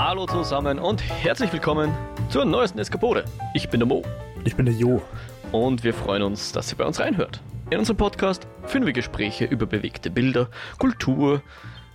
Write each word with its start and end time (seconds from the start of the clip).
Hallo 0.00 0.26
zusammen 0.26 0.78
und 0.78 1.02
herzlich 1.02 1.52
willkommen 1.52 1.92
zur 2.30 2.44
neuesten 2.44 2.78
Eskapode. 2.78 3.24
Ich 3.52 3.68
bin 3.68 3.80
der 3.80 3.88
Mo 3.88 4.04
Ich 4.44 4.54
bin 4.54 4.64
der 4.64 4.74
Jo. 4.76 5.02
und 5.50 5.82
wir 5.82 5.92
freuen 5.92 6.22
uns, 6.22 6.52
dass 6.52 6.70
ihr 6.70 6.78
bei 6.78 6.84
uns 6.84 7.00
reinhört. 7.00 7.42
In 7.70 7.80
unserem 7.80 7.96
Podcast 7.96 8.46
führen 8.62 8.86
wir 8.86 8.92
Gespräche 8.92 9.46
über 9.46 9.66
bewegte 9.66 10.08
Bilder, 10.08 10.50
Kultur 10.78 11.42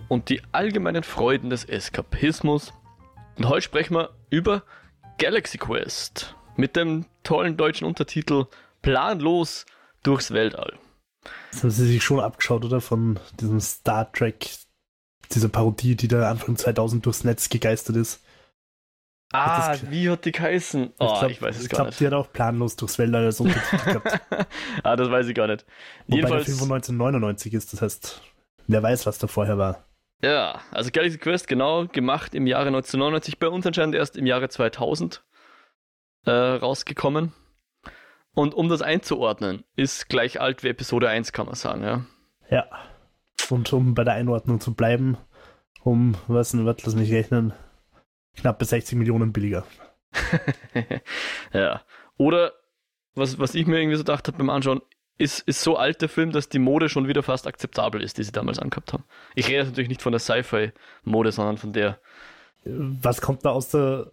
und 0.08 0.28
die 0.28 0.42
allgemeinen 0.52 1.02
Freuden 1.02 1.48
des 1.48 1.64
Eskapismus. 1.64 2.74
Und 3.38 3.48
heute 3.48 3.62
sprechen 3.62 3.94
wir 3.94 4.10
über 4.28 4.64
Galaxy 5.16 5.56
Quest 5.56 6.36
mit 6.56 6.76
dem 6.76 7.06
tollen 7.22 7.56
deutschen 7.56 7.86
Untertitel 7.86 8.44
Planlos 8.82 9.64
durchs 10.02 10.30
Weltall. 10.30 10.74
Das 11.52 11.62
haben 11.62 11.70
Sie 11.70 11.86
sich 11.86 12.04
schon 12.04 12.20
abgeschaut, 12.20 12.66
oder? 12.66 12.82
Von 12.82 13.18
diesem 13.40 13.60
Star 13.60 14.12
Trek, 14.12 14.46
dieser 15.32 15.48
Parodie, 15.48 15.96
die 15.96 16.08
da 16.08 16.30
Anfang 16.30 16.56
2000 16.56 17.04
durchs 17.04 17.24
Netz 17.24 17.48
gegeistert 17.48 17.96
ist. 17.96 18.22
Ah, 19.32 19.70
das- 19.72 19.90
wie 19.90 20.08
hat 20.10 20.24
die 20.24 20.32
geheißen? 20.32 20.92
Oh, 21.00 21.22
ich, 21.28 21.42
weiß 21.42 21.56
es 21.56 21.64
ich 21.64 21.68
gar 21.70 21.78
glaub, 21.78 21.86
nicht. 21.88 22.00
die 22.00 22.06
hat 22.06 22.12
auch 22.12 22.32
planlos 22.32 22.76
durchs 22.76 22.98
Weltall 22.98 23.24
als 23.24 23.40
Untertitel 23.40 23.84
gehabt. 23.84 24.20
ah, 24.84 24.96
das 24.96 25.10
weiß 25.10 25.26
ich 25.26 25.34
gar 25.34 25.48
nicht. 25.48 25.64
Wobei 26.06 26.06
der 26.06 26.16
Jedenfalls. 26.16 26.44
Film 26.44 26.58
von 26.58 26.72
1999 26.72 27.52
ist, 27.54 27.72
das 27.72 27.82
heißt, 27.82 28.20
wer 28.68 28.82
weiß, 28.82 29.06
was 29.06 29.18
da 29.18 29.26
vorher 29.26 29.58
war. 29.58 29.84
Ja, 30.22 30.60
also 30.70 30.90
Galaxy 30.92 31.18
Quest, 31.18 31.48
genau, 31.48 31.86
gemacht 31.88 32.34
im 32.34 32.46
Jahre 32.46 32.68
1999, 32.68 33.38
bei 33.38 33.48
uns 33.48 33.66
anscheinend 33.66 33.94
erst 33.96 34.16
im 34.16 34.26
Jahre 34.26 34.48
2000 34.48 35.24
äh, 36.26 36.30
rausgekommen. 36.30 37.32
Und 38.34 38.54
um 38.54 38.68
das 38.68 38.82
einzuordnen, 38.82 39.64
ist 39.76 40.08
gleich 40.08 40.40
alt 40.40 40.62
wie 40.62 40.68
Episode 40.68 41.08
1, 41.08 41.32
kann 41.32 41.46
man 41.46 41.54
sagen, 41.56 41.82
ja. 41.82 42.04
Ja. 42.50 42.66
Und 43.50 43.72
um 43.72 43.94
bei 43.94 44.04
der 44.04 44.14
Einordnung 44.14 44.60
zu 44.60 44.74
bleiben, 44.74 45.16
um, 45.82 46.16
was 46.28 46.52
denn, 46.52 46.66
was, 46.66 46.84
lass 46.84 46.94
mich 46.94 47.12
rechnen, 47.12 47.52
knappe 48.36 48.64
60 48.64 48.98
Millionen 48.98 49.32
billiger. 49.32 49.64
ja. 51.52 51.82
Oder, 52.16 52.52
was, 53.14 53.38
was 53.38 53.54
ich 53.54 53.66
mir 53.66 53.80
irgendwie 53.80 53.96
so 53.96 54.04
gedacht 54.04 54.26
habe 54.26 54.38
beim 54.38 54.50
Anschauen, 54.50 54.80
ist, 55.18 55.40
ist 55.40 55.62
so 55.62 55.76
alt 55.76 56.02
der 56.02 56.08
Film, 56.08 56.32
dass 56.32 56.48
die 56.48 56.58
Mode 56.58 56.88
schon 56.88 57.06
wieder 57.06 57.22
fast 57.22 57.46
akzeptabel 57.46 58.02
ist, 58.02 58.18
die 58.18 58.24
sie 58.24 58.32
damals 58.32 58.58
angehabt 58.58 58.92
haben. 58.92 59.04
Ich 59.34 59.46
rede 59.46 59.58
jetzt 59.58 59.68
natürlich 59.68 59.88
nicht 59.88 60.02
von 60.02 60.12
der 60.12 60.18
Sci-Fi-Mode, 60.18 61.32
sondern 61.32 61.56
von 61.56 61.72
der. 61.72 62.00
Was 62.64 63.20
kommt 63.20 63.44
da 63.44 63.50
aus 63.50 63.68
der 63.68 64.10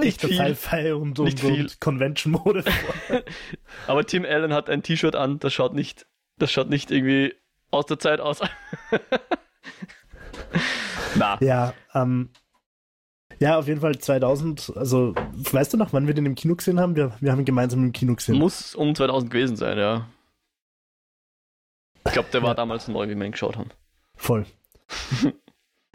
Nicht. 0.00 0.22
Sci-Fi 0.22 0.92
und, 0.92 1.18
und, 1.18 1.44
und 1.44 1.80
Convention-Mode 1.80 2.62
vor? 2.62 3.22
Aber 3.86 4.04
Tim 4.04 4.24
Allen 4.24 4.54
hat 4.54 4.70
ein 4.70 4.82
T-Shirt 4.82 5.14
an, 5.14 5.38
das 5.38 5.52
schaut 5.52 5.74
nicht, 5.74 6.06
das 6.38 6.50
schaut 6.50 6.70
nicht 6.70 6.90
irgendwie 6.90 7.34
aus 7.72 7.86
der 7.86 7.98
Zeit 7.98 8.20
aus. 8.20 8.40
Na, 11.16 11.38
Ja, 11.40 11.74
ähm, 11.94 12.30
ja, 13.38 13.58
auf 13.58 13.66
jeden 13.66 13.80
Fall 13.80 13.98
2000. 13.98 14.72
Also, 14.76 15.14
weißt 15.16 15.72
du 15.72 15.76
noch, 15.76 15.92
wann 15.92 16.06
wir 16.06 16.14
den 16.14 16.26
im 16.26 16.34
Kino 16.34 16.54
gesehen 16.54 16.78
haben? 16.78 16.94
Wir, 16.96 17.12
wir 17.20 17.32
haben 17.32 17.40
ihn 17.40 17.44
gemeinsam 17.44 17.82
im 17.84 17.92
Kino 17.92 18.14
gesehen. 18.14 18.36
muss 18.38 18.74
um 18.74 18.94
2000 18.94 19.30
gewesen 19.30 19.56
sein, 19.56 19.78
ja. 19.78 20.06
Ich 22.06 22.12
glaube, 22.12 22.28
der 22.32 22.42
war 22.42 22.50
Ja. 22.50 22.54
damals 22.54 22.88
neu, 22.88 23.08
wie 23.08 23.14
wir 23.14 23.24
ihn 23.26 23.32
geschaut 23.32 23.56
haben. 23.56 23.70
Voll. 24.16 24.46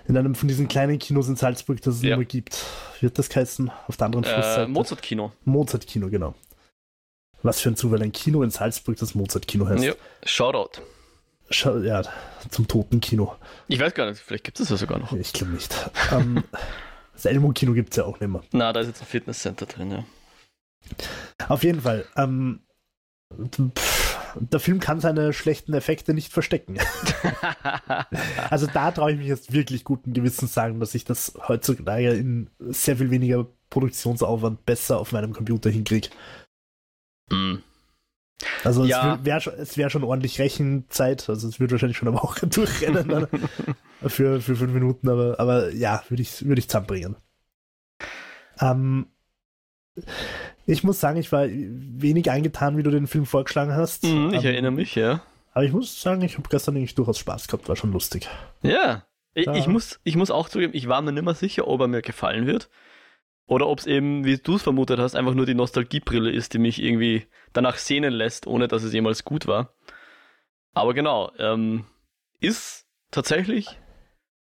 In 0.08 0.16
einem 0.18 0.36
von 0.36 0.48
diesen 0.48 0.70
kleinen 0.70 1.00
Kinos 1.00 1.28
in 1.28 1.36
Salzburg, 1.36 1.82
das 1.82 1.96
es 1.96 2.02
Ja. 2.02 2.16
immer 2.16 2.24
gibt. 2.24 2.64
Wird 3.02 3.20
das 3.20 3.34
heißen? 3.36 3.70
Auf 3.88 3.98
der 3.98 4.06
anderen 4.06 4.24
Äh, 4.24 4.34
Flussseite? 4.34 4.68
Mozart-Kino. 4.70 5.34
Mozart-Kino, 5.44 6.10
genau. 6.10 6.34
Was 7.44 7.60
für 7.60 7.68
ein 7.70 7.76
Zufall, 7.76 8.02
ein 8.02 8.14
Kino 8.14 8.42
in 8.42 8.50
Salzburg, 8.50 8.96
das 8.98 9.16
Mozart-Kino 9.16 9.68
heißt. 9.68 9.84
Ja. 9.84 9.94
Shoutout. 10.24 10.82
Ja, 11.50 12.02
zum 12.50 12.68
toten 12.68 13.00
Kino. 13.00 13.36
Ich 13.68 13.80
weiß 13.80 13.94
gar 13.94 14.10
nicht, 14.10 14.20
vielleicht 14.20 14.44
gibt 14.44 14.60
es 14.60 14.68
das 14.68 14.70
ja 14.72 14.78
sogar 14.78 15.00
noch. 15.00 15.14
Ich 15.14 15.34
glaube 15.34 15.54
nicht. 15.54 15.74
ähm, 16.12 16.44
das 17.14 17.26
Elmo-Kino 17.26 17.74
gibt 17.74 17.92
es 17.92 17.98
ja 17.98 18.06
auch 18.06 18.20
nicht 18.20 18.30
mehr. 18.30 18.44
Na, 18.52 18.74
da 18.74 18.82
ist 18.82 18.88
jetzt 18.88 19.02
ein 19.02 19.08
Fitnesscenter 19.08 19.66
drin, 19.66 19.92
ja. 19.92 20.04
Auf 21.48 21.64
jeden 21.64 21.82
Fall. 21.82 22.06
Ähm, 22.16 22.62
pff, 23.78 23.98
der 24.40 24.60
Film 24.60 24.80
kann 24.80 25.00
seine 25.00 25.34
schlechten 25.34 25.74
Effekte 25.74 26.14
nicht 26.14 26.32
verstecken. 26.32 26.78
Also 28.50 28.68
da 28.68 28.92
traue 28.92 29.12
ich 29.12 29.18
mich 29.18 29.28
jetzt 29.28 29.52
wirklich 29.52 29.84
guten 29.84 30.14
Gewissens 30.14 30.54
sagen, 30.54 30.80
dass 30.80 30.96
ich 30.96 31.04
das 31.04 31.34
heutzutage 31.48 32.12
in 32.12 32.50
sehr 32.60 32.98
viel 32.98 33.12
weniger 33.12 33.46
Produktionsaufwand 33.70 34.66
besser 34.66 35.00
auf 35.00 35.12
meinem 35.12 35.34
Computer 35.34 35.70
hinkriege. 35.70 36.10
Mm. 37.30 37.58
Also 38.64 38.86
Ja. 38.86 39.16
es 39.16 39.26
wäre 39.26 39.68
wär 39.76 39.90
schon 39.90 40.04
ordentlich 40.04 40.40
Rechenzeit, 40.40 41.28
also 41.30 41.48
es 41.48 41.60
würde 41.60 41.72
wahrscheinlich 41.72 41.98
schon 41.98 42.08
eine 42.08 42.18
Woche 42.18 42.46
durchrennen 42.48 43.28
für, 44.08 44.42
für 44.42 44.56
fünf 44.56 44.74
Minuten, 44.74 45.10
aber, 45.10 45.40
aber 45.40 45.74
ja, 45.74 46.04
würde 46.10 46.22
ich, 46.22 46.46
würde 46.46 46.60
ich 46.60 46.68
zusammenbringen. 46.70 47.16
Ähm, 48.60 49.08
ich 50.66 50.84
muss 50.84 51.00
sagen, 51.00 51.18
ich 51.18 51.32
war 51.32 51.48
wenig 51.50 52.30
angetan, 52.30 52.78
wie 52.78 52.84
du 52.84 52.92
den 52.92 53.08
Film 53.08 53.26
vorgeschlagen 53.26 53.74
hast. 53.74 54.04
Mhm, 54.04 54.30
ich 54.34 54.44
Ähm, 54.44 54.52
erinnere 54.52 54.72
mich, 54.72 54.96
ja. 54.96 55.22
Aber 55.54 55.66
ich 55.66 55.72
muss 55.72 56.00
sagen, 56.00 56.22
ich 56.22 56.38
habe 56.38 56.48
gestern 56.50 56.76
eigentlich 56.76 56.94
durchaus 56.96 57.18
Spaß 57.18 57.48
gehabt, 57.48 57.68
war 57.68 57.76
schon 57.76 57.92
lustig. 57.92 58.28
Ja. 58.62 59.04
Ich, 59.34 59.48
ich, 59.48 59.68
muss, 59.68 60.00
ich 60.04 60.16
muss 60.16 60.32
auch 60.32 60.50
zugeben, 60.50 60.74
ich 60.76 60.88
war 60.88 61.02
mir 61.02 61.12
nicht 61.12 61.24
mehr 61.24 61.34
sicher, 61.36 61.68
ob 61.68 61.82
er 61.82 61.88
mir 61.88 62.02
gefallen 62.02 62.46
wird. 62.48 62.70
Oder 63.48 63.68
ob 63.68 63.80
es 63.80 63.88
eben, 63.88 64.26
wie 64.26 64.38
du 64.38 64.56
es 64.56 64.64
vermutet 64.64 65.00
hast, 65.00 65.16
einfach 65.16 65.34
nur 65.34 65.46
die 65.46 65.56
Nostalgiebrille 65.56 66.30
ist, 66.30 66.54
die 66.54 66.60
mich 66.60 66.82
irgendwie 66.82 67.28
danach 67.54 67.78
sehnen 67.78 68.14
lässt, 68.14 68.46
ohne 68.46 68.68
dass 68.68 68.84
es 68.84 68.94
jemals 68.94 69.24
gut 69.24 69.48
war. 69.48 69.74
Aber 70.74 70.94
genau, 70.94 71.32
ähm, 71.40 71.86
ist 72.40 72.86
tatsächlich 73.10 73.80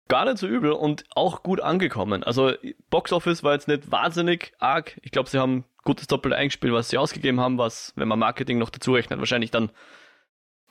gar 0.10 0.26
nicht 0.26 0.40
so 0.40 0.48
übel 0.48 0.74
und 0.74 1.06
auch 1.16 1.42
gut 1.42 1.62
angekommen. 1.62 2.22
Also 2.24 2.52
Box 2.90 3.14
Office 3.14 3.44
war 3.44 3.54
jetzt 3.54 3.70
nicht 3.70 3.92
wahnsinnig 3.92 4.54
arg. 4.60 5.00
Ich 5.04 5.12
glaube, 5.12 5.30
sie 5.30 5.40
haben 5.40 5.64
gutes 5.84 6.08
Doppel 6.08 6.34
eingespielt, 6.34 6.74
was 6.74 6.90
sie 6.90 6.98
ausgegeben 6.98 7.40
haben, 7.40 7.58
was, 7.58 7.94
wenn 7.96 8.10
man 8.10 8.20
Marketing 8.20 8.58
noch 8.58 8.70
dazu 8.70 8.94
rechnet, 8.94 9.20
wahrscheinlich 9.20 9.52
dann 9.52 9.72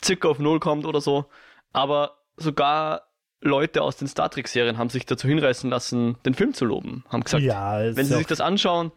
circa 0.04 0.28
auf 0.28 0.38
Null 0.38 0.60
kommt 0.60 0.84
oder 0.84 1.00
so. 1.00 1.24
Aber 1.72 2.18
sogar 2.36 3.09
Leute 3.40 3.82
aus 3.82 3.96
den 3.96 4.08
Star 4.08 4.30
Trek-Serien 4.30 4.78
haben 4.78 4.90
sich 4.90 5.06
dazu 5.06 5.26
hinreißen 5.26 5.70
lassen, 5.70 6.16
den 6.24 6.34
Film 6.34 6.52
zu 6.52 6.64
loben. 6.64 7.04
Haben 7.08 7.24
gesagt, 7.24 7.42
ja, 7.42 7.96
wenn 7.96 8.04
sie 8.04 8.16
sich 8.16 8.26
das 8.26 8.40
anschauen, 8.40 8.92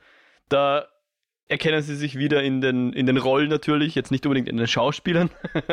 da 0.49 0.85
erkennen 1.47 1.81
sie 1.81 1.95
sich 1.95 2.17
wieder 2.17 2.43
in 2.43 2.61
den, 2.61 2.93
in 2.93 3.05
den 3.05 3.17
Rollen 3.17 3.49
natürlich, 3.49 3.95
jetzt 3.95 4.11
nicht 4.11 4.25
unbedingt 4.25 4.49
in 4.49 4.57
den 4.57 4.67
Schauspielern, 4.67 5.29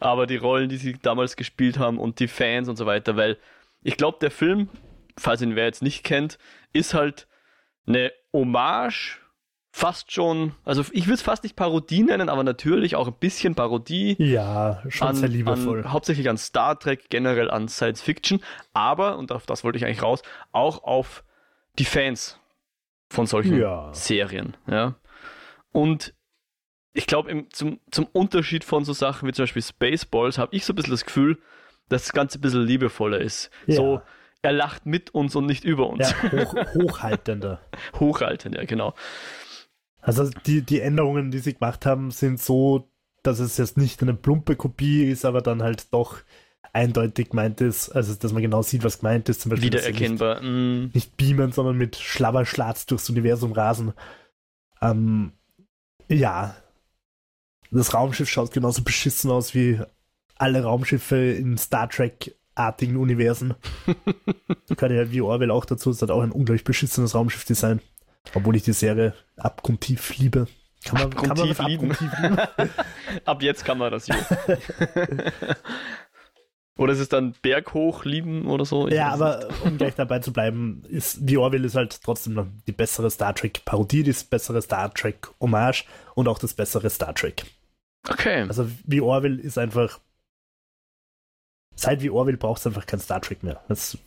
aber 0.00 0.26
die 0.26 0.36
Rollen, 0.36 0.68
die 0.68 0.76
sie 0.76 0.94
damals 0.94 1.36
gespielt 1.36 1.78
haben 1.78 1.98
und 1.98 2.20
die 2.20 2.28
Fans 2.28 2.68
und 2.68 2.76
so 2.76 2.86
weiter, 2.86 3.16
weil 3.16 3.36
ich 3.82 3.96
glaube, 3.96 4.18
der 4.20 4.30
Film, 4.30 4.68
falls 5.18 5.42
ihn 5.42 5.56
wer 5.56 5.64
jetzt 5.64 5.82
nicht 5.82 6.04
kennt, 6.04 6.38
ist 6.72 6.94
halt 6.94 7.26
eine 7.86 8.12
Hommage, 8.32 9.20
fast 9.76 10.10
schon, 10.10 10.54
also 10.64 10.82
ich 10.92 11.04
würde 11.04 11.16
es 11.16 11.22
fast 11.22 11.42
nicht 11.42 11.54
Parodie 11.54 12.02
nennen, 12.02 12.30
aber 12.30 12.42
natürlich 12.44 12.96
auch 12.96 13.08
ein 13.08 13.12
bisschen 13.20 13.54
Parodie 13.54 14.16
ja, 14.18 14.82
schon 14.88 15.08
an, 15.08 15.16
sehr 15.16 15.28
liebevoll. 15.28 15.84
An, 15.84 15.92
hauptsächlich 15.92 16.30
an 16.30 16.38
Star 16.38 16.78
Trek, 16.78 17.10
generell 17.10 17.50
an 17.50 17.68
Science 17.68 18.00
Fiction, 18.00 18.40
aber, 18.72 19.18
und 19.18 19.32
auf 19.32 19.44
das 19.44 19.64
wollte 19.64 19.76
ich 19.76 19.84
eigentlich 19.84 20.02
raus, 20.02 20.22
auch 20.52 20.82
auf 20.82 21.24
die 21.78 21.84
Fans 21.84 22.40
von 23.10 23.26
solchen 23.26 23.58
Ja. 23.58 23.92
Serien. 23.92 24.56
Ja. 24.66 24.94
Und 25.72 26.14
ich 26.94 27.06
glaube, 27.06 27.44
zum, 27.50 27.78
zum 27.90 28.06
Unterschied 28.06 28.64
von 28.64 28.82
so 28.86 28.94
Sachen 28.94 29.28
wie 29.28 29.32
zum 29.34 29.42
Beispiel 29.42 29.60
Spaceballs 29.60 30.38
habe 30.38 30.56
ich 30.56 30.64
so 30.64 30.72
ein 30.72 30.76
bisschen 30.76 30.92
das 30.92 31.04
Gefühl, 31.04 31.38
dass 31.90 32.04
das 32.04 32.14
Ganze 32.14 32.38
ein 32.38 32.40
bisschen 32.40 32.64
liebevoller 32.64 33.20
ist. 33.20 33.50
Ja. 33.66 33.76
So, 33.76 34.00
er 34.40 34.52
lacht 34.52 34.86
mit 34.86 35.10
uns 35.10 35.36
und 35.36 35.44
nicht 35.44 35.64
über 35.64 35.90
uns. 35.90 36.10
ja, 36.10 36.32
hoch, 36.32 36.54
hochhaltender. 36.74 37.60
Hochhaltend, 38.00 38.54
ja, 38.54 38.64
genau. 38.64 38.94
Also 40.06 40.30
die, 40.46 40.62
die 40.62 40.80
Änderungen, 40.80 41.32
die 41.32 41.40
sie 41.40 41.54
gemacht 41.54 41.84
haben, 41.84 42.12
sind 42.12 42.40
so, 42.40 42.88
dass 43.24 43.40
es 43.40 43.56
jetzt 43.56 43.76
nicht 43.76 44.00
eine 44.02 44.14
plumpe 44.14 44.54
Kopie 44.54 45.04
ist, 45.04 45.24
aber 45.24 45.42
dann 45.42 45.64
halt 45.64 45.92
doch 45.92 46.18
eindeutig 46.72 47.30
gemeint 47.30 47.60
ist, 47.60 47.88
also 47.88 48.14
dass 48.14 48.32
man 48.32 48.42
genau 48.42 48.62
sieht, 48.62 48.84
was 48.84 49.00
gemeint 49.00 49.28
ist. 49.28 49.40
Zum 49.40 49.50
Beispiel, 49.50 49.72
Wiedererkennbar. 49.72 50.40
Mm. 50.42 50.84
Nicht, 50.84 50.94
nicht 50.94 51.16
beamen, 51.16 51.50
sondern 51.50 51.76
mit 51.76 51.96
Schlabberschlatz 51.96 52.86
durchs 52.86 53.10
Universum 53.10 53.50
rasen. 53.50 53.94
Ähm, 54.80 55.32
ja. 56.06 56.54
Das 57.72 57.92
Raumschiff 57.92 58.28
schaut 58.28 58.52
genauso 58.52 58.84
beschissen 58.84 59.28
aus 59.32 59.54
wie 59.54 59.80
alle 60.36 60.62
Raumschiffe 60.62 61.16
in 61.16 61.58
Star 61.58 61.88
Trek-artigen 61.88 62.96
Universen. 62.96 63.54
Gehört 64.68 64.92
ja 64.92 65.10
wie 65.10 65.20
Orwell 65.20 65.50
auch 65.50 65.64
dazu, 65.64 65.90
es 65.90 66.00
hat 66.00 66.12
auch 66.12 66.22
ein 66.22 66.30
unglaublich 66.30 66.62
beschissenes 66.62 67.16
Raumschiffdesign. 67.16 67.80
Obwohl 68.34 68.56
ich 68.56 68.62
die 68.64 68.72
Serie 68.72 69.14
abgrundtief 69.36 70.16
liebe. 70.18 70.46
Kann 70.84 71.00
man, 71.00 71.10
kann 71.10 71.28
man 71.28 71.50
Abgrundtief 71.50 71.66
lieben. 71.66 71.90
abgrundtief 71.90 72.18
lieben? 72.58 72.70
Ab 73.24 73.42
jetzt 73.42 73.64
kann 73.64 73.78
man 73.78 73.90
das, 73.90 74.06
Jo. 74.06 74.14
oder 76.78 76.92
ist 76.92 76.98
es 77.00 77.08
dann 77.08 77.34
berghoch 77.42 78.04
lieben 78.04 78.46
oder 78.46 78.64
so? 78.64 78.86
Ich 78.86 78.94
Ja, 78.94 79.08
aber 79.08 79.48
um 79.64 79.78
gleich 79.78 79.94
dabei 79.94 80.18
zu 80.18 80.32
bleiben, 80.32 80.82
ist 80.88 81.20
The 81.26 81.38
Orville 81.38 81.66
ist 81.66 81.74
halt 81.74 82.00
trotzdem 82.02 82.34
noch 82.34 82.46
die 82.66 82.72
bessere 82.72 83.10
Star 83.10 83.34
Trek 83.34 83.64
Parodie, 83.64 84.02
die 84.02 84.14
bessere 84.28 84.60
Star 84.60 84.92
Trek 84.92 85.28
Hommage 85.40 85.84
und 86.14 86.28
auch 86.28 86.38
das 86.38 86.52
bessere 86.54 86.90
Star 86.90 87.14
Trek. 87.14 87.44
Okay. 88.08 88.42
Also 88.42 88.70
wie 88.84 89.00
Orville 89.00 89.40
ist 89.40 89.58
einfach. 89.58 89.98
Seit 91.74 92.00
wie 92.02 92.10
Orville 92.10 92.36
braucht 92.38 92.60
es 92.60 92.66
einfach 92.66 92.86
kein 92.86 93.00
Star 93.00 93.20
Trek 93.20 93.42
mehr. 93.42 93.62
Das 93.68 93.98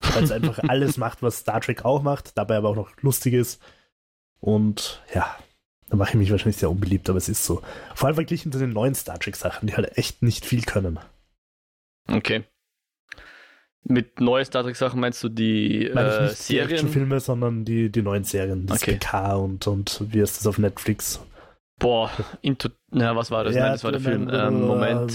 Weil 0.00 0.24
es 0.24 0.32
einfach 0.32 0.58
alles 0.68 0.96
macht, 0.96 1.22
was 1.22 1.38
Star 1.38 1.60
Trek 1.60 1.84
auch 1.84 2.02
macht, 2.02 2.36
dabei 2.36 2.56
aber 2.56 2.70
auch 2.70 2.76
noch 2.76 2.90
lustig 3.02 3.34
ist. 3.34 3.60
Und 4.40 5.02
ja, 5.14 5.36
da 5.88 5.96
mache 5.96 6.10
ich 6.10 6.14
mich 6.16 6.30
wahrscheinlich 6.30 6.56
sehr 6.56 6.70
unbeliebt, 6.70 7.08
aber 7.08 7.18
es 7.18 7.28
ist 7.28 7.44
so. 7.44 7.62
Vor 7.94 8.06
allem 8.06 8.14
verglichen 8.14 8.52
zu 8.52 8.58
den 8.58 8.70
neuen 8.70 8.94
Star 8.94 9.18
Trek-Sachen, 9.18 9.66
die 9.68 9.74
halt 9.74 9.96
echt 9.98 10.22
nicht 10.22 10.46
viel 10.46 10.62
können. 10.62 10.98
Okay. 12.08 12.44
Mit 13.82 14.20
neuen 14.20 14.44
Star 14.44 14.62
Trek-Sachen 14.62 15.00
meinst 15.00 15.22
du 15.22 15.28
die 15.28 15.90
Meine 15.94 16.08
ich 16.08 16.14
äh, 16.16 16.22
nicht 16.22 16.38
die 16.38 16.42
Serien? 16.42 16.70
Actionfilme, 16.70 17.20
sondern 17.20 17.64
die, 17.64 17.90
die 17.90 18.02
neuen 18.02 18.24
Serien, 18.24 18.66
das 18.66 18.82
Okay. 18.82 18.96
PK 18.96 19.34
und, 19.36 19.66
und 19.66 20.02
wie 20.12 20.20
ist 20.20 20.38
das 20.38 20.46
auf 20.46 20.58
Netflix? 20.58 21.20
Boah, 21.78 22.10
Into. 22.42 22.68
Na, 22.90 23.16
was 23.16 23.30
war 23.30 23.42
das? 23.44 23.54
Nein, 23.54 23.72
das 23.72 23.82
war 23.84 23.90
der 23.92 24.00
Film. 24.02 24.28
Ähm, 24.30 24.66
Moment. 24.66 25.12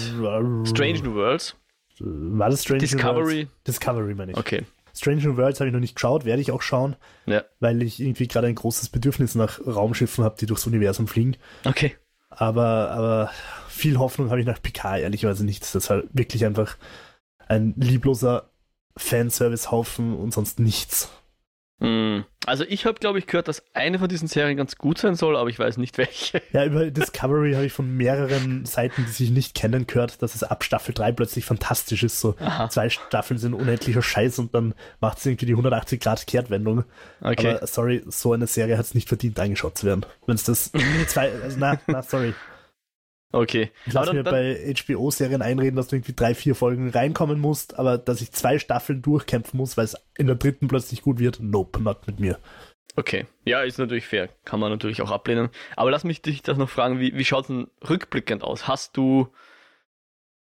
Strange 0.68 1.04
New 1.04 1.14
Worlds. 1.14 1.56
War 2.00 2.50
das 2.50 2.64
Strange 2.64 2.82
New 2.82 2.90
Worlds? 2.90 2.92
Discovery. 2.92 3.48
Discovery, 3.68 4.16
meine 4.16 4.32
ich. 4.32 4.38
Okay. 4.38 4.66
Strange 4.96 5.24
New 5.24 5.38
Worlds 5.38 5.60
habe 5.60 5.68
ich 5.68 5.74
noch 5.74 5.80
nicht 5.82 5.96
geschaut, 5.96 6.26
werde 6.26 6.42
ich 6.42 6.52
auch 6.52 6.62
schauen, 6.62 6.96
Ja. 7.26 7.44
weil 7.60 7.82
ich 7.84 8.00
irgendwie 8.00 8.28
gerade 8.28 8.48
ein 8.48 8.56
großes 8.56 8.90
Bedürfnis 8.90 9.36
nach 9.36 9.60
Raumschiffen 9.66 10.24
habe, 10.24 10.38
die 10.40 10.46
durchs 10.46 10.66
Universum 10.66 11.08
fliegen. 11.08 11.36
Okay. 11.66 11.96
Aber, 12.30 12.92
aber 12.92 13.32
viel 13.70 13.98
Hoffnung 14.00 14.30
habe 14.30 14.40
ich 14.40 14.46
nach 14.46 14.62
PK 14.62 14.98
ehrlicherweise 14.98 15.46
nicht. 15.46 15.62
Das 15.64 15.76
ist 15.76 15.90
halt 15.90 16.08
wirklich 16.14 16.46
einfach 16.46 16.78
ein 17.48 17.74
liebloser 17.78 18.50
Fanservice-Haufen 18.98 20.16
und 20.18 20.34
sonst 20.34 20.60
nichts. 20.60 21.10
Hm. 21.80 22.24
Also 22.46 22.64
ich 22.64 22.86
habe, 22.86 23.00
glaube 23.00 23.20
ich, 23.20 23.28
gehört, 23.28 23.48
dass 23.48 23.64
eine 23.74 24.00
von 24.00 24.08
diesen 24.08 24.28
Serien 24.28 24.56
ganz 24.56 24.78
gut 24.78 24.98
sein 24.98 25.16
soll, 25.16 25.36
aber 25.36 25.50
ich 25.50 25.60
weiß 25.60 25.78
nicht 25.78 25.98
welche. 25.98 26.42
Ja, 26.54 26.66
über 26.66 26.90
Discovery 26.90 27.54
habe 27.54 27.66
ich 27.66 27.74
von 27.74 27.98
mehreren 27.98 28.66
Seiten, 28.66 29.06
die 29.06 29.12
sich 29.12 29.30
nicht 29.32 29.56
kennen, 29.56 29.86
gehört, 29.86 30.22
dass 30.22 30.36
es 30.36 30.44
ab 30.44 30.64
Staffel 30.64 30.94
3 30.94 31.12
plötzlich 31.12 31.44
fantastisch 31.44 32.04
ist. 32.04 32.20
So 32.20 32.36
Aha. 32.40 32.70
zwei 32.70 32.90
Staffeln 32.90 33.38
sind 33.38 33.54
unendlicher 33.54 34.02
Scheiß 34.02 34.40
und 34.40 34.54
dann 34.56 34.74
macht 35.02 35.18
es 35.18 35.26
irgendwie 35.26 35.48
die 35.48 35.56
180-Grad-Kehrtwendung. 35.56 36.86
Okay. 37.22 37.56
Aber 37.56 37.68
sorry, 37.68 38.04
so 38.08 38.32
eine 38.32 38.48
Serie 38.48 38.78
hat 38.78 38.86
es 38.86 38.94
nicht 38.94 39.10
verdient, 39.10 39.40
angeschaut 39.40 39.78
zu 39.78 39.86
werden. 39.86 40.06
Wenn 40.26 40.36
es 40.36 40.44
das 40.44 40.72
zwei, 41.08 41.32
also 41.44 41.58
na, 41.60 41.80
na, 41.88 42.02
sorry. 42.04 42.34
Okay. 43.32 43.72
Ich 43.86 43.94
lasse 43.94 44.14
mir 44.14 44.24
dann- 44.24 44.34
bei 44.34 44.74
HBO-Serien 44.74 45.42
einreden, 45.42 45.76
dass 45.76 45.88
du 45.88 45.96
irgendwie 45.96 46.14
drei, 46.14 46.36
vier 46.36 46.56
Folgen 46.56 46.90
reinkommen 46.90 47.40
musst, 47.40 47.78
aber 47.80 47.98
dass 47.98 48.22
ich 48.22 48.32
zwei 48.32 48.60
Staffeln 48.60 49.02
durchkämpfen 49.02 49.58
muss, 49.58 49.78
weil 49.78 49.86
es 49.86 49.96
in 50.18 50.28
der 50.28 50.36
dritten 50.36 50.68
plötzlich 50.68 51.02
gut 51.02 51.20
wird, 51.20 51.40
nope, 51.42 51.82
not 51.82 52.08
mit 52.08 52.20
mir. 52.20 52.40
Okay, 52.98 53.26
ja, 53.44 53.62
ist 53.62 53.78
natürlich 53.78 54.06
fair. 54.08 54.30
Kann 54.46 54.60
man 54.62 54.72
natürlich 54.72 55.02
auch 55.02 55.12
ablehnen. 55.12 55.50
Aber 55.76 55.92
lass 55.92 56.06
mich 56.06 56.22
dich 56.22 56.42
das 56.44 56.58
noch 56.58 56.70
fragen, 56.70 57.00
wie, 57.00 57.14
wie 57.18 57.26
schaut 57.26 57.44
es 57.44 57.48
denn 57.48 57.68
rückblickend 57.90 58.42
aus? 58.44 58.70
Hast 58.70 58.96
du 58.96 59.28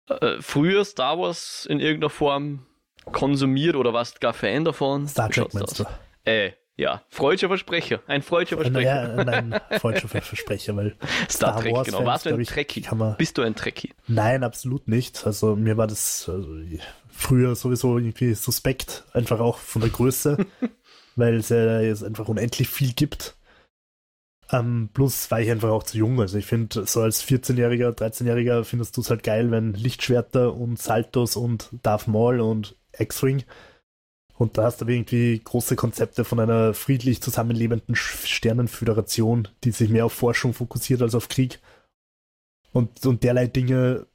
äh, 0.08 0.38
früher 0.40 0.84
Star 0.84 1.18
Wars 1.18 1.66
in 1.66 1.78
irgendeiner 1.78 2.10
Form 2.10 2.66
konsumiert 3.12 3.76
oder 3.76 3.92
warst 3.92 4.20
gar 4.20 4.32
Fan 4.32 4.64
davon? 4.64 5.06
Star 5.06 5.30
Trek 5.30 5.54
meinst 5.54 5.78
du? 5.78 5.84
aus? 5.84 5.90
Äh, 6.24 6.50
ja, 6.76 7.02
freudscher 7.08 7.48
Versprecher. 7.48 8.00
Ein 8.06 8.22
freudscher 8.22 8.56
Versprecher. 8.56 9.08
Naja, 9.24 9.24
nein, 9.24 9.60
falscher 9.80 10.08
Versprecher, 10.08 10.74
weil 10.76 10.96
Star, 11.28 11.52
Star 11.52 11.60
Trek, 11.60 11.74
Wars 11.74 11.84
genau. 11.86 11.98
Fans, 11.98 12.06
Warst 12.08 12.26
du 12.26 12.34
ein 12.34 12.44
Trekkie? 12.44 12.86
man- 12.94 13.16
Bist 13.16 13.36
du 13.38 13.42
ein 13.42 13.54
Trekkie? 13.54 13.92
Nein, 14.08 14.42
absolut 14.44 14.88
nicht. 14.88 15.26
Also 15.26 15.56
mir 15.56 15.76
war 15.76 15.86
das 15.86 16.28
also, 16.28 16.48
früher 17.10 17.54
sowieso 17.54 17.98
irgendwie 17.98 18.34
suspekt, 18.34 19.04
einfach 19.12 19.40
auch 19.40 19.58
von 19.58 19.82
der 19.82 19.90
Größe, 19.90 20.38
weil 21.16 21.34
es 21.34 21.50
ja 21.50 21.80
jetzt 21.80 22.02
einfach 22.04 22.28
unendlich 22.28 22.68
viel 22.68 22.92
gibt. 22.94 23.36
Ähm, 24.52 24.88
plus 24.92 25.30
war 25.30 25.40
ich 25.40 25.50
einfach 25.50 25.68
auch 25.70 25.84
zu 25.84 25.96
jung. 25.98 26.20
Also 26.20 26.38
ich 26.38 26.46
finde, 26.46 26.84
so 26.86 27.02
als 27.02 27.24
14-Jähriger, 27.24 27.90
13-Jähriger 27.90 28.64
findest 28.64 28.96
du 28.96 29.00
es 29.02 29.10
halt 29.10 29.22
geil, 29.22 29.50
wenn 29.50 29.74
Lichtschwerter 29.74 30.54
und 30.54 30.78
Saltos 30.78 31.36
und 31.36 31.68
Darth 31.82 32.08
Maul 32.08 32.40
und 32.40 32.74
X-Wing 32.98 33.44
und 34.40 34.56
da 34.56 34.62
hast 34.64 34.80
du 34.80 34.86
irgendwie 34.86 35.38
große 35.44 35.76
Konzepte 35.76 36.24
von 36.24 36.40
einer 36.40 36.72
friedlich 36.72 37.20
zusammenlebenden 37.20 37.94
Sternenföderation, 37.94 39.48
die 39.64 39.70
sich 39.70 39.90
mehr 39.90 40.06
auf 40.06 40.14
Forschung 40.14 40.54
fokussiert 40.54 41.02
als 41.02 41.14
auf 41.14 41.28
Krieg. 41.28 41.60
Und, 42.72 43.04
und 43.04 43.22
derlei 43.22 43.46
Dinge, 43.48 44.06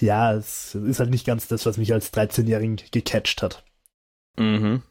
ja, 0.00 0.32
es 0.32 0.76
ist 0.76 1.00
halt 1.00 1.10
nicht 1.10 1.26
ganz 1.26 1.48
das, 1.48 1.66
was 1.66 1.76
mich 1.76 1.92
als 1.92 2.12
13-Jährigen 2.12 2.76
gecatcht 2.92 3.42
hat. 3.42 3.64
Mhm. 4.36 4.82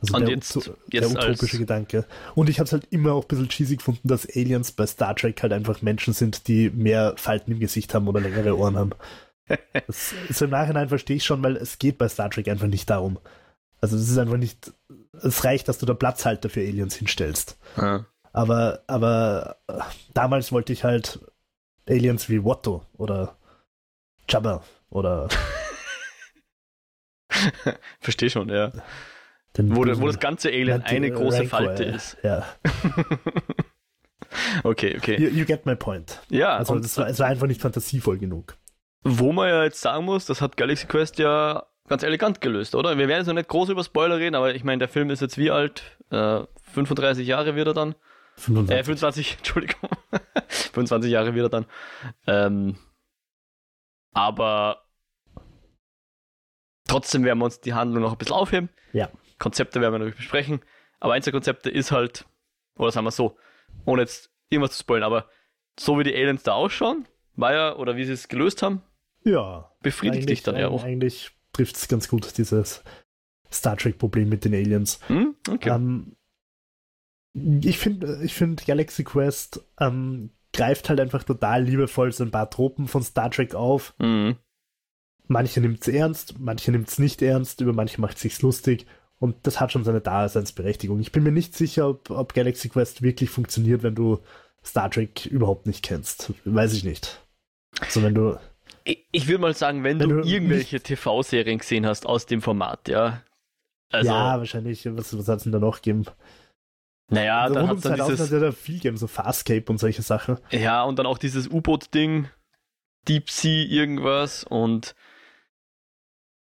Also 0.00 0.14
Und 0.14 0.20
der, 0.22 0.30
jetzt- 0.34 0.56
Uto- 0.56 0.76
jetzt 0.90 1.14
der 1.14 1.28
utopische 1.30 1.58
Gedanke. 1.58 2.06
Und 2.36 2.48
ich 2.48 2.58
habe 2.60 2.66
es 2.66 2.72
halt 2.72 2.86
immer 2.90 3.14
auch 3.14 3.24
ein 3.24 3.28
bisschen 3.28 3.48
cheesy 3.48 3.76
gefunden, 3.76 4.06
dass 4.06 4.28
Aliens 4.28 4.70
bei 4.70 4.86
Star 4.86 5.16
Trek 5.16 5.42
halt 5.42 5.52
einfach 5.52 5.82
Menschen 5.82 6.14
sind, 6.14 6.46
die 6.46 6.70
mehr 6.70 7.14
Falten 7.16 7.50
im 7.52 7.58
Gesicht 7.60 7.92
haben 7.92 8.06
oder 8.06 8.20
längere 8.20 8.56
Ohren 8.56 8.76
haben. 8.76 8.92
Das 9.86 10.14
ist 10.28 10.40
im 10.40 10.50
Nachhinein 10.50 10.88
verstehe 10.88 11.16
ich 11.16 11.24
schon, 11.24 11.42
weil 11.42 11.56
es 11.56 11.78
geht 11.78 11.98
bei 11.98 12.08
Star 12.08 12.30
Trek 12.30 12.48
einfach 12.48 12.68
nicht 12.68 12.88
darum. 12.88 13.18
Also 13.82 13.96
es 13.96 14.08
ist 14.08 14.16
einfach 14.16 14.36
nicht, 14.36 14.72
es 15.22 15.44
reicht, 15.44 15.68
dass 15.68 15.78
du 15.78 15.86
da 15.86 15.94
Platzhalter 15.94 16.48
für 16.48 16.60
Aliens 16.60 16.94
hinstellst. 16.94 17.58
Ja. 17.76 18.06
Aber, 18.32 18.84
aber 18.86 19.58
äh, 19.66 19.80
damals 20.14 20.52
wollte 20.52 20.72
ich 20.72 20.84
halt 20.84 21.18
Aliens 21.88 22.28
wie 22.28 22.44
Watto 22.44 22.86
oder 22.96 23.36
Jabba 24.28 24.62
oder 24.88 25.28
Verstehe 28.00 28.30
schon, 28.30 28.48
ja. 28.48 28.70
den 29.56 29.74
Wo, 29.74 29.80
wo 29.80 30.06
das 30.06 30.20
ganze 30.20 30.48
Alien 30.48 30.82
eine 30.82 31.10
große 31.10 31.40
Rancor, 31.40 31.48
Falte 31.48 31.84
ist. 31.84 32.16
Ja, 32.22 32.46
okay, 34.64 34.96
okay. 34.96 35.20
you, 35.20 35.28
you 35.28 35.44
get 35.44 35.66
my 35.66 35.74
point. 35.74 36.20
Ja, 36.30 36.56
Also 36.56 36.78
das 36.78 36.96
war, 36.96 37.08
es 37.08 37.18
war 37.18 37.26
einfach 37.26 37.48
nicht 37.48 37.60
fantasievoll 37.60 38.18
genug. 38.18 38.56
wo 39.02 39.32
man 39.32 39.48
ja 39.48 39.64
jetzt 39.64 39.80
sagen 39.80 40.04
muss, 40.04 40.24
das 40.26 40.40
hat 40.40 40.56
Galaxy 40.56 40.86
Quest 40.86 41.18
ja 41.18 41.66
ganz 41.92 42.02
elegant 42.04 42.40
gelöst, 42.40 42.74
oder? 42.74 42.96
Wir 42.96 43.06
werden 43.06 43.20
jetzt 43.20 43.26
noch 43.26 43.34
nicht 43.34 43.50
groß 43.50 43.68
über 43.68 43.84
Spoiler 43.84 44.16
reden, 44.16 44.34
aber 44.34 44.54
ich 44.54 44.64
meine, 44.64 44.78
der 44.78 44.88
Film 44.88 45.10
ist 45.10 45.20
jetzt 45.20 45.36
wie 45.36 45.50
alt? 45.50 45.98
Äh, 46.10 46.40
35 46.72 47.26
Jahre 47.26 47.54
wird 47.54 47.66
er 47.66 47.74
dann? 47.74 47.94
25. 48.36 48.74
Äh, 48.74 48.84
25, 48.84 49.36
Entschuldigung. 49.38 49.90
25 50.48 51.12
Jahre 51.12 51.34
wird 51.34 51.44
er 51.44 51.48
dann. 51.50 51.66
Ähm, 52.26 52.78
aber 54.14 54.84
trotzdem 56.88 57.24
werden 57.24 57.40
wir 57.40 57.44
uns 57.44 57.60
die 57.60 57.74
Handlung 57.74 58.02
noch 58.02 58.12
ein 58.12 58.18
bisschen 58.18 58.36
aufheben. 58.36 58.70
Ja. 58.94 59.10
Konzepte 59.38 59.82
werden 59.82 59.92
wir 59.92 59.98
natürlich 59.98 60.16
besprechen. 60.16 60.62
Aber 60.98 61.12
eins 61.12 61.24
der 61.26 61.34
Konzepte 61.34 61.68
ist 61.68 61.92
halt, 61.92 62.24
oder 62.76 62.90
sagen 62.90 63.04
wir 63.04 63.10
so, 63.10 63.36
ohne 63.84 64.00
jetzt 64.00 64.30
irgendwas 64.48 64.72
zu 64.72 64.78
spoilern, 64.78 65.04
aber 65.04 65.28
so 65.78 65.98
wie 65.98 66.04
die 66.04 66.14
Aliens 66.14 66.42
da 66.42 66.52
ausschauen, 66.52 67.06
war 67.36 67.52
ja, 67.52 67.76
oder 67.76 67.96
wie 67.96 68.04
sie 68.06 68.14
es 68.14 68.28
gelöst 68.28 68.62
haben, 68.62 68.80
ja. 69.24 69.70
befriedigt 69.82 70.30
dich 70.30 70.42
dann 70.42 70.56
ja 70.56 70.68
auch. 70.68 70.84
Eigentlich 70.84 71.32
trifft 71.52 71.76
es 71.76 71.88
ganz 71.88 72.08
gut, 72.08 72.36
dieses 72.38 72.82
Star 73.50 73.76
Trek-Problem 73.76 74.28
mit 74.28 74.44
den 74.44 74.54
Aliens. 74.54 75.00
Hm? 75.08 75.34
Okay. 75.48 75.70
Ähm, 75.70 76.16
ich 77.34 77.78
finde, 77.78 78.22
ich 78.22 78.34
find 78.34 78.66
Galaxy 78.66 79.04
Quest 79.04 79.64
ähm, 79.80 80.30
greift 80.52 80.88
halt 80.88 81.00
einfach 81.00 81.24
total 81.24 81.64
liebevoll 81.64 82.12
so 82.12 82.24
ein 82.24 82.30
paar 82.30 82.50
Tropen 82.50 82.88
von 82.88 83.02
Star 83.02 83.30
Trek 83.30 83.54
auf. 83.54 83.94
Mhm. 83.98 84.36
Manche 85.28 85.60
nimmt 85.60 85.80
es 85.80 85.88
ernst, 85.88 86.38
manche 86.38 86.72
nimmt 86.72 86.88
es 86.88 86.98
nicht 86.98 87.22
ernst, 87.22 87.60
über 87.60 87.72
manche 87.72 88.00
macht 88.00 88.16
es 88.16 88.22
sich 88.22 88.42
lustig. 88.42 88.86
Und 89.18 89.46
das 89.46 89.60
hat 89.60 89.72
schon 89.72 89.84
seine 89.84 90.00
Daseinsberechtigung. 90.00 91.00
Ich 91.00 91.12
bin 91.12 91.22
mir 91.22 91.32
nicht 91.32 91.56
sicher, 91.56 91.88
ob, 91.88 92.10
ob 92.10 92.34
Galaxy 92.34 92.68
Quest 92.68 93.02
wirklich 93.02 93.30
funktioniert, 93.30 93.82
wenn 93.82 93.94
du 93.94 94.18
Star 94.64 94.90
Trek 94.90 95.26
überhaupt 95.26 95.66
nicht 95.66 95.84
kennst. 95.84 96.34
Weiß 96.44 96.72
ich 96.74 96.84
nicht. 96.84 97.24
Also 97.80 98.02
wenn 98.02 98.14
du. 98.14 98.38
Ich, 98.84 99.28
würde 99.28 99.40
mal 99.40 99.54
sagen, 99.54 99.84
wenn, 99.84 100.00
Wenn 100.00 100.08
du, 100.08 100.22
du 100.22 100.28
irgendwelche 100.28 100.80
TV-Serien 100.80 101.58
gesehen 101.58 101.86
hast 101.86 102.06
aus 102.06 102.26
dem 102.26 102.42
Format, 102.42 102.88
ja. 102.88 103.22
Also, 103.90 104.10
ja, 104.10 104.38
wahrscheinlich, 104.38 104.84
was, 104.96 105.16
was 105.16 105.28
hat 105.28 105.38
es 105.38 105.42
denn 105.44 105.52
da 105.52 105.58
noch 105.58 105.76
gegeben? 105.76 106.06
naja, 107.08 107.42
also 107.42 107.54
dann 107.54 107.68
rund 107.68 107.70
hat 107.70 107.76
es 107.78 107.82
dann 107.82 107.96
2000 107.96 108.18
dieses, 108.18 108.32
hat 108.32 108.40
ja 108.40 108.46
da 108.46 108.52
viel 108.52 108.76
gegeben, 108.76 108.96
so 108.96 109.06
Farscape 109.06 109.64
und 109.68 109.78
solche 109.78 110.02
Sachen. 110.02 110.38
ja, 110.50 110.82
und 110.82 110.98
dann 110.98 111.06
auch 111.06 111.18
dieses 111.18 111.48
U-Boot-Ding, 111.48 112.28
Deep 113.08 113.30
Sea 113.30 113.66
irgendwas 113.66 114.44
und 114.44 114.94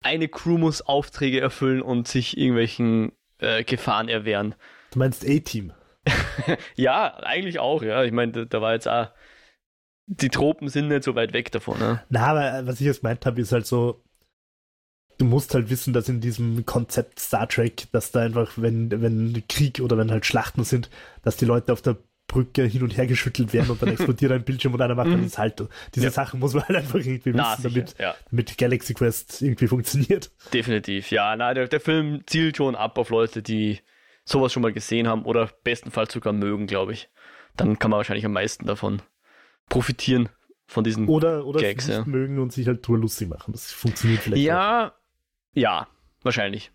eine 0.03 0.29
Crew 0.29 0.59
muss 0.59 0.83
Aufträge 0.83 1.41
erfüllen 1.41 1.83
und 1.83 2.09
sich 2.09 2.37
irgendwelchen 2.37 3.13
äh, 3.39 3.65
Gefahren 3.65 4.09
erwehren. 4.09 4.55
Du 4.93 4.99
meinst 4.99 5.25
A-Team. 5.27 5.73
Ja, 6.75 7.19
eigentlich 7.19 7.59
auch, 7.59 7.83
ja. 7.83 8.03
Ich 8.03 8.13
meine, 8.13 8.33
da, 8.33 8.45
da 8.45 8.61
war 8.61 8.73
jetzt 8.73 8.89
auch, 8.89 9.11
die 10.13 10.29
Tropen 10.29 10.69
sind 10.69 10.89
nicht 10.89 11.05
so 11.05 11.15
weit 11.15 11.33
weg 11.33 11.53
davon, 11.53 11.79
ne? 11.79 12.03
Na, 12.09 12.27
aber 12.27 12.55
äh, 12.59 12.67
was 12.67 12.81
ich 12.81 12.87
jetzt 12.87 13.03
meint 13.05 13.25
habe, 13.27 13.41
ist 13.41 13.53
halt 13.53 13.65
so, 13.67 14.03
du 15.19 15.25
musst 15.25 15.55
halt 15.55 15.71
wissen, 15.71 15.93
dass 15.93 16.09
in 16.09 16.21
diesem 16.21 16.67
Konzept 16.67 17.21
Star 17.21 17.49
Trek, 17.49 17.87
dass 17.93 18.11
da 18.11 18.21
einfach, 18.21 18.53
wenn, 18.57 18.91
wenn 19.03 19.43
Krieg 19.49 19.81
oder 19.81 19.97
wenn 19.99 20.11
halt 20.11 20.27
Schlachten 20.27 20.65
sind, 20.65 20.91
dass 21.23 21.37
die 21.37 21.45
Leute 21.45 21.73
auf 21.73 21.81
der 21.83 21.97
Brücke 22.27 22.65
hin 22.65 22.83
und 22.83 22.97
her 22.97 23.07
geschüttelt 23.07 23.53
werden 23.53 23.71
und 23.71 23.83
dann 23.83 23.89
explodiert 23.93 24.33
ein 24.33 24.45
Bildschirm 24.45 24.75
und 24.75 24.81
einer 24.83 24.95
macht 24.95 25.09
dann 25.09 25.21
Mhm. 25.21 25.25
das 25.25 25.33
Salto. 25.33 25.69
Diese 25.95 26.07
Ja. 26.07 26.13
Sachen 26.13 26.41
muss 26.41 26.55
man 26.55 26.65
halt 26.65 26.79
einfach 26.79 26.97
irgendwie 26.99 27.31
Na, 27.35 27.53
wissen, 27.53 27.63
damit, 27.63 27.95
ja. 27.99 28.15
damit 28.31 28.57
Galaxy 28.59 28.95
Quest 28.95 29.43
irgendwie 29.43 29.67
funktioniert. 29.69 30.31
Definitiv, 30.53 31.11
ja. 31.11 31.37
Na, 31.37 31.55
der, 31.55 31.69
der 31.69 31.81
Film 31.81 32.23
zielt 32.27 32.57
schon 32.57 32.75
ab 32.75 32.99
auf 32.99 33.11
Leute, 33.11 33.43
die 33.43 33.81
sowas 34.25 34.53
schon 34.53 34.63
mal 34.63 34.73
gesehen 34.73 35.07
haben 35.09 35.25
oder 35.25 35.51
bestenfalls 35.65 36.13
sogar 36.13 36.33
mögen, 36.33 36.67
glaube 36.67 36.93
ich. 36.93 37.09
Dann 37.57 37.79
kann 37.79 37.91
man 37.91 37.99
wahrscheinlich 37.99 38.25
am 38.25 38.33
meisten 38.33 38.65
davon 38.67 39.03
profitieren, 39.71 40.29
von 40.71 40.85
diesen. 40.85 41.09
Oder, 41.09 41.47
oder 41.47 41.61
Gags, 41.61 41.85
es 41.85 41.89
nicht 41.89 41.99
ja. 41.99 42.05
mögen 42.05 42.39
und 42.39 42.53
sich 42.53 42.67
halt 42.67 42.87
drüber 42.87 42.99
lustig 42.99 43.29
machen. 43.29 43.53
Das 43.53 43.73
funktioniert 43.73 44.21
vielleicht 44.21 44.43
auch. 44.43 44.47
ja, 44.47 44.95
ja, 45.53 45.89
wahrscheinlich. 46.23 46.71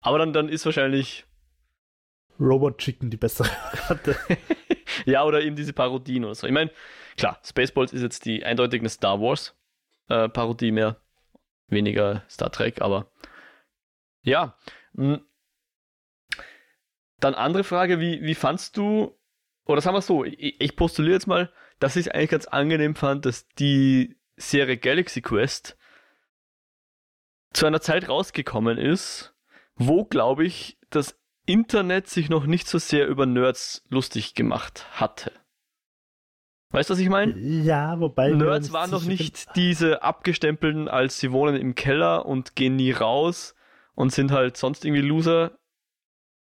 Aber 0.00 0.18
dann, 0.18 0.32
dann 0.32 0.48
ist 0.48 0.64
wahrscheinlich. 0.64 1.26
Robot 2.40 2.78
Chicken 2.78 3.10
die 3.10 3.16
bessere 3.16 3.48
Variante. 3.72 4.16
ja, 5.06 5.24
oder 5.24 5.42
eben 5.42 5.56
diese 5.56 5.72
Parodien 5.72 6.24
oder 6.24 6.34
so. 6.34 6.46
Ich 6.46 6.52
meine, 6.52 6.70
klar, 7.16 7.40
Spaceballs 7.44 7.92
ist 7.92 8.02
jetzt 8.02 8.24
die 8.24 8.44
eindeutig 8.44 8.80
eine 8.80 8.88
Star 8.88 9.20
Wars 9.20 9.54
äh, 10.08 10.28
Parodie 10.28 10.72
mehr. 10.72 11.00
Weniger 11.68 12.22
Star 12.30 12.50
Trek, 12.50 12.80
aber 12.80 13.10
ja. 14.22 14.56
Hm. 14.94 15.20
Dann 17.20 17.34
andere 17.34 17.64
Frage, 17.64 18.00
wie, 18.00 18.22
wie 18.22 18.34
fandst 18.34 18.76
du, 18.76 19.18
oder 19.66 19.80
sagen 19.80 19.96
wir 19.96 20.02
so, 20.02 20.24
ich, 20.24 20.60
ich 20.60 20.76
postuliere 20.76 21.14
jetzt 21.14 21.26
mal, 21.26 21.52
dass 21.78 21.96
ich 21.96 22.06
es 22.06 22.12
eigentlich 22.12 22.30
ganz 22.30 22.46
angenehm 22.46 22.94
fand, 22.94 23.26
dass 23.26 23.48
die 23.58 24.16
Serie 24.36 24.76
Galaxy 24.76 25.20
Quest 25.20 25.76
zu 27.52 27.66
einer 27.66 27.80
Zeit 27.80 28.08
rausgekommen 28.08 28.78
ist, 28.78 29.34
wo, 29.74 30.04
glaube 30.04 30.44
ich, 30.44 30.78
das 30.90 31.18
Internet 31.46 32.08
sich 32.08 32.28
noch 32.28 32.46
nicht 32.46 32.68
so 32.68 32.78
sehr 32.78 33.06
über 33.08 33.26
Nerds 33.26 33.84
lustig 33.88 34.34
gemacht 34.34 34.86
hatte. 34.92 35.32
Weißt 36.70 36.90
du, 36.90 36.92
was 36.92 37.00
ich 37.00 37.08
meine? 37.08 37.34
Ja, 37.38 37.98
wobei. 37.98 38.30
Nerds 38.30 38.72
waren 38.72 38.90
noch 38.90 39.04
nicht 39.04 39.56
diese 39.56 40.02
abgestempelten, 40.02 40.88
als 40.88 41.18
sie 41.18 41.32
wohnen 41.32 41.56
im 41.56 41.74
Keller 41.74 42.26
und 42.26 42.54
gehen 42.54 42.76
nie 42.76 42.92
raus 42.92 43.54
und 43.94 44.12
sind 44.12 44.30
halt 44.30 44.58
sonst 44.58 44.84
irgendwie 44.84 45.06
Loser. 45.06 45.57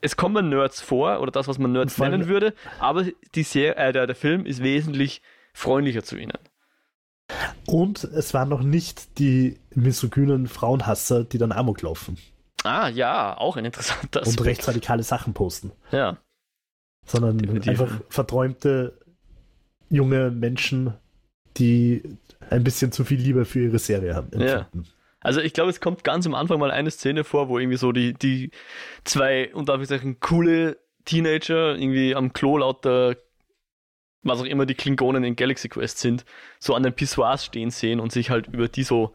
Es 0.00 0.16
kommen 0.16 0.48
Nerds 0.50 0.80
vor, 0.80 1.20
oder 1.20 1.30
das, 1.30 1.48
was 1.48 1.58
man 1.58 1.72
Nerds 1.72 1.98
nennen 1.98 2.28
würde, 2.28 2.54
aber 2.78 3.04
die 3.34 3.42
Serie, 3.42 3.76
äh, 3.76 3.92
der, 3.92 4.06
der 4.06 4.16
Film 4.16 4.46
ist 4.46 4.62
wesentlich 4.62 5.22
freundlicher 5.52 6.02
zu 6.02 6.16
ihnen. 6.16 6.38
Und 7.66 8.04
es 8.04 8.34
waren 8.34 8.48
noch 8.48 8.62
nicht 8.62 9.18
die 9.18 9.58
misogynen 9.74 10.46
Frauenhasser, 10.46 11.24
die 11.24 11.38
dann 11.38 11.50
Amok 11.50 11.82
laufen. 11.82 12.18
Ah, 12.62 12.88
ja, 12.88 13.36
auch 13.36 13.56
ein 13.56 13.64
interessanter 13.64 14.22
Aspekt. 14.22 14.40
Und 14.40 14.46
rechtsradikale 14.46 15.02
Sachen 15.02 15.34
posten. 15.34 15.72
Ja. 15.92 16.18
Sondern 17.04 17.38
Definitiv. 17.38 17.68
einfach 17.68 18.00
verträumte 18.08 18.98
junge 19.88 20.30
Menschen, 20.30 20.94
die 21.56 22.02
ein 22.50 22.64
bisschen 22.64 22.92
zu 22.92 23.04
viel 23.04 23.20
Liebe 23.20 23.44
für 23.44 23.60
ihre 23.60 23.78
Serie 23.78 24.14
haben. 24.14 24.40
Ja. 24.40 24.68
Also 25.26 25.40
ich 25.40 25.52
glaube, 25.52 25.71
es 25.71 25.80
kommt 25.80 26.04
ganz 26.04 26.25
am 26.25 26.37
Anfang 26.37 26.61
mal 26.61 26.71
eine 26.71 26.92
Szene 26.92 27.25
vor, 27.25 27.49
wo 27.49 27.59
irgendwie 27.59 27.78
so 27.78 27.90
die, 27.90 28.14
die 28.14 28.52
zwei, 29.02 29.52
und 29.52 29.68
darf 29.68 29.83
ich 29.83 29.88
sagen, 29.88 30.21
coole 30.21 30.78
Teenager 31.04 31.76
irgendwie 31.76 32.14
am 32.14 32.33
Klo 32.33 32.59
lauter 32.59 33.16
was 34.23 34.40
auch 34.40 34.45
immer 34.45 34.66
die 34.66 34.75
Klingonen 34.75 35.25
in 35.25 35.37
Galaxy 35.37 35.68
Quest 35.68 35.99
sind, 35.99 36.25
so 36.59 36.75
an 36.75 36.83
den 36.83 36.92
Pissoirs 36.92 37.45
stehen 37.45 37.71
sehen 37.71 38.00
und 38.00 38.12
sich 38.12 38.30
halt 38.30 38.49
über 38.49 38.68
die 38.68 38.83
so 38.83 39.14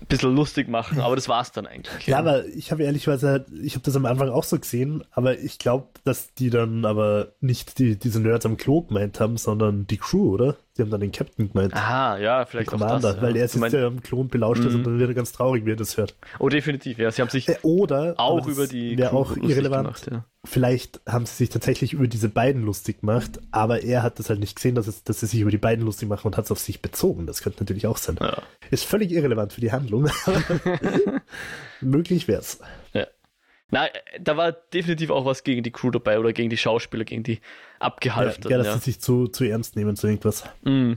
ein 0.00 0.06
bisschen 0.06 0.34
lustig 0.34 0.68
machen, 0.68 1.00
aber 1.00 1.16
das 1.16 1.28
war's 1.28 1.52
dann 1.52 1.66
eigentlich. 1.66 2.06
Ja, 2.06 2.18
aber 2.18 2.46
ich 2.46 2.70
habe 2.70 2.82
ehrlicherweise, 2.82 3.46
ich 3.62 3.74
habe 3.74 3.84
das 3.84 3.96
am 3.96 4.06
Anfang 4.06 4.28
auch 4.28 4.44
so 4.44 4.58
gesehen, 4.58 5.04
aber 5.10 5.38
ich 5.38 5.58
glaube, 5.58 5.88
dass 6.04 6.34
die 6.34 6.50
dann 6.50 6.84
aber 6.84 7.34
nicht 7.40 7.78
die, 7.78 7.96
diese 7.98 8.20
Nerds 8.20 8.46
am 8.46 8.56
Klo 8.56 8.82
gemeint 8.82 9.20
haben, 9.20 9.36
sondern 9.36 9.86
die 9.86 9.96
Crew, 9.96 10.34
oder? 10.34 10.56
Die 10.76 10.82
haben 10.82 10.90
dann 10.90 11.00
den 11.00 11.12
Captain 11.12 11.50
gemeint. 11.50 11.74
Aha, 11.74 12.18
ja, 12.18 12.44
vielleicht 12.44 12.72
auch 12.72 12.78
das. 12.78 13.02
Ja. 13.02 13.22
Weil 13.22 13.36
er 13.36 13.48
sitzt 13.48 13.72
ja 13.72 13.86
am 13.86 14.02
Klo 14.02 14.20
und 14.20 14.30
belauscht 14.30 14.62
mhm. 14.62 14.74
und 14.74 14.84
dann 14.84 14.98
wird 14.98 15.10
er 15.10 15.14
ganz 15.14 15.32
traurig, 15.32 15.64
wie 15.64 15.72
er 15.72 15.76
das 15.76 15.96
hört. 15.96 16.14
Oh, 16.38 16.48
definitiv, 16.48 16.98
ja. 16.98 17.10
Sie 17.10 17.22
haben 17.22 17.30
sich 17.30 17.48
äh, 17.48 17.56
oder, 17.62 18.14
auch 18.18 18.46
über 18.46 18.66
die 18.66 18.96
Crew 18.96 19.16
auch 19.16 19.36
irrelevant. 19.36 19.84
Gemacht, 19.84 20.08
ja. 20.10 20.24
Vielleicht 20.44 21.00
haben 21.08 21.26
sie 21.26 21.34
sich 21.34 21.48
tatsächlich 21.48 21.92
über 21.92 22.06
diese 22.06 22.28
beiden 22.28 22.62
lustig 22.62 23.00
gemacht, 23.00 23.40
aber 23.50 23.82
er 23.82 24.02
hat 24.02 24.18
das 24.18 24.30
halt 24.30 24.38
nicht 24.38 24.54
gesehen, 24.54 24.74
dass, 24.74 24.86
es, 24.86 25.02
dass 25.02 25.20
sie 25.20 25.26
sich 25.26 25.40
über 25.40 25.50
die 25.50 25.58
beiden 25.58 25.84
lustig 25.84 26.08
machen 26.08 26.28
und 26.28 26.36
hat 26.36 26.44
es 26.44 26.52
auf 26.52 26.60
sich 26.60 26.82
bezogen. 26.82 27.26
Das 27.26 27.42
könnte 27.42 27.62
natürlich 27.62 27.86
auch 27.86 27.96
sein. 27.96 28.16
Ja. 28.20 28.42
Ist 28.70 28.84
völlig 28.84 29.10
irrelevant 29.10 29.52
für 29.52 29.60
die 29.60 29.72
Handlung. 29.72 30.08
Möglich 31.80 32.28
wäre 32.28 32.40
es. 32.40 32.60
Ja. 32.92 33.06
Na, 33.70 33.88
da 34.20 34.36
war 34.36 34.52
definitiv 34.52 35.10
auch 35.10 35.24
was 35.24 35.42
gegen 35.42 35.62
die 35.62 35.72
Crew 35.72 35.90
dabei 35.90 36.18
oder 36.18 36.32
gegen 36.32 36.50
die 36.50 36.56
Schauspieler, 36.56 37.04
gegen 37.04 37.24
die 37.24 37.40
abgehalfterten. 37.80 38.50
Ja, 38.50 38.58
ja 38.58 38.62
dass 38.62 38.74
ja. 38.74 38.78
sie 38.78 38.92
sich 38.92 39.00
zu, 39.00 39.26
zu 39.26 39.44
ernst 39.44 39.74
nehmen 39.74 39.96
zu 39.96 40.06
irgendwas. 40.06 40.44
Mm. 40.62 40.94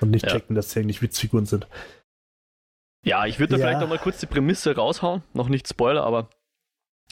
Und 0.00 0.10
nicht 0.10 0.26
ja. 0.26 0.32
checken, 0.32 0.54
dass 0.54 0.72
sie 0.72 0.80
eigentlich 0.80 1.00
Witzfiguren 1.00 1.46
sind. 1.46 1.66
Ja, 3.04 3.26
ich 3.26 3.38
würde 3.38 3.52
da 3.52 3.58
ja. 3.58 3.66
vielleicht 3.66 3.80
noch 3.80 3.88
mal 3.88 3.98
kurz 3.98 4.18
die 4.18 4.26
Prämisse 4.26 4.76
raushauen. 4.76 5.22
Noch 5.32 5.48
nicht 5.48 5.66
Spoiler, 5.66 6.04
aber 6.04 6.28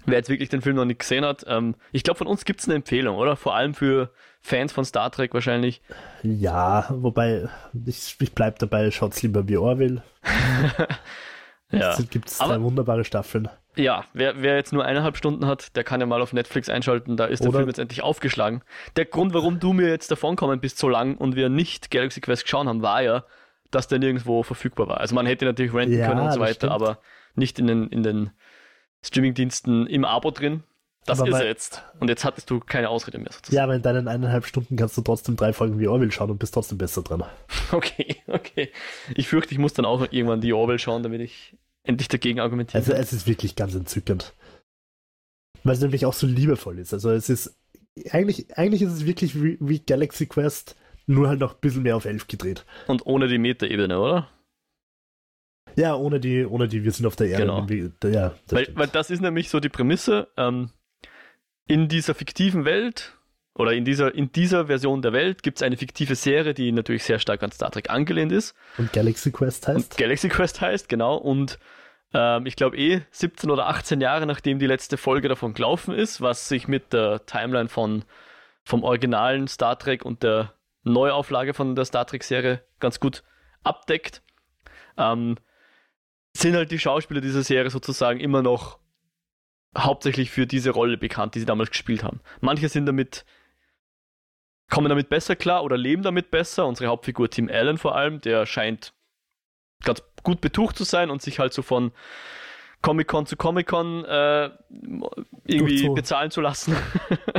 wer 0.06 0.18
jetzt 0.18 0.28
wirklich 0.28 0.48
den 0.48 0.60
Film 0.60 0.76
noch 0.76 0.84
nicht 0.84 1.00
gesehen 1.00 1.24
hat, 1.24 1.44
ähm, 1.48 1.74
ich 1.92 2.02
glaube, 2.02 2.18
von 2.18 2.26
uns 2.26 2.44
gibt 2.44 2.60
es 2.60 2.66
eine 2.66 2.76
Empfehlung, 2.76 3.16
oder? 3.16 3.36
Vor 3.36 3.54
allem 3.54 3.74
für 3.74 4.12
Fans 4.40 4.72
von 4.72 4.84
Star 4.84 5.10
Trek 5.10 5.34
wahrscheinlich. 5.34 5.82
Ja, 6.22 6.86
wobei, 6.90 7.48
ich, 7.86 8.16
ich 8.20 8.32
bleibe 8.34 8.58
dabei, 8.58 8.90
schaut's 8.90 9.22
lieber 9.22 9.48
wie 9.48 9.56
Orville. 9.56 10.02
ja. 11.70 11.92
Es 11.92 12.08
gibt 12.10 12.28
zwei 12.30 12.60
wunderbare 12.60 13.04
Staffeln. 13.04 13.48
Ja, 13.76 14.04
wer, 14.12 14.42
wer 14.42 14.56
jetzt 14.56 14.72
nur 14.72 14.84
eineinhalb 14.84 15.16
Stunden 15.16 15.46
hat, 15.46 15.76
der 15.76 15.84
kann 15.84 16.00
ja 16.00 16.06
mal 16.06 16.20
auf 16.20 16.32
Netflix 16.32 16.68
einschalten, 16.68 17.16
da 17.16 17.26
ist 17.26 17.40
der 17.40 17.50
Oder 17.50 17.58
Film 17.60 17.68
jetzt 17.68 17.78
endlich 17.78 18.02
aufgeschlagen. 18.02 18.62
Der 18.96 19.04
Grund, 19.04 19.32
warum 19.32 19.60
du 19.60 19.72
mir 19.72 19.88
jetzt 19.88 20.10
davonkommen 20.10 20.60
bist 20.60 20.78
so 20.78 20.88
lang 20.88 21.16
und 21.16 21.36
wir 21.36 21.48
nicht 21.48 21.90
Galaxy 21.90 22.20
Quest 22.20 22.44
geschaut 22.44 22.66
haben, 22.66 22.82
war 22.82 23.02
ja, 23.02 23.24
dass 23.70 23.86
der 23.86 24.00
nirgendwo 24.00 24.42
verfügbar 24.42 24.88
war. 24.88 24.98
Also 24.98 25.14
man 25.14 25.26
hätte 25.26 25.44
natürlich 25.44 25.72
renten 25.72 25.98
ja, 25.98 26.08
können 26.08 26.20
und 26.20 26.32
so 26.32 26.40
weiter, 26.40 26.54
stimmt. 26.54 26.72
aber 26.72 26.98
nicht 27.36 27.58
in 27.60 27.68
den, 27.68 27.86
in 27.88 28.02
den 28.02 28.30
Streamingdiensten 29.02 29.86
im 29.86 30.04
Abo 30.04 30.32
drin. 30.32 30.64
Das 31.06 31.20
aber 31.20 31.30
ist 31.30 31.40
er 31.40 31.46
jetzt. 31.46 31.82
Und 31.98 32.08
jetzt 32.08 32.24
hattest 32.24 32.50
du 32.50 32.60
keine 32.60 32.88
Ausrede 32.90 33.18
mehr. 33.18 33.32
Sozusagen. 33.32 33.56
Ja, 33.56 33.64
aber 33.64 33.74
in 33.74 33.82
deinen 33.82 34.06
eineinhalb 34.06 34.46
Stunden 34.46 34.76
kannst 34.76 34.96
du 34.96 35.02
trotzdem 35.02 35.36
drei 35.36 35.52
Folgen 35.52 35.78
wie 35.78 35.88
Orwell 35.88 36.12
schauen 36.12 36.30
und 36.30 36.38
bist 36.38 36.54
trotzdem 36.54 36.78
besser 36.78 37.02
dran. 37.02 37.24
Okay, 37.72 38.16
okay. 38.26 38.72
Ich 39.14 39.28
fürchte, 39.28 39.52
ich 39.52 39.58
muss 39.58 39.72
dann 39.72 39.84
auch 39.84 40.00
irgendwann 40.10 40.40
die 40.40 40.52
Orwell 40.52 40.80
schauen, 40.80 41.04
damit 41.04 41.20
ich 41.20 41.56
endlich 41.84 42.08
dagegen 42.08 42.40
argumentieren 42.40 42.82
Also 42.82 42.92
es 42.92 43.12
ist 43.12 43.28
wirklich 43.28 43.54
ganz 43.54 43.76
entzückend. 43.76 44.34
Weil 45.62 45.74
es 45.74 45.80
nämlich 45.80 46.04
auch 46.04 46.12
so 46.12 46.26
liebevoll 46.26 46.80
ist. 46.80 46.92
Also 46.92 47.10
es 47.10 47.28
ist, 47.28 47.56
eigentlich, 48.10 48.58
eigentlich 48.58 48.82
ist 48.82 48.92
es 48.92 49.06
wirklich 49.06 49.40
wie, 49.40 49.56
wie 49.60 49.78
Galaxy 49.78 50.26
Quest, 50.26 50.74
nur 51.06 51.28
halt 51.28 51.38
noch 51.38 51.54
ein 51.54 51.60
bisschen 51.60 51.84
mehr 51.84 51.94
auf 51.96 52.06
11 52.06 52.26
gedreht. 52.26 52.64
Und 52.88 53.06
ohne 53.06 53.28
die 53.28 53.38
Metaebene, 53.38 54.00
oder? 54.00 54.28
Ja, 55.76 55.94
ohne 55.94 56.18
die, 56.18 56.44
ohne 56.44 56.66
die, 56.66 56.82
wir 56.82 56.92
sind 56.92 57.06
auf 57.06 57.16
der 57.16 57.28
Erde. 57.28 57.44
Genau. 57.44 58.12
Ja, 58.12 58.34
weil, 58.48 58.68
weil 58.74 58.88
das 58.88 59.10
ist 59.10 59.20
nämlich 59.20 59.48
so 59.48 59.60
die 59.60 59.68
Prämisse. 59.68 60.28
Ähm, 60.36 60.70
in 61.70 61.86
dieser 61.86 62.14
fiktiven 62.14 62.64
Welt 62.64 63.16
oder 63.54 63.72
in 63.72 63.84
dieser, 63.84 64.12
in 64.12 64.32
dieser 64.32 64.66
Version 64.66 65.02
der 65.02 65.12
Welt 65.12 65.44
gibt 65.44 65.58
es 65.58 65.62
eine 65.62 65.76
fiktive 65.76 66.16
Serie, 66.16 66.52
die 66.52 66.72
natürlich 66.72 67.04
sehr 67.04 67.20
stark 67.20 67.44
an 67.44 67.52
Star 67.52 67.70
Trek 67.70 67.90
angelehnt 67.90 68.32
ist. 68.32 68.56
Und 68.76 68.92
Galaxy 68.92 69.30
Quest 69.30 69.68
heißt? 69.68 69.92
Und 69.92 69.96
Galaxy 69.96 70.28
Quest 70.28 70.60
heißt, 70.60 70.88
genau. 70.88 71.14
Und 71.14 71.60
ähm, 72.12 72.44
ich 72.46 72.56
glaube 72.56 72.76
eh 72.76 73.02
17 73.12 73.52
oder 73.52 73.68
18 73.68 74.00
Jahre 74.00 74.26
nachdem 74.26 74.58
die 74.58 74.66
letzte 74.66 74.96
Folge 74.96 75.28
davon 75.28 75.54
gelaufen 75.54 75.94
ist, 75.94 76.20
was 76.20 76.48
sich 76.48 76.66
mit 76.66 76.92
der 76.92 77.24
Timeline 77.26 77.68
von, 77.68 78.04
vom 78.64 78.82
originalen 78.82 79.46
Star 79.46 79.78
Trek 79.78 80.04
und 80.04 80.24
der 80.24 80.52
Neuauflage 80.82 81.54
von 81.54 81.76
der 81.76 81.84
Star 81.84 82.04
Trek-Serie 82.04 82.64
ganz 82.80 82.98
gut 82.98 83.22
abdeckt. 83.62 84.22
Ähm, 84.96 85.36
sind 86.32 86.56
halt 86.56 86.72
die 86.72 86.80
Schauspieler 86.80 87.20
dieser 87.20 87.44
Serie 87.44 87.70
sozusagen 87.70 88.18
immer 88.18 88.42
noch 88.42 88.79
hauptsächlich 89.76 90.30
für 90.30 90.46
diese 90.46 90.70
Rolle 90.70 90.98
bekannt, 90.98 91.34
die 91.34 91.40
sie 91.40 91.46
damals 91.46 91.70
gespielt 91.70 92.02
haben. 92.02 92.20
Manche 92.40 92.68
sind 92.68 92.86
damit, 92.86 93.24
kommen 94.68 94.88
damit 94.88 95.08
besser 95.08 95.36
klar 95.36 95.62
oder 95.62 95.76
leben 95.76 96.02
damit 96.02 96.30
besser. 96.30 96.66
Unsere 96.66 96.90
Hauptfigur 96.90 97.30
Tim 97.30 97.48
Allen 97.48 97.78
vor 97.78 97.94
allem, 97.94 98.20
der 98.20 98.46
scheint 98.46 98.92
ganz 99.84 100.02
gut 100.22 100.40
betucht 100.40 100.76
zu 100.76 100.84
sein 100.84 101.10
und 101.10 101.22
sich 101.22 101.38
halt 101.38 101.52
so 101.52 101.62
von 101.62 101.92
Comic-Con 102.82 103.26
zu 103.26 103.36
Comic-Con 103.36 104.04
äh, 104.04 104.50
irgendwie 105.44 105.88
bezahlen 105.90 106.30
zu 106.30 106.40
lassen. 106.40 106.76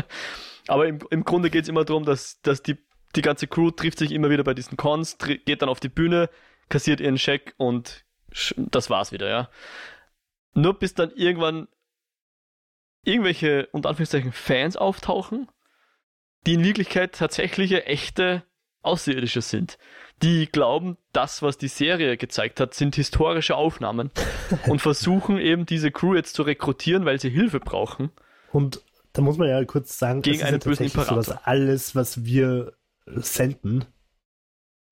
Aber 0.68 0.88
im, 0.88 1.00
im 1.10 1.24
Grunde 1.24 1.50
geht 1.50 1.64
es 1.64 1.70
immer 1.70 1.84
darum, 1.84 2.06
dass, 2.06 2.42
dass 2.42 2.62
die, 2.62 2.78
die 3.16 3.22
ganze 3.22 3.48
Crew 3.48 3.72
trifft 3.72 3.98
sich 3.98 4.12
immer 4.12 4.30
wieder 4.30 4.44
bei 4.44 4.54
diesen 4.54 4.78
Cons, 4.78 5.18
geht 5.18 5.62
dann 5.62 5.70
auf 5.70 5.80
die 5.80 5.90
Bühne, 5.90 6.30
kassiert 6.70 7.00
ihren 7.00 7.18
Scheck 7.18 7.54
und 7.58 8.06
das 8.56 8.90
war's 8.90 9.12
wieder, 9.12 9.28
ja. 9.30 9.50
Nur 10.54 10.78
bis 10.78 10.94
dann 10.94 11.12
irgendwann 11.16 11.68
irgendwelche, 13.03 13.67
unter 13.72 13.89
Anführungszeichen, 13.89 14.31
Fans 14.31 14.77
auftauchen, 14.77 15.48
die 16.46 16.53
in 16.55 16.63
Wirklichkeit 16.63 17.13
tatsächliche, 17.13 17.86
echte 17.86 18.43
Außerirdische 18.81 19.41
sind. 19.41 19.77
Die 20.22 20.48
glauben, 20.48 20.98
das, 21.13 21.41
was 21.41 21.58
die 21.58 21.67
Serie 21.67 22.17
gezeigt 22.17 22.60
hat, 22.60 22.74
sind 22.74 22.96
historische 22.96 23.55
Aufnahmen 23.55 24.12
und 24.67 24.79
versuchen 24.79 25.38
eben 25.38 25.65
diese 25.65 25.91
Crew 25.91 26.15
jetzt 26.15 26.36
zu 26.36 26.43
rekrutieren, 26.43 27.05
weil 27.05 27.20
sie 27.20 27.29
Hilfe 27.29 27.60
brauchen. 27.60 28.12
Und 28.51 28.81
da 29.13 29.22
muss 29.22 29.38
man 29.38 29.50
ja 29.50 29.63
kurz 29.65 29.98
sagen, 29.98 30.22
gegen 30.22 30.43
einen 30.43 30.60
ja 30.60 30.63
bösen 30.63 30.86
Imperator. 30.86 31.24
So, 31.24 31.31
dass 31.31 31.46
alles, 31.46 31.96
was 31.96 32.24
wir 32.24 32.74
senden, 33.05 33.86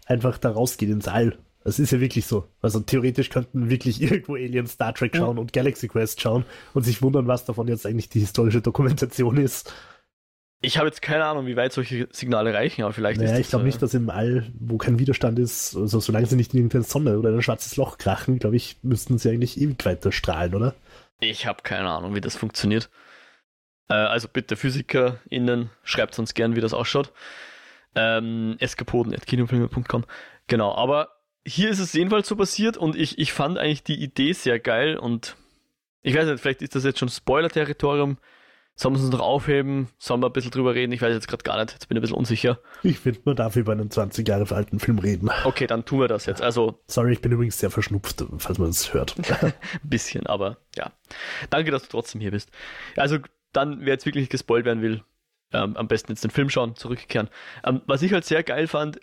einfach 0.05 0.37
da 0.37 0.51
rausgeht 0.51 0.89
ins 0.89 1.07
All. 1.07 1.37
Das 1.63 1.77
ist 1.77 1.91
ja 1.91 1.99
wirklich 1.99 2.25
so. 2.25 2.47
Also 2.61 2.79
theoretisch 2.79 3.29
könnten 3.29 3.69
wirklich 3.69 4.01
irgendwo 4.01 4.35
Alien 4.35 4.67
Star 4.67 4.93
Trek 4.93 5.15
schauen 5.15 5.37
ja. 5.37 5.41
und 5.41 5.53
Galaxy 5.53 5.87
Quest 5.87 6.21
schauen 6.21 6.45
und 6.73 6.83
sich 6.83 7.01
wundern, 7.01 7.27
was 7.27 7.45
davon 7.45 7.67
jetzt 7.67 7.85
eigentlich 7.85 8.09
die 8.09 8.21
historische 8.21 8.61
Dokumentation 8.61 9.37
ist. 9.37 9.73
ich 10.61 10.77
habe 10.77 10.87
jetzt 10.87 11.01
keine 11.01 11.25
Ahnung, 11.25 11.47
wie 11.47 11.57
weit 11.57 11.73
solche 11.73 12.07
Signale 12.11 12.53
reichen, 12.53 12.83
aber 12.83 12.93
vielleicht 12.93 13.19
naja, 13.19 13.33
ist 13.33 13.39
ich 13.39 13.49
glaube 13.49 13.63
äh, 13.63 13.67
nicht, 13.67 13.81
dass 13.81 13.93
im 13.93 14.09
All, 14.09 14.47
wo 14.57 14.77
kein 14.77 14.99
Widerstand 14.99 15.37
ist, 15.37 15.75
also 15.75 15.99
solange 15.99 16.27
sie 16.27 16.37
nicht 16.37 16.53
in 16.53 16.59
irgendeine 16.59 16.83
Sonne 16.83 17.19
oder 17.19 17.29
in 17.29 17.35
ein 17.35 17.41
schwarzes 17.41 17.75
Loch 17.75 17.97
krachen, 17.97 18.39
glaube 18.39 18.55
ich, 18.55 18.77
müssten 18.81 19.17
sie 19.17 19.29
eigentlich 19.29 19.59
ewig 19.59 19.83
weiter 19.85 20.11
strahlen, 20.11 20.55
oder? 20.55 20.75
Ich 21.19 21.45
habe 21.45 21.61
keine 21.63 21.89
Ahnung, 21.89 22.15
wie 22.15 22.21
das 22.21 22.37
funktioniert. 22.37 22.89
Äh, 23.89 23.95
also 23.95 24.29
bitte 24.31 24.55
PhysikerInnen, 24.55 25.69
schreibt 25.83 26.17
uns 26.19 26.33
gern, 26.33 26.55
wie 26.55 26.61
das 26.61 26.73
ausschaut. 26.73 27.11
Ähm, 27.95 28.55
eskapoden.kinofilme.com 28.59 30.05
Genau, 30.47 30.73
aber 30.75 31.18
hier 31.45 31.69
ist 31.69 31.79
es 31.79 31.93
jedenfalls 31.93 32.27
so 32.27 32.35
passiert 32.35 32.77
und 32.77 32.95
ich, 32.95 33.17
ich 33.17 33.33
fand 33.33 33.57
eigentlich 33.57 33.83
die 33.83 34.01
Idee 34.01 34.33
sehr 34.33 34.59
geil 34.59 34.97
und 34.97 35.35
ich 36.01 36.15
weiß 36.15 36.27
nicht, 36.27 36.39
vielleicht 36.39 36.61
ist 36.61 36.75
das 36.75 36.83
jetzt 36.83 36.99
schon 36.99 37.09
Spoiler-Territorium. 37.09 38.17
Sollen 38.75 38.93
wir 38.93 38.99
es 38.99 39.03
uns 39.03 39.11
noch 39.13 39.19
aufheben? 39.19 39.89
Sollen 39.97 40.21
wir 40.21 40.27
ein 40.27 40.31
bisschen 40.33 40.51
drüber 40.51 40.73
reden? 40.73 40.93
Ich 40.93 41.01
weiß 41.01 41.13
jetzt 41.13 41.27
gerade 41.27 41.43
gar 41.43 41.57
nicht. 41.59 41.73
Jetzt 41.73 41.89
bin 41.89 41.97
ich 41.97 41.99
ein 41.99 42.03
bisschen 42.03 42.15
unsicher. 42.15 42.59
Ich 42.81 42.99
finde, 42.99 43.19
man 43.25 43.35
darf 43.35 43.57
über 43.57 43.73
einen 43.73 43.91
20 43.91 44.25
Jahre 44.25 44.55
alten 44.55 44.79
Film 44.79 44.99
reden. 44.99 45.29
Okay, 45.43 45.67
dann 45.67 45.83
tun 45.83 45.99
wir 45.99 46.07
das 46.07 46.25
jetzt. 46.27 46.41
Also 46.41 46.79
Sorry, 46.87 47.11
ich 47.11 47.19
bin 47.19 47.33
übrigens 47.33 47.59
sehr 47.59 47.71
verschnupft, 47.71 48.23
falls 48.37 48.57
man 48.57 48.69
es 48.69 48.93
hört. 48.93 49.15
ein 49.43 49.53
bisschen, 49.83 50.25
aber 50.27 50.59
ja. 50.77 50.93
Danke, 51.49 51.71
dass 51.71 51.83
du 51.83 51.89
trotzdem 51.89 52.21
hier 52.21 52.31
bist. 52.31 52.51
Also 52.95 53.17
dann, 53.51 53.81
wer 53.81 53.93
jetzt 53.93 54.05
wirklich 54.05 54.29
gespoilt 54.29 54.63
werden 54.63 54.81
will, 54.81 55.03
ähm, 55.51 55.75
am 55.75 55.89
besten 55.89 56.13
jetzt 56.13 56.23
den 56.23 56.31
Film 56.31 56.49
schauen, 56.49 56.77
zurückkehren. 56.77 57.27
Ähm, 57.65 57.81
was 57.85 58.01
ich 58.01 58.13
halt 58.13 58.23
sehr 58.23 58.43
geil 58.43 58.67
fand, 58.67 59.01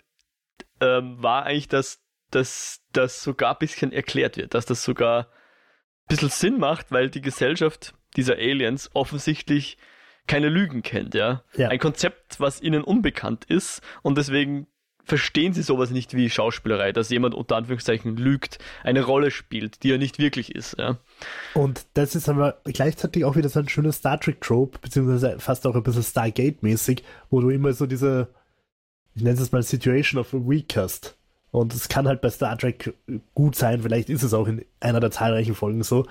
ähm, 0.81 1.21
war 1.21 1.43
eigentlich, 1.43 1.67
dass 1.67 1.99
dass 2.31 2.81
das 2.93 3.23
sogar 3.23 3.53
ein 3.53 3.59
bisschen 3.59 3.91
erklärt 3.91 4.37
wird, 4.37 4.53
dass 4.53 4.65
das 4.65 4.83
sogar 4.83 5.27
ein 5.27 6.07
bisschen 6.09 6.29
Sinn 6.29 6.59
macht, 6.59 6.91
weil 6.91 7.09
die 7.09 7.21
Gesellschaft 7.21 7.93
dieser 8.15 8.35
Aliens 8.35 8.89
offensichtlich 8.93 9.77
keine 10.27 10.49
Lügen 10.49 10.81
kennt, 10.81 11.13
ja. 11.13 11.43
Ja. 11.55 11.69
Ein 11.69 11.79
Konzept, 11.79 12.39
was 12.39 12.61
ihnen 12.61 12.83
unbekannt 12.83 13.45
ist 13.45 13.81
und 14.01 14.17
deswegen 14.17 14.67
verstehen 15.07 15.53
sie 15.53 15.61
sowas 15.61 15.89
nicht 15.89 16.15
wie 16.15 16.29
Schauspielerei, 16.29 16.91
dass 16.91 17.09
jemand 17.09 17.33
unter 17.33 17.55
Anführungszeichen 17.55 18.17
lügt, 18.17 18.59
eine 18.83 19.03
Rolle 19.03 19.31
spielt, 19.31 19.83
die 19.83 19.91
er 19.91 19.97
nicht 19.97 20.19
wirklich 20.19 20.53
ist, 20.53 20.77
ja. 20.77 20.97
Und 21.53 21.85
das 21.93 22.13
ist 22.13 22.27
aber 22.27 22.59
gleichzeitig 22.65 23.23
auch 23.23 23.37
wieder 23.37 23.47
so 23.47 23.59
ein 23.59 23.69
schönes 23.69 23.97
Star 23.97 24.19
Trek-Trope, 24.19 24.79
beziehungsweise 24.79 25.39
fast 25.39 25.65
auch 25.65 25.75
ein 25.75 25.83
bisschen 25.83 26.03
Stargate-mäßig, 26.03 27.03
wo 27.29 27.39
du 27.39 27.49
immer 27.49 27.71
so 27.71 27.85
diese, 27.85 28.27
ich 29.15 29.23
nenne 29.23 29.39
es 29.39 29.51
mal 29.53 29.63
Situation 29.63 30.19
of 30.19 30.33
a 30.33 30.37
Week 30.37 30.75
hast. 30.75 31.16
Und 31.51 31.73
es 31.73 31.87
kann 31.87 32.07
halt 32.07 32.21
bei 32.21 32.29
Star 32.29 32.57
Trek 32.57 32.93
gut 33.33 33.55
sein, 33.55 33.81
vielleicht 33.81 34.09
ist 34.09 34.23
es 34.23 34.33
auch 34.33 34.47
in 34.47 34.65
einer 34.79 34.99
der 34.99 35.11
zahlreichen 35.11 35.55
Folgen 35.55 35.83
so. 35.83 36.05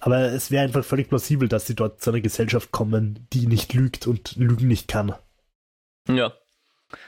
Aber 0.00 0.32
es 0.32 0.50
wäre 0.50 0.64
einfach 0.64 0.84
völlig 0.84 1.08
plausibel, 1.08 1.48
dass 1.48 1.66
sie 1.66 1.74
dort 1.74 2.00
zu 2.00 2.10
einer 2.10 2.20
Gesellschaft 2.20 2.72
kommen, 2.72 3.26
die 3.32 3.46
nicht 3.46 3.74
lügt 3.74 4.06
und 4.06 4.36
lügen 4.36 4.66
nicht 4.66 4.88
kann. 4.88 5.14
Ja. 6.08 6.32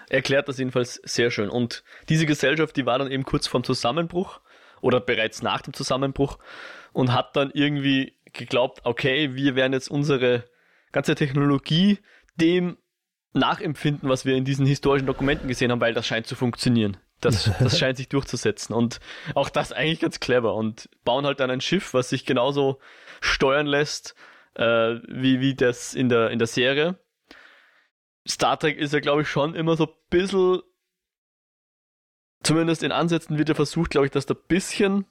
Erklärt 0.09 0.49
das 0.49 0.59
jedenfalls 0.59 1.01
sehr 1.03 1.31
schön. 1.31 1.49
Und 1.49 1.83
diese 2.09 2.27
Gesellschaft, 2.27 2.77
die 2.77 2.87
war 2.87 2.99
dann 2.99 3.11
eben 3.11 3.25
kurz 3.25 3.47
vorm 3.47 3.65
Zusammenbruch 3.65 4.41
oder 4.81 5.01
bereits 5.01 5.43
nach 5.43 5.63
dem 5.63 5.73
Zusammenbruch 5.73 6.39
und 6.93 7.13
hat 7.13 7.35
dann 7.35 7.51
irgendwie 7.53 8.15
geglaubt, 8.33 8.83
okay, 8.85 9.35
wir 9.35 9.57
werden 9.57 9.73
jetzt 9.73 9.91
unsere 9.91 10.45
ganze 10.93 11.15
Technologie 11.15 11.99
dem 12.37 12.77
nachempfinden, 13.33 14.09
was 14.09 14.25
wir 14.25 14.37
in 14.37 14.45
diesen 14.45 14.67
historischen 14.67 15.07
Dokumenten 15.07 15.49
gesehen 15.49 15.73
haben, 15.73 15.81
weil 15.81 15.95
das 15.95 16.07
scheint 16.07 16.27
zu 16.27 16.37
funktionieren. 16.37 16.99
Das, 17.23 17.51
das 17.59 17.79
scheint 17.79 17.97
sich 17.97 18.09
durchzusetzen. 18.09 18.75
Und 18.75 19.01
auch 19.35 19.49
das 19.49 19.73
eigentlich 19.73 20.01
ganz 20.01 20.21
clever. 20.21 20.55
Und 20.55 20.91
bauen 21.05 21.25
halt 21.25 21.41
dann 21.41 21.51
ein 21.51 21.61
Schiff, 21.63 21.95
was 21.95 22.11
sich 22.11 22.27
genauso 22.27 22.79
steuern 23.21 23.67
lässt, 23.67 24.15
äh, 24.55 24.97
wie, 25.09 25.41
wie 25.41 25.55
das 25.55 25.95
in 25.95 26.09
der, 26.09 26.31
in 26.31 26.39
der 26.39 26.49
Serie. 26.49 26.99
Star 28.29 28.59
Trek 28.59 28.77
ist 28.79 28.93
ja, 28.93 29.01
glaube 29.01 29.23
ich, 29.23 29.29
schon 29.29 29.55
immer 29.55 29.77
so 29.77 29.87
ein 29.87 29.93
bisschen, 30.11 30.61
zumindest 32.43 32.83
in 32.83 32.93
Ansätzen 32.93 33.39
wird 33.39 33.49
ja 33.49 33.55
versucht, 33.55 33.91
glaube 33.91 34.07
ich, 34.07 34.13
dass 34.13 34.27
da 34.27 34.35
ein 34.35 34.47
bisschen, 34.47 35.07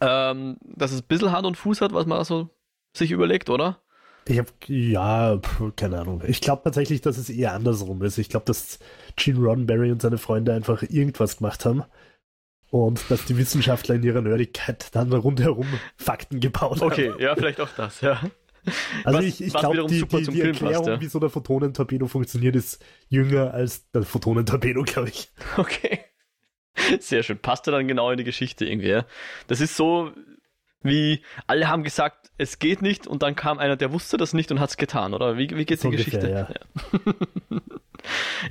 ähm, 0.00 0.58
dass 0.62 0.92
es 0.92 1.02
ein 1.02 1.06
bisschen 1.06 1.32
Hand 1.32 1.46
und 1.46 1.56
Fuß 1.56 1.80
hat, 1.80 1.92
was 1.92 2.06
man 2.06 2.22
so 2.24 2.50
sich 2.92 3.10
überlegt, 3.10 3.48
oder? 3.48 3.82
Ich 4.28 4.38
habe, 4.38 4.50
ja, 4.66 5.38
pf, 5.38 5.62
keine 5.76 6.00
Ahnung. 6.00 6.22
Ich 6.26 6.40
glaube 6.40 6.62
tatsächlich, 6.64 7.00
dass 7.00 7.16
es 7.16 7.30
eher 7.30 7.54
andersrum 7.54 8.02
ist. 8.02 8.18
Ich 8.18 8.28
glaube, 8.28 8.44
dass 8.46 8.78
Gene 9.16 9.38
Roddenberry 9.38 9.90
und 9.90 10.02
seine 10.02 10.18
Freunde 10.18 10.52
einfach 10.52 10.82
irgendwas 10.82 11.38
gemacht 11.38 11.64
haben 11.64 11.82
und 12.70 13.10
dass 13.10 13.24
die 13.24 13.38
Wissenschaftler 13.38 13.94
in 13.94 14.02
ihrer 14.02 14.20
Nerdigkeit 14.20 14.94
dann 14.94 15.12
rundherum 15.12 15.66
Fakten 15.96 16.40
gebaut 16.40 16.82
Okay, 16.82 17.12
ja, 17.18 17.34
vielleicht 17.34 17.60
auch 17.60 17.70
das, 17.76 18.02
ja. 18.02 18.20
haben. 18.20 18.30
Also 19.04 19.18
was- 19.20 19.24
ich, 19.24 19.40
ich 19.42 19.54
glaube, 19.54 19.86
die, 19.86 20.02
die, 20.02 20.22
die 20.24 20.40
Film 20.40 20.52
passt, 20.52 20.62
Erklärung, 20.62 20.88
ja. 20.88 21.00
wie 21.00 21.06
so 21.06 21.18
der 21.18 21.30
Photonentorpedo 21.30 22.06
funktioniert, 22.06 22.54
ist 22.54 22.84
jünger 23.08 23.54
als 23.54 23.90
der 23.92 24.02
Photonentorpedo, 24.02 24.82
glaube 24.82 25.08
ich. 25.08 25.30
Okay. 25.56 26.00
Sehr 27.00 27.22
schön. 27.22 27.38
Passt 27.38 27.66
ja 27.66 27.72
dann 27.72 27.88
genau 27.88 28.10
in 28.10 28.18
die 28.18 28.24
Geschichte 28.24 28.64
irgendwie. 28.66 28.88
Ja? 28.90 29.06
Das 29.46 29.60
ist 29.60 29.74
so, 29.76 30.12
wie 30.82 31.22
alle 31.46 31.68
haben 31.68 31.82
gesagt, 31.82 32.30
es 32.38 32.58
geht 32.58 32.82
nicht 32.82 33.06
und 33.06 33.22
dann 33.22 33.34
kam 33.34 33.58
einer, 33.58 33.76
der 33.76 33.92
wusste 33.92 34.16
das 34.16 34.32
nicht 34.32 34.50
und 34.52 34.60
hat 34.60 34.70
es 34.70 34.76
getan, 34.76 35.14
oder? 35.14 35.36
Wie, 35.36 35.50
wie 35.50 35.64
geht's 35.64 35.82
So 35.82 35.90
die 35.90 35.96
ungefähr, 35.96 36.20
Geschichte? 36.20 36.54
Ja. 37.50 37.60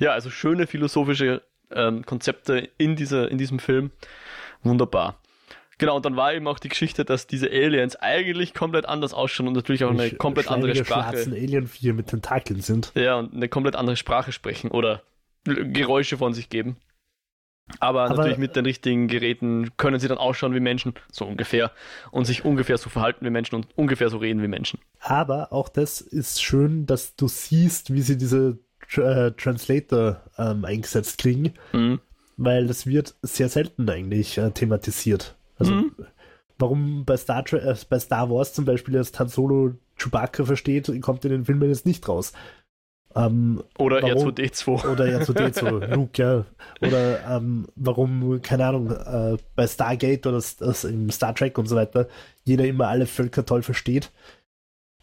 ja, 0.00 0.10
also 0.12 0.30
schöne 0.30 0.66
philosophische 0.66 1.42
ähm, 1.70 2.04
Konzepte 2.04 2.68
in, 2.76 2.96
dieser, 2.96 3.30
in 3.30 3.38
diesem 3.38 3.58
Film. 3.58 3.90
Wunderbar. 4.62 5.18
Genau, 5.78 5.94
und 5.94 6.04
dann 6.04 6.16
war 6.16 6.34
eben 6.34 6.48
auch 6.48 6.58
die 6.58 6.68
Geschichte, 6.68 7.04
dass 7.04 7.28
diese 7.28 7.48
Aliens 7.48 7.94
eigentlich 7.96 8.52
komplett 8.52 8.86
anders 8.86 9.14
ausschauen 9.14 9.46
und 9.46 9.54
natürlich 9.54 9.84
auch 9.84 9.90
eine 9.90 10.10
komplett 10.10 10.50
andere 10.50 10.74
Sprache. 10.74 11.16
schwarzen 11.16 11.32
Alien-Vier 11.32 11.94
mit 11.94 12.08
Tentakeln 12.08 12.60
sind. 12.60 12.90
Ja, 12.96 13.16
und 13.16 13.32
eine 13.32 13.48
komplett 13.48 13.76
andere 13.76 13.96
Sprache 13.96 14.32
sprechen 14.32 14.72
oder 14.72 15.02
Geräusche 15.44 16.18
von 16.18 16.34
sich 16.34 16.50
geben. 16.50 16.76
Aber, 17.80 18.04
Aber- 18.04 18.16
natürlich 18.16 18.38
mit 18.38 18.56
den 18.56 18.64
richtigen 18.64 19.08
Geräten 19.08 19.70
können 19.76 20.00
sie 20.00 20.08
dann 20.08 20.18
ausschauen 20.18 20.54
wie 20.54 20.60
Menschen, 20.60 20.94
so 21.12 21.24
ungefähr, 21.26 21.70
und 22.10 22.24
sich 22.24 22.44
ungefähr 22.44 22.78
so 22.78 22.88
verhalten 22.90 23.24
wie 23.24 23.30
Menschen 23.30 23.54
und 23.56 23.66
ungefähr 23.76 24.08
so 24.10 24.18
reden 24.18 24.42
wie 24.42 24.48
Menschen. 24.48 24.80
Aber 25.00 25.52
auch 25.52 25.68
das 25.68 26.00
ist 26.00 26.42
schön, 26.42 26.86
dass 26.86 27.14
du 27.16 27.28
siehst, 27.28 27.92
wie 27.92 28.02
sie 28.02 28.16
diese 28.16 28.58
äh, 28.96 29.32
Translator 29.32 30.22
ähm, 30.38 30.64
eingesetzt 30.64 31.18
kriegen, 31.18 31.52
Mhm. 31.72 32.00
weil 32.38 32.66
das 32.66 32.86
wird 32.86 33.14
sehr 33.22 33.48
selten 33.50 33.88
eigentlich 33.90 34.38
äh, 34.38 34.50
thematisiert. 34.50 35.36
Also 35.58 35.72
Mhm. 35.74 35.92
warum 36.58 37.04
bei 37.04 37.16
Star, 37.18 37.44
äh, 37.52 37.74
bei 37.90 37.98
Star 37.98 38.30
Wars 38.30 38.54
zum 38.54 38.64
Beispiel 38.64 38.94
erst 38.94 39.18
Han 39.20 39.28
Solo 39.28 39.74
Chewbacca 39.98 40.44
versteht, 40.44 40.90
kommt 41.02 41.24
in 41.26 41.32
den 41.32 41.44
Filmen 41.44 41.68
jetzt 41.68 41.84
nicht 41.84 42.08
raus. 42.08 42.32
Ähm, 43.14 43.62
Oder 43.78 44.02
Warum? 44.02 44.28
R2D2. 44.28 44.86
oder 44.90 45.08
ja 45.10 45.20
zu 45.22 45.32
so 45.52 45.78
Luke, 45.78 46.22
ja. 46.22 46.44
Oder 46.86 47.36
ähm, 47.36 47.66
warum, 47.74 48.40
keine 48.42 48.66
Ahnung, 48.66 48.90
äh, 48.90 49.36
bei 49.56 49.66
Stargate 49.66 50.26
oder 50.26 50.36
das, 50.36 50.84
im 50.84 51.10
Star 51.10 51.34
Trek 51.34 51.56
und 51.58 51.66
so 51.66 51.74
weiter, 51.76 52.06
jeder 52.44 52.64
immer 52.66 52.88
alle 52.88 53.06
Völker 53.06 53.44
toll 53.46 53.62
versteht. 53.62 54.12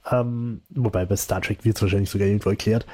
Ähm, 0.09 0.61
wobei 0.69 1.05
bei 1.05 1.15
Star 1.15 1.41
Trek 1.41 1.65
wird 1.65 1.77
es 1.77 1.81
wahrscheinlich 1.81 2.09
sogar 2.11 2.27
irgendwo 2.27 2.51
erklärt. 2.51 2.85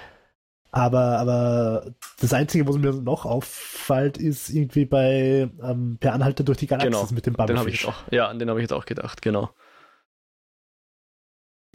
Aber, 0.74 1.20
aber 1.20 1.94
das 2.22 2.34
Einzige, 2.34 2.66
was 2.66 2.78
mir 2.78 2.94
noch 2.94 3.26
auffällt, 3.26 4.18
ist 4.18 4.50
irgendwie 4.50 4.86
bei 4.86 5.50
ähm, 5.62 5.98
Per 6.00 6.14
Anhalter 6.14 6.46
durch 6.46 6.60
die 6.60 6.68
Galaxis 6.68 6.90
Genau, 7.02 7.14
mit 7.14 7.26
dem 7.26 7.34
Bubblefish. 7.34 7.88
ja, 8.12 8.30
an 8.30 8.40
den 8.40 8.50
habe 8.50 8.60
ich 8.60 8.64
jetzt 8.64 8.74
auch 8.74 8.86
gedacht, 8.86 9.22
genau. 9.22 9.54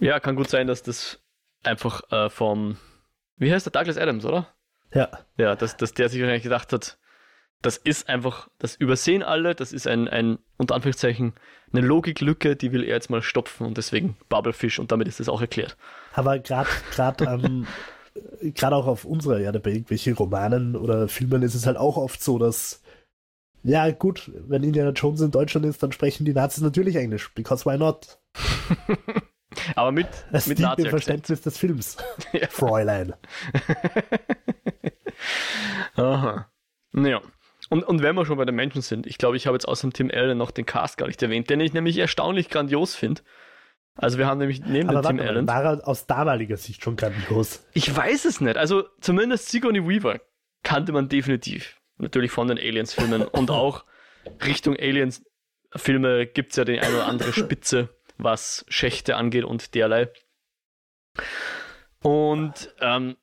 Ja, 0.01 0.19
kann 0.21 0.37
gut 0.37 0.49
sein, 0.49 0.67
dass 0.67 0.83
das 0.83 1.23
einfach 1.63 2.11
äh, 2.11 2.31
vom, 2.31 2.79
wie 3.37 3.53
heißt 3.53 3.67
der, 3.67 3.73
Douglas 3.73 3.99
Adams, 3.99 4.25
oder? 4.25 4.49
Ja, 4.93 5.09
Ja, 5.37 5.57
dass, 5.57 5.77
dass 5.77 5.95
der 5.95 6.09
sich 6.09 6.21
wahrscheinlich 6.21 6.43
gedacht 6.45 6.73
hat, 6.73 6.99
das 7.63 7.77
ist 7.77 8.09
einfach, 8.09 8.49
das 8.59 8.77
übersehen 8.77 9.23
alle, 9.23 9.55
das 9.55 9.73
ist 9.73 9.87
ein, 9.87 10.09
ein 10.09 10.39
unter 10.57 10.75
Anführungszeichen, 10.75 11.35
eine 11.73 11.87
Logiklücke, 11.87 12.55
die 12.55 12.73
will 12.73 12.85
er 12.85 12.95
jetzt 12.95 13.11
mal 13.11 13.23
stopfen 13.23 13.67
und 13.67 13.77
deswegen 13.77 14.17
Bubblefish 14.29 14.79
und 14.79 14.93
damit 14.93 15.09
ist 15.09 15.21
das 15.21 15.29
auch 15.29 15.41
erklärt. 15.41 15.77
aber 16.15 16.39
gerade 16.39 16.69
gerade 16.93 17.25
ähm, 17.25 17.67
gerade 18.55 18.77
auch 18.77 18.87
auf 18.87 19.05
unserer 19.05 19.41
Erde 19.41 19.61
bei 19.61 19.71
irgendwelchen 19.71 20.15
Romanen 20.15 20.77
oder 20.77 21.09
Filmen 21.09 21.43
ist 21.43 21.55
es 21.55 21.67
halt 21.67 21.77
auch 21.77 21.97
oft 21.97 22.23
so, 22.23 22.39
dass 22.39 22.83
ja 23.63 23.91
gut, 23.91 24.31
wenn 24.47 24.63
Indiana 24.63 24.91
Jones 24.91 25.21
in 25.21 25.33
Deutschland 25.33 25.67
ist, 25.67 25.83
dann 25.83 25.91
sprechen 25.91 26.25
die 26.25 26.33
Nazis 26.33 26.63
natürlich 26.63 26.95
Englisch, 26.95 27.35
because 27.35 27.65
why 27.67 27.77
not? 27.77 28.19
Aber 29.75 29.93
mit, 29.93 30.07
Es 30.33 30.47
mit 30.47 30.59
dient 30.59 30.79
dem. 30.79 30.91
Verständnis 30.91 31.41
des 31.43 31.59
Films, 31.59 31.97
Ja. 32.33 32.49
Fräulein. 32.49 33.15
Aha. 35.97 36.51
Naja. 36.93 37.21
Und, 37.69 37.83
und 37.83 38.03
wenn 38.03 38.15
wir 38.15 38.25
schon 38.27 38.39
bei 38.39 38.45
den 38.45 38.55
Menschen 38.55 38.81
sind, 38.81 39.07
ich 39.07 39.19
glaube, 39.19 39.37
ich 39.37 39.47
habe 39.47 39.57
jetzt 39.57 39.67
außer 39.67 39.89
dem 39.89 39.93
Tim 39.93 40.11
Allen 40.13 40.39
noch 40.39 40.51
den 40.53 40.67
Cast 40.67 40.99
gar 40.99 41.09
nicht 41.09 41.21
erwähnt, 41.23 41.51
den 41.51 41.59
ich 41.61 41.73
nämlich 41.73 41.99
erstaunlich 41.99 42.49
grandios 42.49 42.95
finde. 42.95 43.23
Also 43.97 44.19
wir 44.19 44.27
haben 44.27 44.39
nämlich 44.39 44.61
neben 44.65 44.89
Aber 44.91 45.03
dem 45.03 45.19
Tim 45.19 45.27
Allen. 45.27 45.49
war 45.49 45.65
er 45.65 45.89
aus 45.89 46.07
damaliger 46.07 46.57
Sicht 46.59 46.85
schon 46.85 46.97
grandios. 46.97 47.67
Ich 47.73 47.95
weiß 47.95 48.25
es 48.27 48.41
nicht. 48.41 48.57
Also 48.57 48.85
zumindest 49.01 49.49
Sigourney 49.49 49.87
Weaver 49.89 50.21
kannte 50.63 50.93
man 50.93 51.09
definitiv. 51.09 51.81
Natürlich 51.99 52.31
von 52.31 52.47
den 52.47 52.59
Aliens-Filmen 52.59 53.23
und 53.23 53.51
auch 53.51 53.85
Richtung 54.45 54.77
Aliens-Filme 54.77 56.27
gibt 56.27 56.53
es 56.53 56.57
ja 56.57 56.65
die 56.65 56.79
eine 56.79 56.95
oder 56.95 57.07
andere 57.07 57.33
Spitze, 57.33 57.89
was 58.19 58.65
Schächte 58.69 59.17
angeht 59.17 59.45
und 59.45 59.75
derlei. 59.75 60.09
Und 62.03 62.75
ähm, 62.81 63.17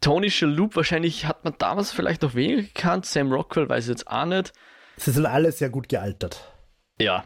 Tony 0.00 0.30
Shalhoub, 0.30 0.76
wahrscheinlich 0.76 1.26
hat 1.26 1.44
man 1.44 1.54
damals 1.58 1.92
vielleicht 1.92 2.22
noch 2.22 2.34
weniger 2.34 2.62
gekannt. 2.62 3.06
Sam 3.06 3.32
Rockwell 3.32 3.68
weiß 3.68 3.84
ich 3.84 3.90
jetzt 3.90 4.06
auch 4.08 4.24
nicht. 4.24 4.52
Sie 4.96 5.10
sind 5.10 5.26
alle 5.26 5.52
sehr 5.52 5.70
gut 5.70 5.88
gealtert. 5.88 6.52
Ja. 6.98 7.24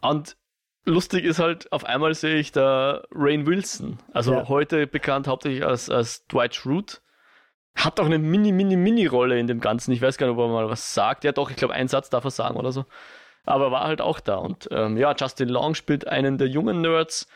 Und 0.00 0.36
lustig 0.84 1.24
ist 1.24 1.38
halt, 1.38 1.70
auf 1.72 1.84
einmal 1.84 2.14
sehe 2.14 2.36
ich 2.36 2.52
da 2.52 3.02
Rain 3.12 3.46
Wilson. 3.46 3.98
Also 4.12 4.32
Ja. 4.32 4.48
heute 4.48 4.86
bekannt 4.86 5.28
hauptsächlich 5.28 5.64
als, 5.64 5.90
als 5.90 6.26
Dwight 6.26 6.54
Schrute. 6.54 6.98
Hat 7.76 8.00
auch 8.00 8.06
eine 8.06 8.18
mini, 8.18 8.50
mini, 8.50 8.76
mini 8.76 9.06
Rolle 9.06 9.38
in 9.38 9.46
dem 9.46 9.60
Ganzen. 9.60 9.92
Ich 9.92 10.02
weiß 10.02 10.18
gar 10.18 10.26
nicht, 10.26 10.36
ob 10.36 10.42
er 10.44 10.48
mal 10.48 10.68
was 10.68 10.94
sagt. 10.94 11.22
Ja, 11.22 11.30
doch, 11.30 11.50
ich 11.50 11.56
glaube, 11.56 11.74
einen 11.74 11.88
Satz 11.88 12.10
darf 12.10 12.24
er 12.24 12.30
sagen 12.32 12.56
oder 12.56 12.72
so. 12.72 12.84
Aber 13.48 13.72
war 13.72 13.84
halt 13.84 14.00
auch 14.02 14.20
da. 14.20 14.36
Und 14.36 14.68
ähm, 14.70 14.98
ja, 14.98 15.14
Justin 15.18 15.48
Long 15.48 15.74
spielt 15.74 16.06
einen 16.06 16.36
der 16.36 16.48
jungen 16.48 16.82
Nerds. 16.82 17.28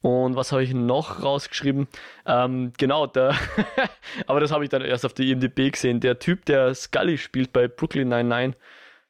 Und 0.00 0.36
was 0.36 0.52
habe 0.52 0.62
ich 0.62 0.72
noch 0.72 1.24
rausgeschrieben? 1.24 1.88
Ähm, 2.24 2.72
genau, 2.78 3.08
der, 3.08 3.34
aber 4.28 4.38
das 4.38 4.52
habe 4.52 4.62
ich 4.62 4.70
dann 4.70 4.82
erst 4.82 5.04
auf 5.04 5.14
der 5.14 5.26
IMDb 5.26 5.72
gesehen. 5.72 5.98
Der 5.98 6.20
Typ, 6.20 6.44
der 6.44 6.72
Scully 6.74 7.18
spielt 7.18 7.52
bei 7.52 7.66
Brooklyn 7.66 8.08
99, 8.08 8.60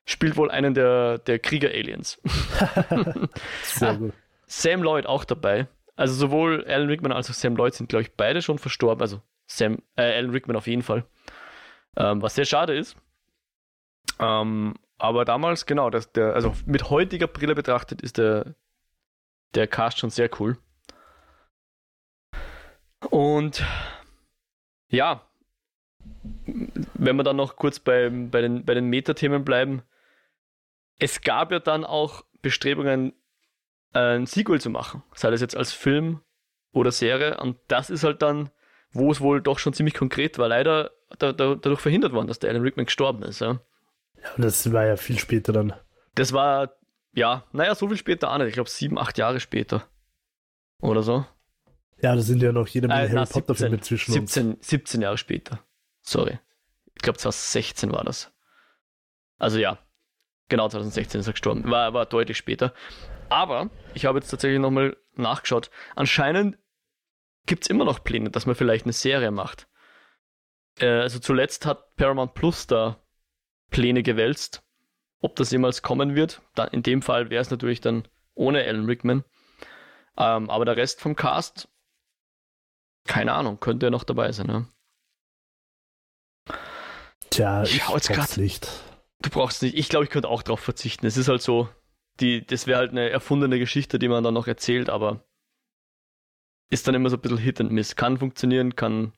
spielt 0.07 0.39
wohl 0.39 0.51
einen 0.51 0.73
der, 0.73 1.19
der 1.19 1.39
Krieger-Aliens. 1.39 2.19
Sehr 3.63 3.95
gut. 3.97 4.15
Sam 4.47 4.83
Lloyd 4.83 5.05
auch 5.05 5.25
dabei. 5.25 5.69
Also 5.97 6.15
sowohl 6.15 6.65
Alan 6.67 6.89
Rickman 6.89 7.13
als 7.13 7.29
auch 7.29 7.35
Sam 7.35 7.57
Lloyd 7.57 7.75
sind, 7.75 7.91
glaube 7.91 8.05
ich, 8.05 8.13
beide 8.15 8.41
schon 8.41 8.59
verstorben. 8.59 9.03
Also 9.03 9.21
Sam, 9.47 9.83
äh, 9.97 10.17
Alan 10.17 10.31
Rickman 10.31 10.57
auf 10.57 10.67
jeden 10.67 10.83
Fall. 10.83 11.05
Ähm, 11.99 12.23
was 12.23 12.37
sehr 12.37 12.47
schade 12.47 12.75
ist. 12.75 12.97
Ähm, 14.19 14.75
aber 14.99 15.25
damals, 15.25 15.67
genau, 15.67 15.91
das, 15.91 16.13
der, 16.13 16.35
also 16.35 16.55
mit 16.67 16.91
heutiger 16.91 17.27
Brille 17.27 17.55
betrachtet, 17.55 18.03
ist 18.03 18.19
der, 18.19 18.55
der 19.55 19.67
Cast 19.67 19.99
schon 19.99 20.11
sehr 20.11 20.29
cool. 20.41 20.59
Und 23.11 23.65
ja, 24.89 25.23
wenn 26.95 27.17
wir 27.17 27.23
dann 27.23 27.37
noch 27.37 27.57
kurz 27.57 27.79
bei, 27.79 28.11
bei 28.11 28.41
den, 28.41 28.65
bei 28.65 28.75
den 28.75 28.89
Metathemen 28.89 29.45
bleiben, 29.45 29.83
es 30.99 31.21
gab 31.21 31.53
ja 31.53 31.61
dann 31.61 31.85
auch 31.85 32.25
Bestrebungen, 32.43 33.13
ein 33.93 34.27
Sequel 34.27 34.61
zu 34.61 34.69
machen, 34.69 35.03
sei 35.15 35.31
das 35.31 35.41
jetzt 35.41 35.57
als 35.57 35.73
Film 35.73 36.21
oder 36.73 36.93
Serie. 36.93 37.39
Und 37.39 37.57
das 37.69 37.89
ist 37.89 38.05
halt 38.05 38.21
dann, 38.21 38.51
wo 38.91 39.11
es 39.11 39.21
wohl 39.21 39.41
doch 39.41 39.59
schon 39.59 39.73
ziemlich 39.73 39.95
konkret 39.95 40.39
war, 40.39 40.49
leider 40.49 40.91
da, 41.19 41.33
da, 41.33 41.55
dadurch 41.55 41.81
verhindert 41.81 42.13
worden, 42.13 42.27
dass 42.27 42.39
der 42.39 42.51
Alan 42.51 42.63
Rickman 42.63 42.87
gestorben 42.87 43.23
ist. 43.23 43.41
Ja. 43.41 43.61
Ja, 44.23 44.31
das 44.37 44.73
war 44.73 44.87
ja 44.87 44.97
viel 44.97 45.19
später 45.19 45.53
dann. 45.53 45.73
Das 46.15 46.33
war, 46.33 46.75
ja, 47.13 47.45
naja, 47.53 47.75
so 47.75 47.89
viel 47.89 47.97
später 47.97 48.31
auch 48.31 48.39
nicht. 48.39 48.49
Ich 48.49 48.55
glaube, 48.55 48.71
sieben, 48.71 48.99
acht 48.99 49.19
Jahre 49.19 49.41
später. 49.41 49.87
Oder 50.81 51.03
so. 51.03 51.25
Ja, 52.01 52.15
da 52.15 52.21
sind 52.21 52.43
ja 52.43 52.53
noch 52.53 52.69
jede 52.69 52.89
Menge 52.89 53.07
Äh, 53.07 53.17
Harry 53.17 53.27
Potter-Filme 53.27 53.77
17, 53.77 53.83
zwischen 53.83 54.21
uns. 54.21 54.35
17, 54.35 54.57
17 54.61 55.03
Jahre 55.03 55.19
später. 55.19 55.61
Sorry. 56.03 56.39
Ich 56.95 57.03
glaube, 57.03 57.19
2016 57.19 57.93
war 57.93 58.05
das. 58.05 58.33
Also 59.39 59.59
ja, 59.59 59.79
genau 60.49 60.69
2016 60.69 61.21
ist 61.21 61.27
er 61.27 61.33
gestorben. 61.33 61.69
War, 61.71 61.93
war 61.95 62.07
deutlich 62.07 62.37
später. 62.37 62.73
Aber 63.29 63.71
ich 63.95 64.07
habe 64.07 64.19
jetzt 64.19 64.31
tatsächlich 64.31 64.61
nochmal 64.61 64.97
nachgeschaut. 65.15 65.71
Anscheinend 65.95 66.59
gibt 67.47 67.65
es 67.65 67.71
immer 67.71 67.85
noch 67.85 68.03
Pläne, 68.03 68.31
dass 68.31 68.47
man 68.47 68.55
vielleicht 68.55 68.85
eine 68.87 68.93
Serie 68.93 69.31
macht. 69.31 69.69
Äh, 70.81 70.87
also 70.87 71.19
zuletzt 71.19 71.67
hat 71.67 71.97
Paramount 71.97 72.35
Plus 72.35 72.67
da 72.67 73.03
Pläne 73.71 74.03
gewälzt. 74.03 74.63
Ob 75.21 75.37
das 75.37 75.51
jemals 75.51 75.83
kommen 75.83 76.15
wird, 76.15 76.43
dann 76.55 76.69
in 76.69 76.83
dem 76.83 77.03
Fall 77.03 77.29
wäre 77.31 77.43
es 77.43 77.51
natürlich 77.51 77.81
dann 77.81 78.07
ohne 78.35 78.63
Alan 78.65 78.85
Rickman. 78.87 79.25
Ähm, 80.17 80.49
aber 80.49 80.65
der 80.65 80.77
Rest 80.77 81.01
vom 81.01 81.17
Cast 81.17 81.69
keine 83.09 83.33
Ahnung, 83.33 83.59
könnte 83.59 83.87
er 83.87 83.91
noch 83.91 84.05
dabei 84.05 84.31
sein. 84.33 84.47
Ne? 84.47 84.69
Tja, 87.31 87.63
Ich 87.65 87.83
schau 87.83 87.95
jetzt 87.95 88.09
brauch's 88.09 88.29
grad. 88.31 88.37
nicht. 88.37 88.69
Du 89.21 89.31
brauchst 89.31 89.63
nicht. 89.63 89.77
Ich 89.77 89.89
glaube, 89.89 90.05
ich 90.05 90.11
könnte 90.11 90.29
auch 90.29 90.43
darauf 90.43 90.61
verzichten. 90.61 91.07
Es 91.07 91.17
ist 91.17 91.29
halt 91.29 91.43
so, 91.43 91.69
die, 92.21 92.47
das 92.47 92.67
wäre 92.67 92.79
halt 92.79 92.91
eine 92.93 93.11
erfundene 93.11 93.59
Geschichte, 93.59 93.99
die 93.99 94.09
man 94.09 94.23
dann 94.23 94.35
noch 94.35 94.47
erzählt, 94.47 94.91
aber 94.91 95.25
ist 96.71 96.87
dann 96.87 96.95
immer 96.95 97.11
so 97.11 97.17
ein 97.17 97.21
bisschen 97.23 97.39
Hit 97.39 97.61
and 97.61 97.73
Miss. 97.73 97.97
Kann 97.97 98.19
funktionieren, 98.19 98.77
kann 98.77 99.13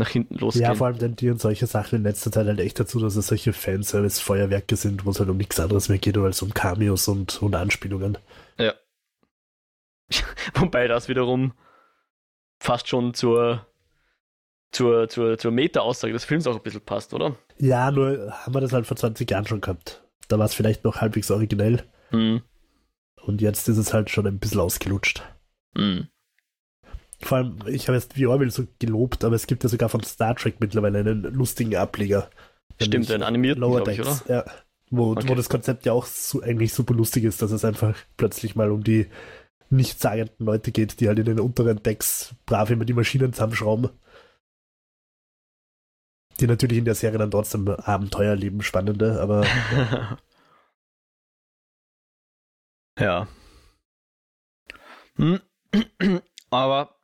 nach 0.00 0.08
hinten 0.08 0.34
losgehen. 0.36 0.64
Ja, 0.64 0.74
vor 0.74 0.88
allem 0.88 0.98
tendieren 0.98 1.38
solche 1.38 1.66
Sachen 1.66 1.96
in 1.96 2.02
letzter 2.02 2.32
Zeit 2.32 2.46
halt 2.46 2.58
echt 2.58 2.80
dazu, 2.80 2.98
dass 2.98 3.14
es 3.16 3.28
solche 3.28 3.52
Fanservice-Feuerwerke 3.52 4.74
sind, 4.76 5.04
wo 5.06 5.10
es 5.10 5.20
halt 5.20 5.28
um 5.30 5.36
nichts 5.36 5.60
anderes 5.60 5.88
mehr 5.88 5.98
geht, 5.98 6.18
als 6.18 6.42
um 6.42 6.52
Cameos 6.52 7.06
und, 7.06 7.40
und 7.42 7.54
Anspielungen. 7.54 8.18
Wobei 10.54 10.88
das 10.88 11.08
wiederum 11.08 11.52
fast 12.58 12.88
schon 12.88 13.14
zur, 13.14 13.66
zur, 14.72 15.08
zur, 15.08 15.38
zur 15.38 15.50
Meta-Aussage 15.52 16.12
des 16.12 16.24
Films 16.24 16.46
auch 16.46 16.56
ein 16.56 16.62
bisschen 16.62 16.80
passt, 16.80 17.14
oder? 17.14 17.36
Ja, 17.58 17.90
nur 17.90 18.32
haben 18.32 18.54
wir 18.54 18.60
das 18.60 18.72
halt 18.72 18.86
vor 18.86 18.96
20 18.96 19.30
Jahren 19.30 19.46
schon 19.46 19.60
gehabt. 19.60 20.02
Da 20.28 20.38
war 20.38 20.46
es 20.46 20.54
vielleicht 20.54 20.84
noch 20.84 21.00
halbwegs 21.00 21.30
originell 21.30 21.84
Hm. 22.10 22.42
und 23.22 23.40
jetzt 23.40 23.68
ist 23.68 23.76
es 23.78 23.94
halt 23.94 24.10
schon 24.10 24.26
ein 24.26 24.40
bisschen 24.40 24.60
ausgelutscht. 24.60 25.22
Hm. 25.76 26.08
Vor 27.22 27.38
allem, 27.38 27.58
ich 27.66 27.86
habe 27.88 27.96
jetzt 27.98 28.16
wie 28.16 28.26
Orwell 28.26 28.50
so 28.50 28.66
gelobt, 28.78 29.24
aber 29.24 29.36
es 29.36 29.46
gibt 29.46 29.62
ja 29.62 29.68
sogar 29.68 29.88
von 29.88 30.02
Star 30.02 30.34
Trek 30.34 30.56
mittlerweile 30.60 31.00
einen 31.00 31.22
lustigen 31.22 31.76
Ableger. 31.76 32.30
Stimmt, 32.80 33.10
einen 33.10 33.22
animierten, 33.22 33.60
Lower 33.60 33.76
glaube 33.84 33.92
ich, 33.92 34.00
oder? 34.00 34.10
Decks, 34.10 34.24
ja. 34.28 34.44
Wo, 34.90 35.12
Okay. 35.12 35.28
wo 35.28 35.34
das 35.34 35.48
Konzept 35.48 35.86
ja 35.86 35.92
auch 35.92 36.06
so, 36.06 36.40
eigentlich 36.42 36.72
super 36.72 36.94
lustig 36.94 37.24
ist, 37.24 37.42
dass 37.42 37.52
es 37.52 37.64
einfach 37.64 37.94
plötzlich 38.16 38.56
mal 38.56 38.70
um 38.72 38.82
die 38.82 39.06
nichtssagenden 39.68 40.46
Leute 40.46 40.72
geht, 40.72 40.98
die 41.00 41.06
halt 41.08 41.18
in 41.20 41.26
den 41.26 41.40
unteren 41.40 41.82
Decks 41.82 42.34
brav 42.46 42.70
immer 42.70 42.84
die 42.84 42.94
Maschinen 42.94 43.32
zusammenschrauben. 43.32 43.90
Die 46.40 46.46
natürlich 46.46 46.78
in 46.78 46.86
der 46.86 46.94
Serie 46.94 47.18
dann 47.18 47.30
trotzdem 47.30 47.68
Abenteuer 47.68 48.34
leben, 48.34 48.62
spannende, 48.62 49.20
aber 49.20 49.44
ja. 52.98 53.28
Hm. 55.16 55.40
Aber 56.50 56.96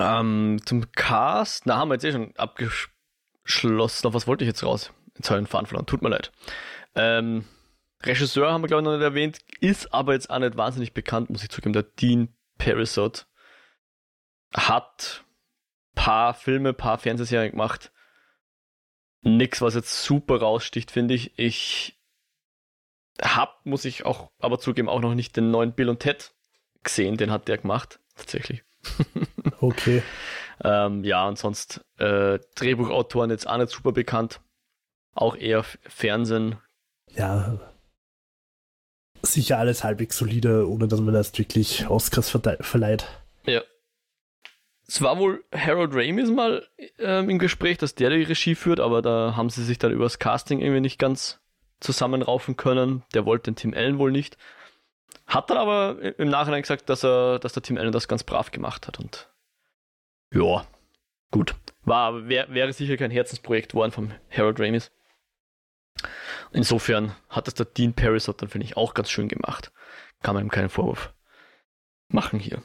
ähm, 0.00 0.60
zum 0.64 0.90
Cast, 0.92 1.66
na, 1.66 1.76
haben 1.76 1.88
wir 1.88 1.94
jetzt 1.94 2.04
eh 2.04 2.12
schon 2.12 2.34
abgeschlossen. 2.36 4.06
Auf 4.06 4.14
was 4.14 4.26
wollte 4.26 4.44
ich 4.44 4.48
jetzt 4.48 4.64
raus? 4.64 4.92
Jetzt 5.16 5.30
habe 5.30 5.42
ich 5.42 5.48
verloren. 5.48 5.86
Tut 5.86 6.02
mir 6.02 6.08
leid. 6.08 6.32
Ähm, 6.94 7.44
Regisseur 8.02 8.50
haben 8.50 8.62
wir, 8.62 8.68
glaube 8.68 8.82
ich, 8.82 8.84
noch 8.86 8.96
nicht 8.96 9.02
erwähnt, 9.04 9.38
ist 9.60 9.92
aber 9.92 10.14
jetzt 10.14 10.30
auch 10.30 10.38
nicht 10.38 10.56
wahnsinnig 10.56 10.94
bekannt, 10.94 11.28
muss 11.28 11.42
ich 11.42 11.50
zugeben. 11.50 11.74
Der 11.74 11.82
Dean 11.82 12.34
Parisot 12.56 13.26
hat 14.54 15.24
paar 15.94 16.32
Filme, 16.32 16.72
paar 16.72 16.98
Fernsehserien 16.98 17.52
gemacht. 17.52 17.92
Nix, 19.22 19.60
was 19.60 19.74
jetzt 19.74 20.02
super 20.02 20.40
raussticht, 20.40 20.90
finde 20.90 21.12
ich. 21.12 21.38
Ich 21.38 22.00
hab, 23.20 23.66
muss 23.66 23.84
ich 23.84 24.06
auch 24.06 24.30
aber 24.38 24.58
zugeben, 24.58 24.88
auch 24.88 25.00
noch 25.00 25.14
nicht 25.14 25.36
den 25.36 25.50
neuen 25.50 25.74
Bill 25.74 25.90
und 25.90 26.00
Ted 26.00 26.32
gesehen. 26.82 27.18
Den 27.18 27.30
hat 27.30 27.48
der 27.48 27.58
gemacht, 27.58 28.00
tatsächlich. 28.16 28.64
okay. 29.60 30.02
Ähm, 30.62 31.04
ja, 31.04 31.26
und 31.26 31.38
sonst 31.38 31.80
äh, 31.98 32.38
Drehbuchautoren 32.54 33.30
jetzt 33.30 33.48
auch 33.48 33.56
nicht 33.56 33.70
super 33.70 33.92
bekannt. 33.92 34.40
Auch 35.14 35.36
eher 35.36 35.64
Fernsehen. 35.82 36.58
Ja. 37.14 37.58
Sicher 39.22 39.58
alles 39.58 39.84
halbwegs 39.84 40.16
solide, 40.16 40.68
ohne 40.68 40.88
dass 40.88 41.00
man 41.00 41.14
das 41.14 41.36
wirklich 41.38 41.88
Oscars 41.88 42.30
verleiht. 42.30 43.06
Ja. 43.46 43.62
Es 44.86 45.00
war 45.02 45.18
wohl 45.18 45.44
Harold 45.54 45.94
Ramis 45.94 46.30
mal 46.30 46.66
ähm, 46.98 47.30
im 47.30 47.38
Gespräch, 47.38 47.78
dass 47.78 47.94
der 47.94 48.10
die 48.10 48.22
Regie 48.22 48.54
führt, 48.54 48.80
aber 48.80 49.02
da 49.02 49.34
haben 49.36 49.50
sie 49.50 49.62
sich 49.62 49.78
dann 49.78 49.92
übers 49.92 50.18
Casting 50.18 50.60
irgendwie 50.60 50.80
nicht 50.80 50.98
ganz 50.98 51.38
zusammenraufen 51.80 52.56
können. 52.56 53.04
Der 53.14 53.24
wollte 53.24 53.50
den 53.50 53.56
Tim 53.56 53.74
Allen 53.74 53.98
wohl 53.98 54.10
nicht. 54.10 54.36
Hat 55.30 55.48
dann 55.48 55.58
aber 55.58 56.18
im 56.18 56.28
Nachhinein 56.28 56.62
gesagt, 56.62 56.88
dass 56.88 57.04
er, 57.04 57.38
dass 57.38 57.52
der 57.52 57.62
Tim 57.62 57.78
Allen 57.78 57.92
das 57.92 58.08
ganz 58.08 58.24
brav 58.24 58.50
gemacht 58.50 58.88
hat 58.88 58.98
und 58.98 59.30
ja, 60.34 60.66
gut. 61.30 61.54
War, 61.82 62.28
wär, 62.28 62.52
wäre 62.52 62.72
sicher 62.72 62.96
kein 62.96 63.12
Herzensprojekt 63.12 63.70
geworden 63.70 63.92
vom 63.92 64.12
Harold 64.30 64.60
Ramis. 64.60 64.90
Insofern 66.52 67.14
hat 67.28 67.46
das 67.46 67.54
der 67.54 67.66
Dean 67.66 67.94
Parisot 67.94 68.42
dann, 68.42 68.48
finde 68.48 68.66
ich, 68.66 68.76
auch 68.76 68.92
ganz 68.92 69.08
schön 69.08 69.28
gemacht. 69.28 69.72
Kann 70.20 70.34
man 70.34 70.44
ihm 70.44 70.50
keinen 70.50 70.68
Vorwurf 70.68 71.14
machen 72.08 72.40
hier. 72.40 72.62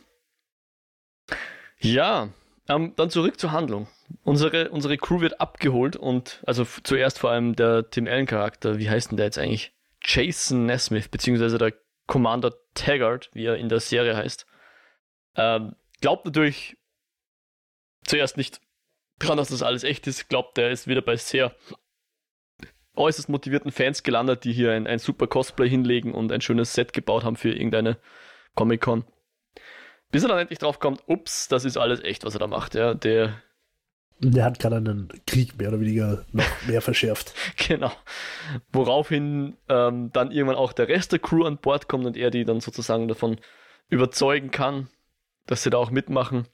Ja, 1.79 2.29
ähm, 2.67 2.93
dann 2.95 3.11
zurück 3.11 3.39
zur 3.39 3.51
Handlung. 3.51 3.87
Unsere, 4.23 4.69
unsere 4.71 4.97
Crew 4.97 5.21
wird 5.21 5.39
abgeholt 5.39 5.95
und, 5.95 6.41
also 6.47 6.65
zuerst 6.83 7.19
vor 7.19 7.29
allem 7.29 7.55
der 7.55 7.91
Tim 7.91 8.07
Allen 8.07 8.25
Charakter, 8.25 8.79
wie 8.79 8.89
heißt 8.89 9.11
denn 9.11 9.17
der 9.17 9.27
jetzt 9.27 9.37
eigentlich? 9.37 9.71
Jason 10.03 10.65
Nesmith, 10.65 11.09
beziehungsweise 11.09 11.57
der 11.57 11.73
Commander 12.07 12.53
Taggart, 12.73 13.29
wie 13.33 13.45
er 13.45 13.57
in 13.57 13.69
der 13.69 13.79
Serie 13.79 14.15
heißt, 14.15 14.45
ähm, 15.35 15.75
glaubt 16.01 16.25
natürlich 16.25 16.77
zuerst 18.03 18.37
nicht 18.37 18.61
dran, 19.19 19.37
dass 19.37 19.49
das 19.49 19.63
alles 19.63 19.83
echt 19.83 20.07
ist, 20.07 20.29
glaubt, 20.29 20.57
er 20.57 20.71
ist 20.71 20.87
wieder 20.87 21.01
bei 21.01 21.15
sehr 21.15 21.55
äußerst 22.95 23.29
motivierten 23.29 23.71
Fans 23.71 24.03
gelandet, 24.03 24.43
die 24.43 24.53
hier 24.53 24.71
ein, 24.71 24.87
ein 24.87 24.99
super 24.99 25.27
Cosplay 25.27 25.69
hinlegen 25.69 26.13
und 26.13 26.31
ein 26.31 26.41
schönes 26.41 26.73
Set 26.73 26.93
gebaut 26.93 27.23
haben 27.23 27.35
für 27.35 27.51
irgendeine 27.51 27.97
Comic-Con. 28.55 29.05
Bis 30.11 30.23
er 30.23 30.29
dann 30.29 30.39
endlich 30.39 30.59
drauf 30.59 30.79
kommt, 30.79 31.03
ups, 31.07 31.47
das 31.47 31.65
ist 31.65 31.77
alles 31.77 32.01
echt, 32.01 32.23
was 32.23 32.35
er 32.35 32.39
da 32.39 32.47
macht. 32.47 32.75
Ja, 32.75 32.93
der, 32.93 33.41
Der 34.19 34.45
hat 34.45 34.59
gerade 34.59 34.77
einen 34.77 35.09
Krieg 35.27 35.57
mehr 35.57 35.69
oder 35.69 35.79
weniger 35.79 36.25
noch 36.31 36.45
mehr 36.67 36.81
verschärft. 36.81 37.33
genau. 37.57 37.91
Woraufhin 38.71 39.57
ähm, 39.67 40.11
dann 40.13 40.31
irgendwann 40.31 40.55
auch 40.57 40.73
der 40.73 40.87
Rest 40.87 41.11
der 41.11 41.19
Crew 41.19 41.45
an 41.45 41.57
Bord 41.57 41.87
kommt 41.87 42.05
und 42.05 42.15
er 42.15 42.31
die 42.31 42.45
dann 42.45 42.61
sozusagen 42.61 43.07
davon 43.07 43.39
überzeugen 43.89 44.51
kann, 44.51 44.89
dass 45.45 45.63
sie 45.63 45.69
da 45.69 45.77
auch 45.77 45.91
mitmachen. 45.91 46.47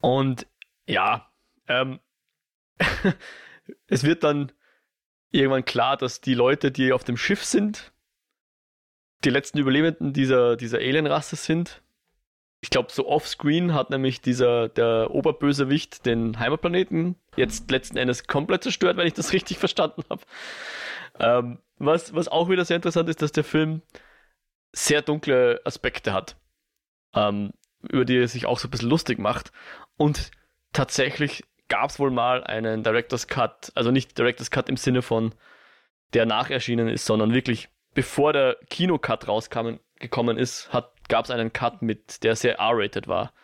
Und 0.00 0.46
ja, 0.86 1.30
ähm, 1.68 2.00
es 3.86 4.02
wird 4.02 4.24
dann 4.24 4.52
irgendwann 5.30 5.64
klar, 5.64 5.96
dass 5.96 6.20
die 6.20 6.34
Leute, 6.34 6.70
die 6.70 6.92
auf 6.92 7.04
dem 7.04 7.16
Schiff 7.16 7.44
sind, 7.44 7.92
die 9.24 9.30
letzten 9.30 9.58
Überlebenden 9.58 10.12
dieser, 10.12 10.56
dieser 10.56 10.78
Alienrasse 10.78 11.36
sind. 11.36 11.82
Ich 12.62 12.70
glaube, 12.70 12.92
so 12.92 13.08
offscreen 13.08 13.74
hat 13.74 13.90
nämlich 13.90 14.20
dieser, 14.20 14.68
der 14.68 15.10
Oberbösewicht 15.10 16.06
den 16.06 16.38
Heimatplaneten 16.38 17.16
jetzt 17.36 17.68
letzten 17.70 17.96
Endes 17.96 18.28
komplett 18.28 18.62
zerstört, 18.62 18.96
wenn 18.96 19.06
ich 19.06 19.14
das 19.14 19.32
richtig 19.34 19.58
verstanden 19.58 20.04
habe. 20.08 20.22
Ähm, 21.18 21.58
was, 21.78 22.14
was 22.14 22.28
auch 22.28 22.48
wieder 22.48 22.64
sehr 22.64 22.76
interessant 22.76 23.08
ist, 23.08 23.20
dass 23.20 23.32
der 23.32 23.42
Film 23.42 23.82
sehr 24.70 25.02
dunkle 25.02 25.60
Aspekte 25.64 26.12
hat, 26.12 26.36
ähm, 27.14 27.52
über 27.90 28.04
die 28.04 28.16
er 28.16 28.28
sich 28.28 28.46
auch 28.46 28.60
so 28.60 28.68
ein 28.68 28.70
bisschen 28.70 28.88
lustig 28.88 29.18
macht. 29.18 29.50
Und 29.96 30.30
tatsächlich 30.72 31.44
gab 31.68 31.90
es 31.90 31.98
wohl 31.98 32.12
mal 32.12 32.44
einen 32.44 32.84
Director's 32.84 33.26
Cut, 33.26 33.72
also 33.74 33.90
nicht 33.90 34.16
Director's 34.16 34.52
Cut 34.52 34.68
im 34.68 34.76
Sinne 34.76 35.02
von 35.02 35.34
der 36.14 36.26
nacherschienen 36.26 36.88
ist, 36.88 37.06
sondern 37.06 37.34
wirklich 37.34 37.70
bevor 37.94 38.32
der 38.32 38.56
Kinocut 38.70 39.26
rauskam, 39.28 39.78
gekommen 39.98 40.38
ist, 40.38 40.72
gab 41.12 41.26
es 41.26 41.30
einen 41.30 41.52
Cut 41.52 41.82
mit, 41.82 42.24
der 42.24 42.36
sehr 42.36 42.58
R-rated 42.58 43.06
war. 43.06 43.34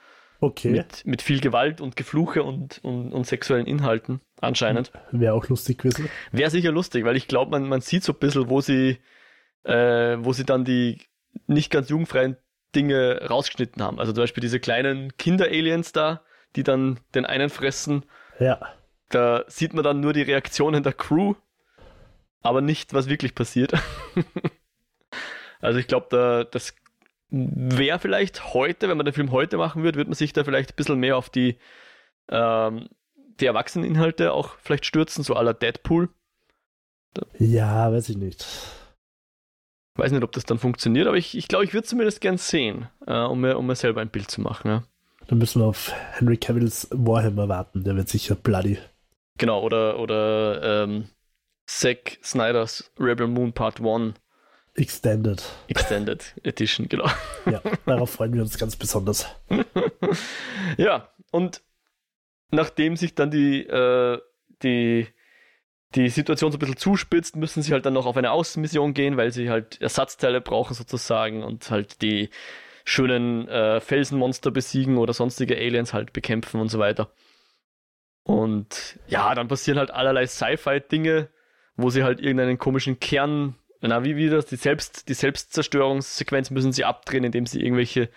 Okay. 0.40 0.70
Mit, 0.70 1.04
mit 1.04 1.20
viel 1.20 1.38
Gewalt 1.38 1.82
und 1.82 1.96
Gefluche 1.96 2.42
und, 2.42 2.82
und, 2.82 3.12
und 3.12 3.26
sexuellen 3.26 3.66
Inhalten, 3.66 4.22
anscheinend. 4.40 4.90
Wäre 5.10 5.34
auch 5.34 5.46
lustig 5.48 5.76
gewesen. 5.76 6.08
Wäre 6.32 6.48
sicher 6.48 6.72
lustig, 6.72 7.04
weil 7.04 7.14
ich 7.14 7.28
glaube, 7.28 7.50
man, 7.50 7.68
man 7.68 7.82
sieht 7.82 8.04
so 8.04 8.14
ein 8.14 8.18
bisschen, 8.18 8.48
wo 8.48 8.62
sie, 8.62 9.00
äh, 9.64 10.16
wo 10.18 10.32
sie 10.32 10.46
dann 10.46 10.64
die 10.64 11.02
nicht 11.46 11.70
ganz 11.70 11.90
jugendfreien 11.90 12.38
Dinge 12.74 13.26
rausgeschnitten 13.28 13.82
haben. 13.82 14.00
Also 14.00 14.12
zum 14.12 14.22
Beispiel 14.22 14.40
diese 14.40 14.60
kleinen 14.60 15.14
Kinder-Aliens 15.18 15.92
da, 15.92 16.22
die 16.56 16.62
dann 16.62 17.00
den 17.14 17.26
einen 17.26 17.50
fressen. 17.50 18.06
Ja. 18.38 18.60
Da 19.10 19.44
sieht 19.46 19.74
man 19.74 19.84
dann 19.84 20.00
nur 20.00 20.14
die 20.14 20.22
Reaktionen 20.22 20.82
der 20.82 20.94
Crew, 20.94 21.34
aber 22.40 22.62
nicht, 22.62 22.94
was 22.94 23.10
wirklich 23.10 23.34
passiert. 23.34 23.74
also 25.60 25.78
ich 25.78 25.86
glaube, 25.86 26.06
da, 26.08 26.44
das 26.44 26.74
wäre 27.30 27.98
vielleicht 27.98 28.54
heute, 28.54 28.88
wenn 28.88 28.96
man 28.96 29.06
den 29.06 29.14
Film 29.14 29.32
heute 29.32 29.56
machen 29.58 29.82
würde, 29.82 29.98
würde 29.98 30.10
man 30.10 30.16
sich 30.16 30.32
da 30.32 30.44
vielleicht 30.44 30.72
ein 30.72 30.76
bisschen 30.76 30.98
mehr 30.98 31.16
auf 31.16 31.30
die, 31.30 31.58
ähm, 32.30 32.88
die 33.40 33.46
Erwachseneninhalte 33.46 34.32
auch 34.32 34.56
vielleicht 34.60 34.86
stürzen, 34.86 35.24
so 35.24 35.34
aller 35.34 35.54
Deadpool. 35.54 36.08
Ja, 37.38 37.92
weiß 37.92 38.08
ich 38.10 38.16
nicht. 38.16 38.46
Weiß 39.96 40.12
nicht, 40.12 40.22
ob 40.22 40.32
das 40.32 40.44
dann 40.44 40.58
funktioniert, 40.58 41.08
aber 41.08 41.16
ich 41.16 41.30
glaube, 41.32 41.38
ich, 41.38 41.48
glaub, 41.48 41.62
ich 41.64 41.74
würde 41.74 41.86
zumindest 41.86 42.20
gern 42.20 42.38
sehen, 42.38 42.88
äh, 43.06 43.18
um, 43.18 43.40
mir, 43.40 43.58
um 43.58 43.66
mir 43.66 43.74
selber 43.74 44.00
ein 44.00 44.10
Bild 44.10 44.30
zu 44.30 44.40
machen. 44.40 44.68
Ja. 44.68 44.84
Dann 45.26 45.38
müssen 45.38 45.60
wir 45.60 45.66
auf 45.66 45.92
Henry 46.12 46.36
Cavill's 46.36 46.88
Warhammer 46.90 47.48
warten, 47.48 47.84
der 47.84 47.96
wird 47.96 48.08
sicher 48.08 48.34
bloody. 48.34 48.78
Genau, 49.38 49.62
oder, 49.62 49.98
oder 49.98 50.84
ähm, 50.84 51.08
Zack 51.66 52.18
Snyder's 52.22 52.92
Rebel 52.98 53.26
Moon 53.26 53.52
Part 53.52 53.80
1. 53.80 54.14
Extended. 54.78 55.42
Extended 55.66 56.34
Edition, 56.44 56.88
genau. 56.88 57.10
Ja, 57.46 57.60
darauf 57.84 58.10
freuen 58.10 58.32
wir 58.32 58.42
uns 58.42 58.58
ganz 58.58 58.76
besonders. 58.76 59.26
ja, 60.76 61.08
und 61.32 61.62
nachdem 62.50 62.96
sich 62.96 63.14
dann 63.14 63.30
die, 63.30 63.62
äh, 63.66 64.20
die, 64.62 65.08
die 65.94 66.08
Situation 66.08 66.52
so 66.52 66.56
ein 66.56 66.60
bisschen 66.60 66.76
zuspitzt, 66.76 67.36
müssen 67.36 67.62
sie 67.62 67.72
halt 67.72 67.86
dann 67.86 67.94
noch 67.94 68.06
auf 68.06 68.16
eine 68.16 68.30
Außenmission 68.30 68.94
gehen, 68.94 69.16
weil 69.16 69.32
sie 69.32 69.50
halt 69.50 69.80
Ersatzteile 69.80 70.40
brauchen 70.40 70.74
sozusagen 70.74 71.42
und 71.42 71.70
halt 71.70 72.00
die 72.02 72.30
schönen 72.84 73.48
äh, 73.48 73.80
Felsenmonster 73.80 74.50
besiegen 74.50 74.96
oder 74.96 75.12
sonstige 75.12 75.56
Aliens 75.56 75.92
halt 75.92 76.12
bekämpfen 76.12 76.60
und 76.60 76.68
so 76.68 76.78
weiter. 76.78 77.10
Und 78.22 78.98
ja, 79.08 79.34
dann 79.34 79.48
passieren 79.48 79.78
halt 79.78 79.90
allerlei 79.90 80.26
Sci-Fi-Dinge, 80.26 81.28
wo 81.76 81.90
sie 81.90 82.04
halt 82.04 82.20
irgendeinen 82.20 82.58
komischen 82.58 83.00
Kern, 83.00 83.56
na 83.80 84.04
wie 84.04 84.16
wie 84.16 84.28
das, 84.28 84.46
die, 84.46 84.56
Selbst, 84.56 85.08
die 85.08 85.14
Selbstzerstörungssequenz 85.14 86.50
müssen 86.50 86.72
sie 86.72 86.84
abdrehen, 86.84 87.24
indem 87.24 87.46
sie 87.46 87.62
irgendwelche 87.62 88.08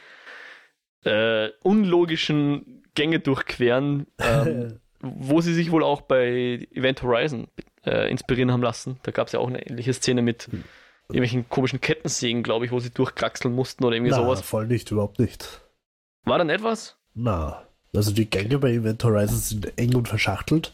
äh, 1.03 1.49
unlogischen 1.63 2.83
Gänge 2.95 3.19
durchqueren, 3.19 4.07
ähm, 4.19 4.79
wo 4.99 5.41
sie 5.41 5.53
sich 5.53 5.71
wohl 5.71 5.83
auch 5.83 6.01
bei 6.01 6.67
Event 6.71 7.01
Horizon 7.03 7.47
äh, 7.85 8.09
inspirieren 8.09 8.51
haben 8.51 8.63
lassen. 8.63 8.99
Da 9.03 9.11
gab 9.11 9.27
es 9.27 9.33
ja 9.33 9.39
auch 9.39 9.47
eine 9.47 9.65
ähnliche 9.65 9.93
Szene 9.93 10.21
mit 10.21 10.43
hm. 10.43 10.63
irgendwelchen 11.03 11.49
komischen 11.49 11.81
Kettensägen, 11.81 12.43
glaube 12.43 12.65
ich, 12.65 12.71
wo 12.71 12.79
sie 12.79 12.91
durchkraxeln 12.91 13.53
mussten 13.53 13.83
oder 13.83 13.95
irgendwie 13.95 14.11
Na, 14.11 14.17
sowas. 14.17 14.41
voll 14.41 14.67
nicht, 14.67 14.91
überhaupt 14.91 15.19
nicht. 15.19 15.61
War 16.23 16.37
dann 16.37 16.49
etwas? 16.49 16.97
Na, 17.13 17.67
also 17.95 18.11
die 18.11 18.29
Gänge 18.29 18.59
bei 18.59 18.71
Event 18.71 19.03
Horizon 19.03 19.37
sind 19.37 19.77
eng 19.77 19.95
und 19.95 20.07
verschachtelt. 20.07 20.73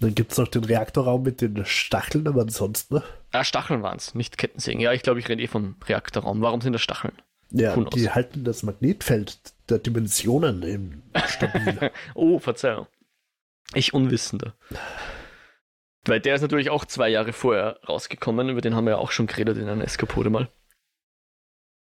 Dann 0.00 0.14
gibt 0.14 0.32
es 0.32 0.38
noch 0.38 0.48
den 0.48 0.64
Reaktorraum 0.64 1.22
mit 1.22 1.40
den 1.40 1.64
Stacheln, 1.64 2.28
aber 2.28 2.42
ansonsten. 2.42 3.02
Ah, 3.32 3.44
Stacheln 3.44 3.82
waren 3.82 3.96
es, 3.96 4.14
nicht 4.14 4.36
Kettensägen. 4.36 4.80
Ja, 4.80 4.92
ich 4.92 5.02
glaube, 5.02 5.20
ich 5.20 5.28
rede 5.28 5.42
eh 5.42 5.46
vom 5.46 5.76
Reaktorraum. 5.86 6.42
Warum 6.42 6.60
sind 6.60 6.74
das 6.74 6.82
Stacheln? 6.82 7.14
Ja, 7.50 7.76
Who 7.76 7.84
die 7.84 8.10
halten 8.10 8.44
das 8.44 8.62
Magnetfeld 8.62 9.38
der 9.68 9.78
Dimensionen 9.78 10.62
im 10.62 11.02
stabil. 11.26 11.90
oh, 12.14 12.38
Verzeihung. 12.38 12.86
Ich 13.74 13.94
Unwissender. 13.94 14.54
Weil 16.04 16.20
der 16.20 16.36
ist 16.36 16.42
natürlich 16.42 16.70
auch 16.70 16.84
zwei 16.84 17.08
Jahre 17.08 17.32
vorher 17.32 17.80
rausgekommen, 17.88 18.48
über 18.48 18.60
den 18.60 18.74
haben 18.74 18.84
wir 18.84 18.92
ja 18.92 18.98
auch 18.98 19.10
schon 19.10 19.26
geredet 19.26 19.56
in 19.56 19.68
einer 19.68 19.84
Eskapode 19.84 20.30
mal. 20.30 20.48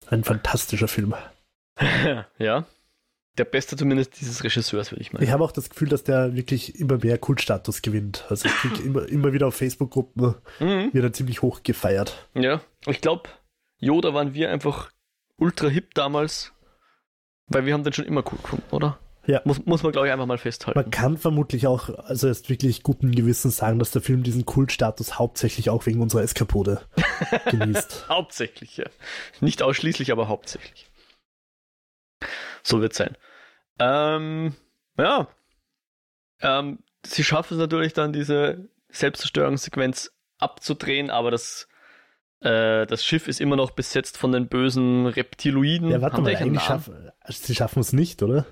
Ein 0.07 0.23
fantastischer 0.23 0.87
Film. 0.87 1.13
ja. 2.37 2.65
Der 3.37 3.45
beste 3.45 3.75
zumindest 3.75 4.19
dieses 4.21 4.43
Regisseurs, 4.43 4.91
würde 4.91 5.01
ich 5.01 5.11
meinen. 5.11 5.23
Ich 5.23 5.31
habe 5.31 5.43
auch 5.43 5.51
das 5.51 5.69
Gefühl, 5.69 5.89
dass 5.89 6.03
der 6.03 6.35
wirklich 6.35 6.79
immer 6.79 6.97
mehr 6.97 7.17
Kultstatus 7.17 7.81
gewinnt. 7.81 8.25
Also 8.29 8.47
ich 8.47 8.55
kriege 8.55 8.81
immer, 8.85 9.07
immer 9.09 9.33
wieder 9.33 9.47
auf 9.47 9.55
Facebook-Gruppen, 9.55 10.35
mhm. 10.59 10.93
wird 10.93 11.03
er 11.03 11.13
ziemlich 11.13 11.41
hoch 11.41 11.61
gefeiert. 11.63 12.29
Ja, 12.33 12.61
ich 12.87 13.01
glaube, 13.01 13.29
Yoda 13.79 14.13
waren 14.13 14.33
wir 14.33 14.51
einfach 14.51 14.91
ultra 15.37 15.67
hip 15.67 15.93
damals, 15.95 16.53
weil 17.47 17.65
wir 17.65 17.73
haben 17.73 17.83
den 17.83 17.93
schon 17.93 18.05
immer 18.05 18.23
cool 18.31 18.39
gefunden, 18.41 18.71
oder? 18.71 18.99
Ja. 19.27 19.41
Muss, 19.43 19.65
muss 19.65 19.83
man, 19.83 19.91
glaube 19.91 20.07
ich, 20.07 20.13
einfach 20.13 20.27
mal 20.27 20.37
festhalten. 20.37 20.79
Man 20.79 20.91
kann 20.91 21.17
vermutlich 21.17 21.67
auch, 21.67 21.89
also 21.89 22.27
ist 22.27 22.49
wirklich 22.49 22.83
guten 22.83 23.11
Gewissens 23.11 23.57
sagen, 23.57 23.79
dass 23.79 23.91
der 23.91 24.01
Film 24.01 24.23
diesen 24.23 24.45
Kultstatus 24.45 25.17
hauptsächlich 25.17 25.69
auch 25.69 25.85
wegen 25.85 26.01
unserer 26.01 26.21
Eskapode 26.21 26.81
genießt. 27.49 28.05
hauptsächlich, 28.07 28.77
ja. 28.77 28.85
Nicht 29.41 29.61
ausschließlich, 29.63 30.11
aber 30.11 30.27
hauptsächlich. 30.27 30.89
So 32.65 32.81
wird 32.81 32.93
es 32.93 32.97
sein. 32.97 33.15
Ähm, 33.77 34.55
ja. 34.97 35.27
Ähm, 36.41 36.79
sie 37.05 37.23
schaffen 37.23 37.53
es 37.53 37.59
natürlich 37.59 37.93
dann, 37.93 38.11
diese 38.11 38.69
Selbstzerstörungssequenz 38.89 40.11
abzudrehen, 40.39 41.11
aber 41.11 41.29
das, 41.29 41.67
äh, 42.39 42.87
das 42.87 43.05
Schiff 43.05 43.27
ist 43.27 43.39
immer 43.39 43.55
noch 43.55 43.71
besetzt 43.71 44.17
von 44.17 44.31
den 44.31 44.47
bösen 44.47 45.05
Reptiloiden. 45.05 45.89
Ja, 45.89 46.01
warte 46.01 46.21
mal, 46.21 46.35
eigentlich 46.35 46.63
schaffen, 46.63 47.11
sie 47.29 47.53
schaffen 47.53 47.81
es 47.81 47.93
nicht, 47.93 48.23
oder? 48.23 48.47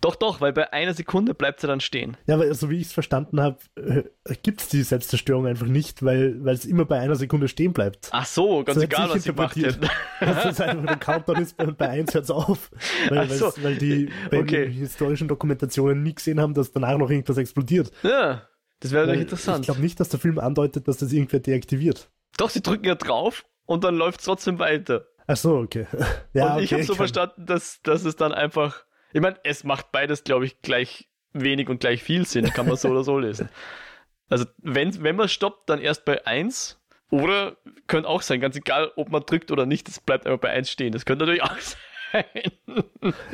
Doch, 0.00 0.16
doch, 0.16 0.40
weil 0.40 0.52
bei 0.52 0.72
einer 0.72 0.94
Sekunde 0.94 1.34
bleibt 1.34 1.60
sie 1.60 1.66
dann 1.66 1.80
stehen. 1.80 2.16
Ja, 2.26 2.36
aber 2.36 2.52
so 2.54 2.70
wie 2.70 2.78
ich 2.78 2.86
es 2.86 2.92
verstanden 2.92 3.40
habe, 3.40 3.58
äh, 3.76 4.04
gibt 4.42 4.62
es 4.62 4.68
die 4.68 4.82
Selbstzerstörung 4.82 5.46
einfach 5.46 5.66
nicht, 5.66 6.02
weil 6.02 6.40
es 6.48 6.64
immer 6.64 6.86
bei 6.86 6.98
einer 6.98 7.16
Sekunde 7.16 7.48
stehen 7.48 7.74
bleibt. 7.74 8.08
Ach 8.12 8.24
so, 8.24 8.64
ganz 8.64 8.78
so 8.78 8.84
egal, 8.84 9.10
was 9.10 9.22
sie 9.24 9.32
macht. 9.32 9.62
Dass 9.62 9.78
das 10.20 10.60
einfach 10.60 10.86
der 10.86 10.96
Countdown 10.96 11.42
ist, 11.42 11.56
bei 11.56 11.88
1 11.88 12.14
hört 12.14 12.24
es 12.24 12.30
auf. 12.30 12.70
Weil, 13.10 13.28
so. 13.28 13.52
weil 13.60 13.76
die 13.76 14.10
bei 14.30 14.40
okay. 14.40 14.64
den 14.64 14.72
historischen 14.72 15.28
Dokumentationen 15.28 16.02
nie 16.02 16.14
gesehen 16.14 16.40
haben, 16.40 16.54
dass 16.54 16.72
danach 16.72 16.96
noch 16.96 17.10
irgendwas 17.10 17.36
explodiert. 17.36 17.92
Ja, 18.02 18.48
das 18.80 18.92
wäre 18.92 19.04
natürlich 19.04 19.22
interessant. 19.22 19.60
Ich 19.60 19.66
glaube 19.66 19.82
nicht, 19.82 20.00
dass 20.00 20.08
der 20.08 20.18
Film 20.18 20.38
andeutet, 20.38 20.88
dass 20.88 20.96
das 20.96 21.12
irgendwer 21.12 21.40
deaktiviert. 21.40 22.10
Doch, 22.38 22.48
sie 22.48 22.62
drücken 22.62 22.86
ja 22.86 22.94
drauf 22.94 23.44
und 23.66 23.84
dann 23.84 23.96
läuft 23.96 24.20
es 24.20 24.26
trotzdem 24.26 24.58
weiter. 24.58 25.06
Ach 25.26 25.36
so, 25.36 25.58
okay. 25.58 25.86
Ja, 26.32 26.56
und 26.56 26.62
ich 26.62 26.72
habe 26.72 26.82
so 26.84 26.94
kann. 26.94 26.96
verstanden, 26.96 27.46
dass, 27.46 27.80
dass 27.82 28.04
es 28.04 28.16
dann 28.16 28.32
einfach 28.32 28.84
ich 29.12 29.20
meine, 29.20 29.36
es 29.44 29.64
macht 29.64 29.92
beides, 29.92 30.24
glaube 30.24 30.46
ich, 30.46 30.62
gleich 30.62 31.08
wenig 31.32 31.68
und 31.68 31.80
gleich 31.80 32.02
viel 32.02 32.26
Sinn, 32.26 32.46
kann 32.50 32.66
man 32.66 32.76
so 32.76 32.88
oder 32.88 33.04
so 33.04 33.18
lesen. 33.18 33.48
Also, 34.28 34.46
wenn, 34.58 35.02
wenn 35.02 35.16
man 35.16 35.28
stoppt, 35.28 35.68
dann 35.68 35.80
erst 35.80 36.04
bei 36.04 36.26
1. 36.26 36.78
Oder 37.10 37.56
könnte 37.88 38.08
auch 38.08 38.22
sein, 38.22 38.40
ganz 38.40 38.54
egal, 38.54 38.92
ob 38.94 39.10
man 39.10 39.24
drückt 39.26 39.50
oder 39.50 39.66
nicht, 39.66 39.88
es 39.88 39.98
bleibt 39.98 40.26
einfach 40.26 40.40
bei 40.40 40.50
1 40.50 40.70
stehen. 40.70 40.92
Das 40.92 41.04
könnte 41.04 41.24
natürlich 41.24 41.42
auch 41.44 41.58
sein. 41.58 42.24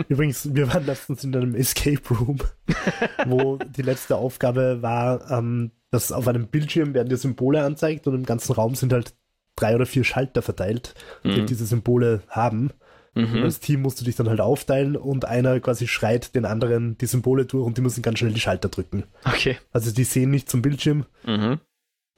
Übrigens, 0.08 0.54
wir 0.54 0.72
waren 0.72 0.86
letztens 0.86 1.24
in 1.24 1.36
einem 1.36 1.54
Escape 1.54 2.14
Room, 2.14 2.38
wo 3.26 3.58
die 3.58 3.82
letzte 3.82 4.16
Aufgabe 4.16 4.82
war, 4.82 5.30
ähm, 5.30 5.72
dass 5.90 6.12
auf 6.12 6.26
einem 6.28 6.48
Bildschirm 6.48 6.94
werden 6.94 7.08
die 7.08 7.16
Symbole 7.16 7.62
anzeigt 7.62 8.06
und 8.06 8.14
im 8.14 8.24
ganzen 8.24 8.52
Raum 8.52 8.74
sind 8.74 8.92
halt 8.92 9.14
drei 9.56 9.74
oder 9.74 9.86
vier 9.86 10.04
Schalter 10.04 10.42
verteilt, 10.42 10.94
die 11.24 11.40
mhm. 11.40 11.46
diese 11.46 11.66
Symbole 11.66 12.22
haben. 12.28 12.70
Mhm. 13.16 13.42
als 13.42 13.60
Team 13.60 13.82
musst 13.82 14.00
du 14.00 14.04
dich 14.04 14.14
dann 14.16 14.28
halt 14.28 14.40
aufteilen 14.40 14.96
und 14.96 15.24
einer 15.24 15.58
quasi 15.60 15.88
schreit 15.88 16.34
den 16.34 16.44
anderen 16.44 16.96
die 16.98 17.06
Symbole 17.06 17.46
durch 17.46 17.64
und 17.66 17.76
die 17.78 17.82
müssen 17.82 18.02
ganz 18.02 18.18
schnell 18.18 18.32
die 18.32 18.40
Schalter 18.40 18.68
drücken. 18.68 19.04
Okay. 19.24 19.56
Also 19.72 19.90
die 19.92 20.04
sehen 20.04 20.30
nicht 20.30 20.48
zum 20.50 20.62
Bildschirm 20.62 21.06
Mhm. 21.24 21.58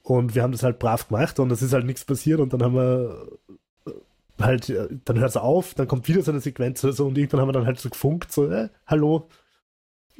und 0.03 0.35
wir 0.35 0.43
haben 0.43 0.51
das 0.51 0.63
halt 0.63 0.77
brav 0.79 1.07
gemacht 1.07 1.39
und 1.39 1.51
es 1.51 1.61
ist 1.61 1.73
halt 1.73 1.85
nichts 1.85 2.05
passiert 2.05 2.39
und 2.39 2.51
dann 2.53 2.61
haben 2.63 2.75
wir 2.75 3.27
äh, 3.87 3.91
halt, 4.43 4.69
äh, 4.69 4.87
dann 5.05 5.19
hört 5.19 5.29
es 5.29 5.37
auf, 5.37 5.73
dann 5.73 5.87
kommt 5.87 6.07
wieder 6.07 6.21
so 6.21 6.31
eine 6.31 6.41
Sequenz 6.41 6.83
oder 6.83 6.93
so 6.93 7.07
und 7.07 7.17
irgendwann 7.17 7.41
haben 7.41 7.47
wir 7.49 7.53
dann 7.53 7.65
halt 7.65 7.79
so 7.79 7.89
gefunkt, 7.89 8.31
so, 8.31 8.49
äh, 8.51 8.69
hallo, 8.85 9.29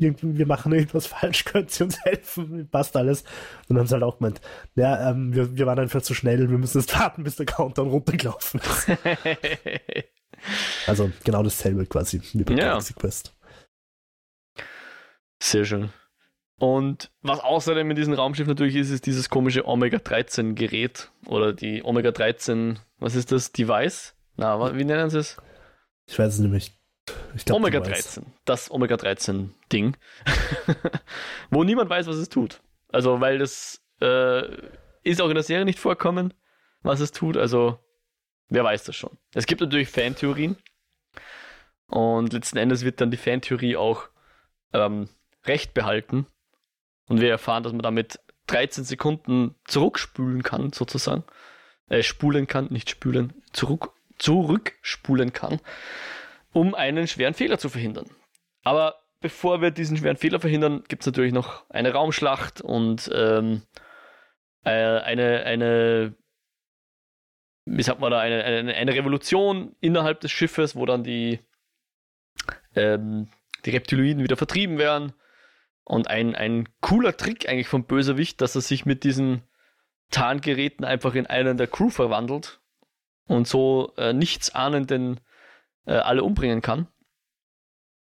irgendwie, 0.02 0.38
wir 0.38 0.46
machen 0.48 0.72
irgendwas 0.72 1.08
falsch, 1.08 1.44
könnt 1.44 1.78
ihr 1.78 1.86
uns 1.88 2.00
helfen, 2.06 2.70
passt 2.72 2.96
alles. 2.96 3.24
Und 3.68 3.72
dann 3.76 3.80
haben 3.80 3.88
sie 3.88 3.94
halt 3.96 4.04
auch 4.04 4.18
gemeint, 4.20 4.40
ja, 4.76 5.10
ähm, 5.12 5.34
wir, 5.36 5.58
wir 5.58 5.66
waren 5.66 5.78
einfach 5.80 6.02
zu 6.02 6.14
schnell, 6.14 6.50
wir 6.50 6.58
müssen 6.58 6.80
jetzt 6.80 6.98
warten, 6.98 7.24
bis 7.24 7.36
der 7.36 7.46
Countdown 7.46 7.90
runtergelaufen 7.90 8.62
ist. 8.62 8.88
Also 10.88 11.12
genau 11.24 11.44
dasselbe 11.44 11.86
quasi 11.86 12.22
wie 12.34 12.44
bei 12.44 12.54
Ja. 12.54 12.70
Galaxy 12.70 12.94
Quest. 12.94 13.36
Sehr 15.42 15.66
schön. 15.66 15.90
Und 16.60 17.10
was 17.22 17.40
außerdem 17.40 17.90
in 17.90 17.96
diesem 17.96 18.14
Raumschiff 18.14 18.48
natürlich 18.48 18.76
ist, 18.76 18.90
ist 18.90 19.06
dieses 19.06 19.30
komische 19.30 19.66
Omega-13-Gerät 19.66 21.10
oder 21.26 21.54
die 21.54 21.84
Omega-13, 21.84 22.76
was 22.98 23.16
ist 23.16 23.32
das, 23.32 23.54
Device? 23.54 24.14
Na, 24.36 24.76
wie 24.76 24.84
nennen 24.84 25.10
sie 25.10 25.20
es? 25.20 25.38
Ich 26.08 26.20
weiß 26.20 26.34
es 26.34 26.40
nämlich. 26.40 26.78
Ich 27.36 27.46
glaub, 27.46 27.60
du 27.60 27.64
weißt. 27.64 28.18
Omega-13. 28.18 28.24
Das 28.44 28.70
Omega-13-Ding. 28.70 29.96
Wo 31.50 31.64
niemand 31.64 31.90
weiß, 31.90 32.08
was 32.08 32.18
es 32.18 32.28
tut. 32.30 32.62
Also, 32.90 33.22
weil 33.22 33.38
das 33.38 33.82
äh, 34.02 34.42
ist 35.04 35.22
auch 35.22 35.30
in 35.30 35.36
der 35.36 35.44
Serie 35.44 35.66
nicht 35.66 35.80
vorkommen, 35.80 36.34
was 36.82 37.00
es 37.00 37.12
tut. 37.12 37.38
Also, 37.38 37.80
wer 38.50 38.64
weiß 38.64 38.84
das 38.84 38.96
schon. 38.96 39.18
Es 39.34 39.46
gibt 39.46 39.62
natürlich 39.62 39.90
Fantheorien. 39.90 40.58
Und 41.88 42.34
letzten 42.34 42.58
Endes 42.58 42.84
wird 42.84 43.02
dann 43.02 43.12
die 43.12 43.18
Fantheorie 43.18 43.76
auch 43.76 44.10
ähm, 44.74 45.10
recht 45.46 45.74
behalten. 45.74 46.28
Und 47.08 47.22
wir 47.22 47.30
erfahren, 47.30 47.64
dass 47.64 47.74
man 47.74 47.82
damit 47.82 48.20
13 48.48 48.84
Sekunden 48.84 49.56
zurückspülen 49.66 50.44
kann, 50.44 50.72
sozusagen. 50.72 51.24
Äh, 51.90 52.04
spulen 52.04 52.46
kann, 52.46 52.68
nicht 52.70 52.90
spülen, 52.92 53.34
zurück, 53.52 53.94
zurückspulen 54.20 55.34
kann, 55.34 55.60
um 56.54 56.76
einen 56.76 57.08
schweren 57.08 57.34
Fehler 57.34 57.58
zu 57.58 57.70
verhindern. 57.70 58.12
Aber 58.64 59.00
bevor 59.22 59.62
wir 59.62 59.72
diesen 59.72 59.98
schweren 59.98 60.18
Fehler 60.18 60.40
verhindern, 60.40 60.84
gibt 60.88 61.02
es 61.02 61.08
natürlich 61.08 61.34
noch 61.34 61.68
eine 61.70 61.92
Raumschlacht 61.92 62.62
und 62.62 63.10
ähm, 63.12 63.64
äh, 64.64 64.70
eine, 64.70 65.44
eine, 65.46 66.16
wie 67.72 67.84
sagt 67.84 68.00
man 68.00 68.12
da, 68.12 68.20
eine, 68.20 68.44
eine, 68.44 68.74
eine 68.74 68.94
Revolution 68.94 69.76
innerhalb 69.80 70.20
des 70.22 70.32
Schiffes, 70.32 70.76
wo 70.76 70.86
dann 70.86 71.04
die, 71.04 71.40
ähm, 72.76 73.28
die 73.66 73.72
Reptiloiden 73.72 74.24
wieder 74.24 74.38
vertrieben 74.38 74.78
werden. 74.78 75.14
Und 75.84 76.08
ein, 76.08 76.36
ein 76.36 76.70
cooler 76.82 77.16
Trick 77.18 77.48
eigentlich 77.48 77.68
vom 77.68 77.86
Bösewicht, 77.86 78.42
dass 78.42 78.56
er 78.56 78.62
sich 78.62 78.86
mit 78.86 79.04
diesen 79.04 79.44
Tarngeräten 80.12 80.86
einfach 80.86 81.16
in 81.16 81.28
einen 81.28 81.58
der 81.58 81.68
Crew 81.68 81.90
verwandelt 81.90 82.60
und 83.28 83.48
so 83.48 83.94
äh, 83.98 84.14
nichts 84.14 84.54
ahnenden 84.54 85.20
äh, 85.86 85.94
alle 85.94 86.24
umbringen 86.24 86.62
kann, 86.62 86.88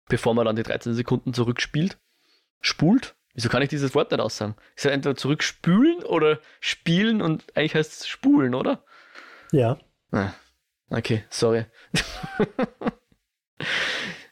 bevor 0.09 0.35
man 0.35 0.47
dann 0.47 0.57
die 0.57 0.63
13 0.63 0.95
Sekunden 0.95 1.33
zurückspielt. 1.33 1.99
Spult? 2.61 3.17
Wieso 3.35 3.49
kann 3.49 3.63
ich 3.63 3.69
dieses 3.69 3.95
Wort 3.95 4.11
nicht 4.11 4.21
aussagen? 4.21 4.55
Ich 4.77 4.83
soll 4.83 4.93
entweder 4.93 5.17
zurückspülen 5.17 6.05
oder 6.05 6.41
spielen 6.61 7.21
und 7.21 7.45
eigentlich 7.57 7.75
heißt 7.75 7.93
es 7.93 8.07
spulen, 8.07 8.55
oder? 8.55 8.85
Ja. 9.55 9.79
Ah, 10.11 10.33
okay, 10.91 11.25
sorry. 11.31 11.67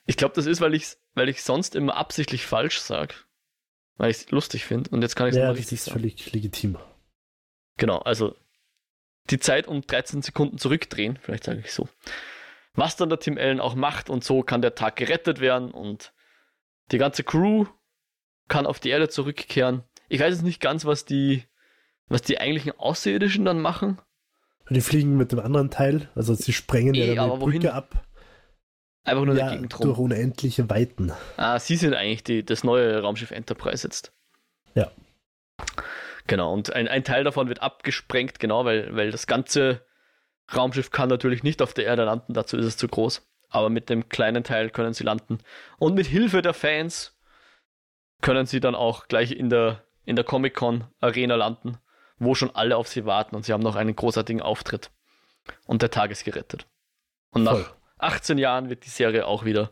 ich 0.06 0.16
glaube, 0.16 0.34
das 0.34 0.46
ist, 0.46 0.60
weil 0.60 0.74
ich 0.74 0.96
weil 1.14 1.28
ich 1.28 1.42
sonst 1.42 1.74
immer 1.74 1.96
absichtlich 1.96 2.44
falsch 2.46 2.80
sage. 2.80 3.14
Weil 3.96 4.10
ich 4.10 4.16
es 4.18 4.30
lustig 4.30 4.64
finde 4.64 4.90
und 4.90 5.02
jetzt 5.02 5.14
kann 5.14 5.28
ich 5.28 5.32
es 5.32 5.38
Ja, 5.38 5.46
mal 5.46 5.52
richtig 5.52 5.78
ist 5.78 5.84
sagen. 5.84 6.00
völlig 6.00 6.32
legitim. 6.32 6.78
Genau, 7.76 7.98
also 7.98 8.34
die 9.30 9.38
Zeit 9.38 9.68
um 9.68 9.82
13 9.82 10.22
Sekunden 10.22 10.58
zurückdrehen, 10.58 11.18
vielleicht 11.22 11.44
sage 11.44 11.60
ich 11.60 11.72
so. 11.72 11.88
Was 12.74 12.96
dann 12.96 13.10
der 13.10 13.20
Tim 13.20 13.38
Allen 13.38 13.60
auch 13.60 13.74
macht 13.74 14.10
und 14.10 14.24
so 14.24 14.42
kann 14.42 14.62
der 14.62 14.74
Tag 14.74 14.96
gerettet 14.96 15.40
werden 15.40 15.70
und 15.70 16.12
die 16.90 16.98
ganze 16.98 17.22
Crew 17.22 17.66
kann 18.48 18.66
auf 18.66 18.80
die 18.80 18.88
Erde 18.90 19.08
zurückkehren. 19.08 19.84
Ich 20.08 20.20
weiß 20.20 20.34
jetzt 20.34 20.42
nicht 20.42 20.60
ganz, 20.60 20.84
was 20.84 21.04
die, 21.04 21.44
was 22.08 22.22
die 22.22 22.38
eigentlichen 22.40 22.72
Außerirdischen 22.72 23.44
dann 23.44 23.60
machen. 23.60 24.00
Die 24.70 24.80
fliegen 24.80 25.16
mit 25.16 25.32
dem 25.32 25.40
anderen 25.40 25.70
Teil, 25.70 26.08
also 26.14 26.34
sie 26.34 26.52
sprengen 26.52 26.94
ja 26.94 27.06
dann 27.06 27.18
aber 27.18 27.34
die 27.34 27.40
Brücke 27.44 27.56
wohin? 27.58 27.68
ab. 27.68 28.06
Einfach 29.04 29.24
nur 29.24 29.36
Ja, 29.36 29.46
dagegen 29.46 29.68
durch 29.68 29.82
drum. 29.82 29.98
unendliche 30.04 30.70
Weiten. 30.70 31.12
Ah, 31.36 31.58
sie 31.58 31.76
sind 31.76 31.94
eigentlich 31.94 32.22
die, 32.24 32.44
das 32.44 32.62
neue 32.64 33.00
Raumschiff 33.02 33.32
Enterprise 33.32 33.86
jetzt. 33.86 34.12
Ja. 34.74 34.90
Genau, 36.28 36.52
und 36.52 36.72
ein, 36.72 36.86
ein 36.88 37.02
Teil 37.04 37.24
davon 37.24 37.48
wird 37.48 37.60
abgesprengt, 37.62 38.38
genau, 38.38 38.64
weil, 38.64 38.94
weil 38.94 39.10
das 39.10 39.26
ganze 39.26 39.84
Raumschiff 40.54 40.90
kann 40.90 41.08
natürlich 41.08 41.42
nicht 41.42 41.60
auf 41.62 41.74
der 41.74 41.84
Erde 41.86 42.04
landen, 42.04 42.32
dazu 42.32 42.56
ist 42.56 42.66
es 42.66 42.76
zu 42.76 42.86
groß. 42.86 43.26
Aber 43.48 43.68
mit 43.68 43.90
dem 43.90 44.08
kleinen 44.08 44.44
Teil 44.44 44.70
können 44.70 44.94
sie 44.94 45.04
landen. 45.04 45.38
Und 45.78 45.94
mit 45.94 46.06
Hilfe 46.06 46.40
der 46.40 46.54
Fans 46.54 47.18
können 48.22 48.46
sie 48.46 48.60
dann 48.60 48.74
auch 48.74 49.08
gleich 49.08 49.32
in 49.32 49.50
der, 49.50 49.82
in 50.04 50.14
der 50.16 50.24
Comic-Con-Arena 50.24 51.34
landen, 51.34 51.76
wo 52.22 52.34
schon 52.34 52.54
alle 52.54 52.76
auf 52.76 52.88
sie 52.88 53.04
warten 53.04 53.34
und 53.36 53.44
sie 53.44 53.52
haben 53.52 53.62
noch 53.62 53.76
einen 53.76 53.94
großartigen 53.96 54.42
Auftritt. 54.42 54.90
Und 55.66 55.82
der 55.82 55.90
Tag 55.90 56.10
ist 56.10 56.24
gerettet. 56.24 56.66
Und 57.30 57.42
nach 57.44 57.52
Voll. 57.52 57.66
18 57.98 58.38
Jahren 58.38 58.68
wird 58.68 58.84
die 58.84 58.90
Serie 58.90 59.26
auch 59.26 59.44
wieder 59.44 59.70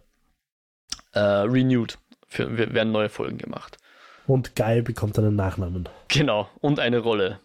äh, 1.12 1.18
renewed. 1.20 1.98
Für, 2.26 2.56
wir- 2.56 2.72
werden 2.74 2.92
neue 2.92 3.08
Folgen 3.08 3.38
gemacht. 3.38 3.78
Und 4.26 4.54
Guy 4.54 4.82
bekommt 4.82 5.18
einen 5.18 5.34
Nachnamen. 5.36 5.88
Genau. 6.08 6.48
Und 6.60 6.78
eine 6.78 6.98
Rolle. 7.00 7.40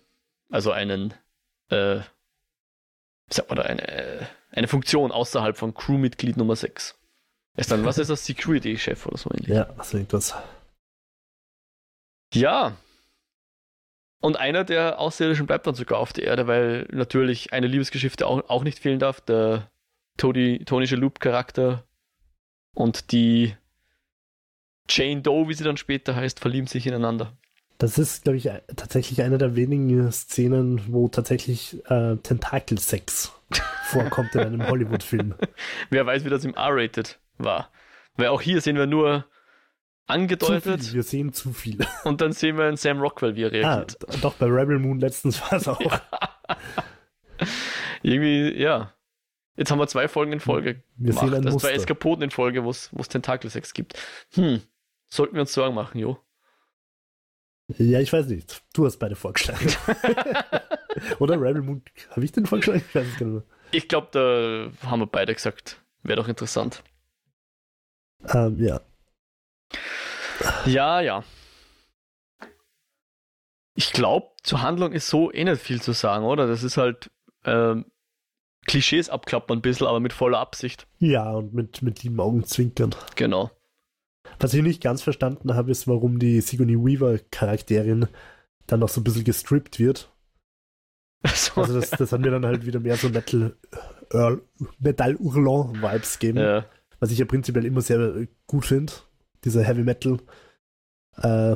Also 0.52 0.72
einen, 0.72 1.14
äh, 1.70 1.96
man 3.48 3.56
da, 3.58 3.64
eine, 3.64 4.28
eine 4.52 4.68
Funktion 4.68 5.12
außerhalb 5.12 5.58
von 5.58 5.74
Crewmitglied 5.74 6.38
Nummer 6.38 6.56
6. 6.56 6.96
Ist 7.58 7.72
dann, 7.72 7.84
was 7.86 7.98
ist 7.98 8.10
das? 8.10 8.26
Security-Chef 8.26 9.06
oder 9.08 9.18
so 9.18 9.32
ähnlich. 9.32 9.48
Ja, 9.50 9.74
so 9.84 9.98
irgendwas. 9.98 10.36
Ja. 12.34 12.76
Und 14.22 14.38
einer 14.38 14.64
der 14.64 15.00
Außerirdischen 15.00 15.46
bleibt 15.46 15.68
dann 15.68 15.76
sogar 15.76 16.00
auf 16.00 16.14
der 16.14 16.26
Erde, 16.26 16.48
weil 16.48 16.88
natürlich 16.92 17.54
eine 17.54 17.68
Liebesgeschichte 17.68 18.26
auch, 18.26 18.50
auch 18.50 18.64
nicht 18.64 18.80
fehlen 18.80 19.00
darf. 19.00 19.22
Der 19.22 19.70
Tony, 20.18 20.64
Tony 20.66 20.88
Shalhoub-Charakter 20.88 21.84
und 22.74 23.12
die 23.12 23.56
Jane 24.90 25.22
Doe, 25.22 25.48
wie 25.48 25.54
sie 25.54 25.64
dann 25.64 25.78
später 25.78 26.16
heißt, 26.16 26.40
verlieben 26.40 26.68
sich 26.68 26.88
ineinander. 26.88 27.34
Das 27.78 27.98
ist, 27.98 28.24
glaube 28.24 28.38
ich, 28.38 28.50
tatsächlich 28.76 29.22
eine 29.22 29.38
der 29.38 29.56
wenigen 29.56 30.12
Szenen, 30.12 30.82
wo 30.88 31.10
tatsächlich 31.10 31.84
äh, 31.90 32.16
Tentakelsex 32.18 33.34
vorkommt 33.86 34.34
in 34.36 34.42
einem 34.42 34.68
Hollywood-Film. 34.68 35.36
Wer 35.90 36.06
weiß, 36.06 36.24
wie 36.24 36.30
das 36.30 36.46
im 36.46 36.54
R-Rated 36.54 37.20
war. 37.38 37.70
Weil 38.16 38.28
auch 38.28 38.42
hier 38.42 38.62
sehen 38.62 38.78
wir 38.78 38.88
nur 38.88 39.26
angedeutet 40.08 40.84
viel. 40.84 40.94
Wir 40.94 41.04
sehen 41.04 41.34
zu 41.34 41.54
viel. 41.54 41.78
und 42.04 42.22
dann 42.22 42.32
sehen 42.32 42.58
wir 42.58 42.66
einen 42.66 42.78
Sam 42.78 43.00
Rockwell, 43.00 43.36
wie 43.36 43.44
er 43.44 43.48
Ah, 43.66 43.74
reagiert. 43.76 44.02
d- 44.14 44.18
doch, 44.22 44.34
bei 44.36 44.46
Rebel 44.48 44.80
Moon 44.80 45.00
letztens 45.00 45.42
war 45.52 45.54
es 45.54 45.68
auch. 45.68 45.80
Irgendwie, 48.02 48.54
ja. 48.62 48.92
Jetzt 49.58 49.72
haben 49.72 49.80
wir 49.80 49.88
zwei 49.88 50.08
Folgen 50.08 50.34
in 50.34 50.40
Folge 50.40 50.84
Wir 50.98 51.12
gemacht. 51.12 51.26
sehen 51.26 51.34
ein 51.36 51.46
also 51.46 51.58
zwei. 51.60 51.72
Eskapoden 51.72 52.24
in 52.24 52.32
Folge, 52.32 52.64
wo 52.66 52.70
es 52.72 52.92
Tentakelsex 53.10 53.74
gibt. 53.74 53.98
Hm. 54.34 54.62
Sollten 55.08 55.36
wir 55.36 55.42
uns 55.42 55.54
Sorgen 55.54 55.76
machen, 55.76 55.98
Jo. 56.00 56.20
Ja, 57.78 58.00
ich 58.00 58.14
weiß 58.14 58.28
nicht. 58.28 58.62
Du 58.74 58.86
hast 58.86 58.98
beide 58.98 59.16
vorgeschlagen. 59.16 59.68
Oder 61.20 61.42
Rebel 61.42 61.62
Moon. 61.64 61.82
Habe 62.12 62.24
ich 62.26 62.32
den 62.32 62.46
vorgeschlagen? 62.46 62.84
Ich 62.88 62.94
weiß 62.94 63.08
es 63.08 63.18
gar 63.18 63.26
nicht 63.28 63.46
Ich 63.72 63.88
glaube, 63.88 64.10
da 64.12 64.88
haben 64.90 65.00
wir 65.00 65.08
beide 65.08 65.34
gesagt. 65.34 65.82
Wäre 66.04 66.18
doch 66.18 66.28
interessant. 66.28 66.84
Ähm, 68.28 68.62
ja. 68.64 68.82
Ja, 70.66 71.00
ja. 71.02 71.24
Ich 73.76 73.92
glaube, 73.92 74.28
zur 74.44 74.62
Handlung 74.62 74.94
ist 74.94 75.08
so 75.08 75.32
eh 75.32 75.44
nicht 75.44 75.62
viel 75.62 75.82
zu 75.82 75.92
sagen, 75.92 76.26
oder? 76.26 76.48
Das 76.48 76.64
ist 76.64 76.78
halt 76.78 77.12
ähm, 77.44 77.86
Klischees 78.66 79.10
abklappern 79.10 79.60
ein 79.60 79.62
bisschen, 79.62 79.88
aber 79.88 80.00
mit 80.00 80.14
voller 80.14 80.40
Absicht. 80.40 80.88
Ja, 81.00 81.32
und 81.32 81.54
mit, 81.54 81.82
mit 81.82 82.04
lieben 82.04 82.20
Augenzwinkern. 82.20 82.96
Genau. 83.16 83.52
Was 84.40 84.54
ich 84.54 84.64
nicht 84.64 84.82
ganz 84.82 85.02
verstanden 85.02 85.56
habe, 85.56 85.72
ist, 85.72 85.88
warum 85.88 86.20
die 86.20 86.42
Sigourney 86.42 86.76
Weaver-Charakterin 86.78 88.08
dann 88.68 88.80
noch 88.80 88.90
so 88.90 89.02
ein 89.02 89.04
bisschen 89.04 89.24
gestrippt 89.24 89.80
wird. 89.80 90.12
So, 91.26 91.62
Also 91.62 91.80
das, 91.80 91.90
das 91.92 92.12
hat 92.12 92.22
mir 92.22 92.32
dann 92.32 92.46
halt 92.46 92.66
wieder 92.66 92.80
mehr 92.80 92.98
so 92.98 93.10
Metal, 93.10 93.56
Metal 94.80 95.18
Hurlant-Vibes 95.18 96.20
gegeben. 96.20 96.40
ja, 96.40 96.66
Was 97.00 97.12
ich 97.12 97.18
ja 97.20 97.26
prinzipiell 97.26 97.66
immer 97.66 97.82
sehr 97.82 98.28
gut 98.48 98.66
finde. 98.66 98.94
Diese 99.46 99.64
Heavy 99.64 99.84
Metal 99.84 100.20
äh, 101.18 101.56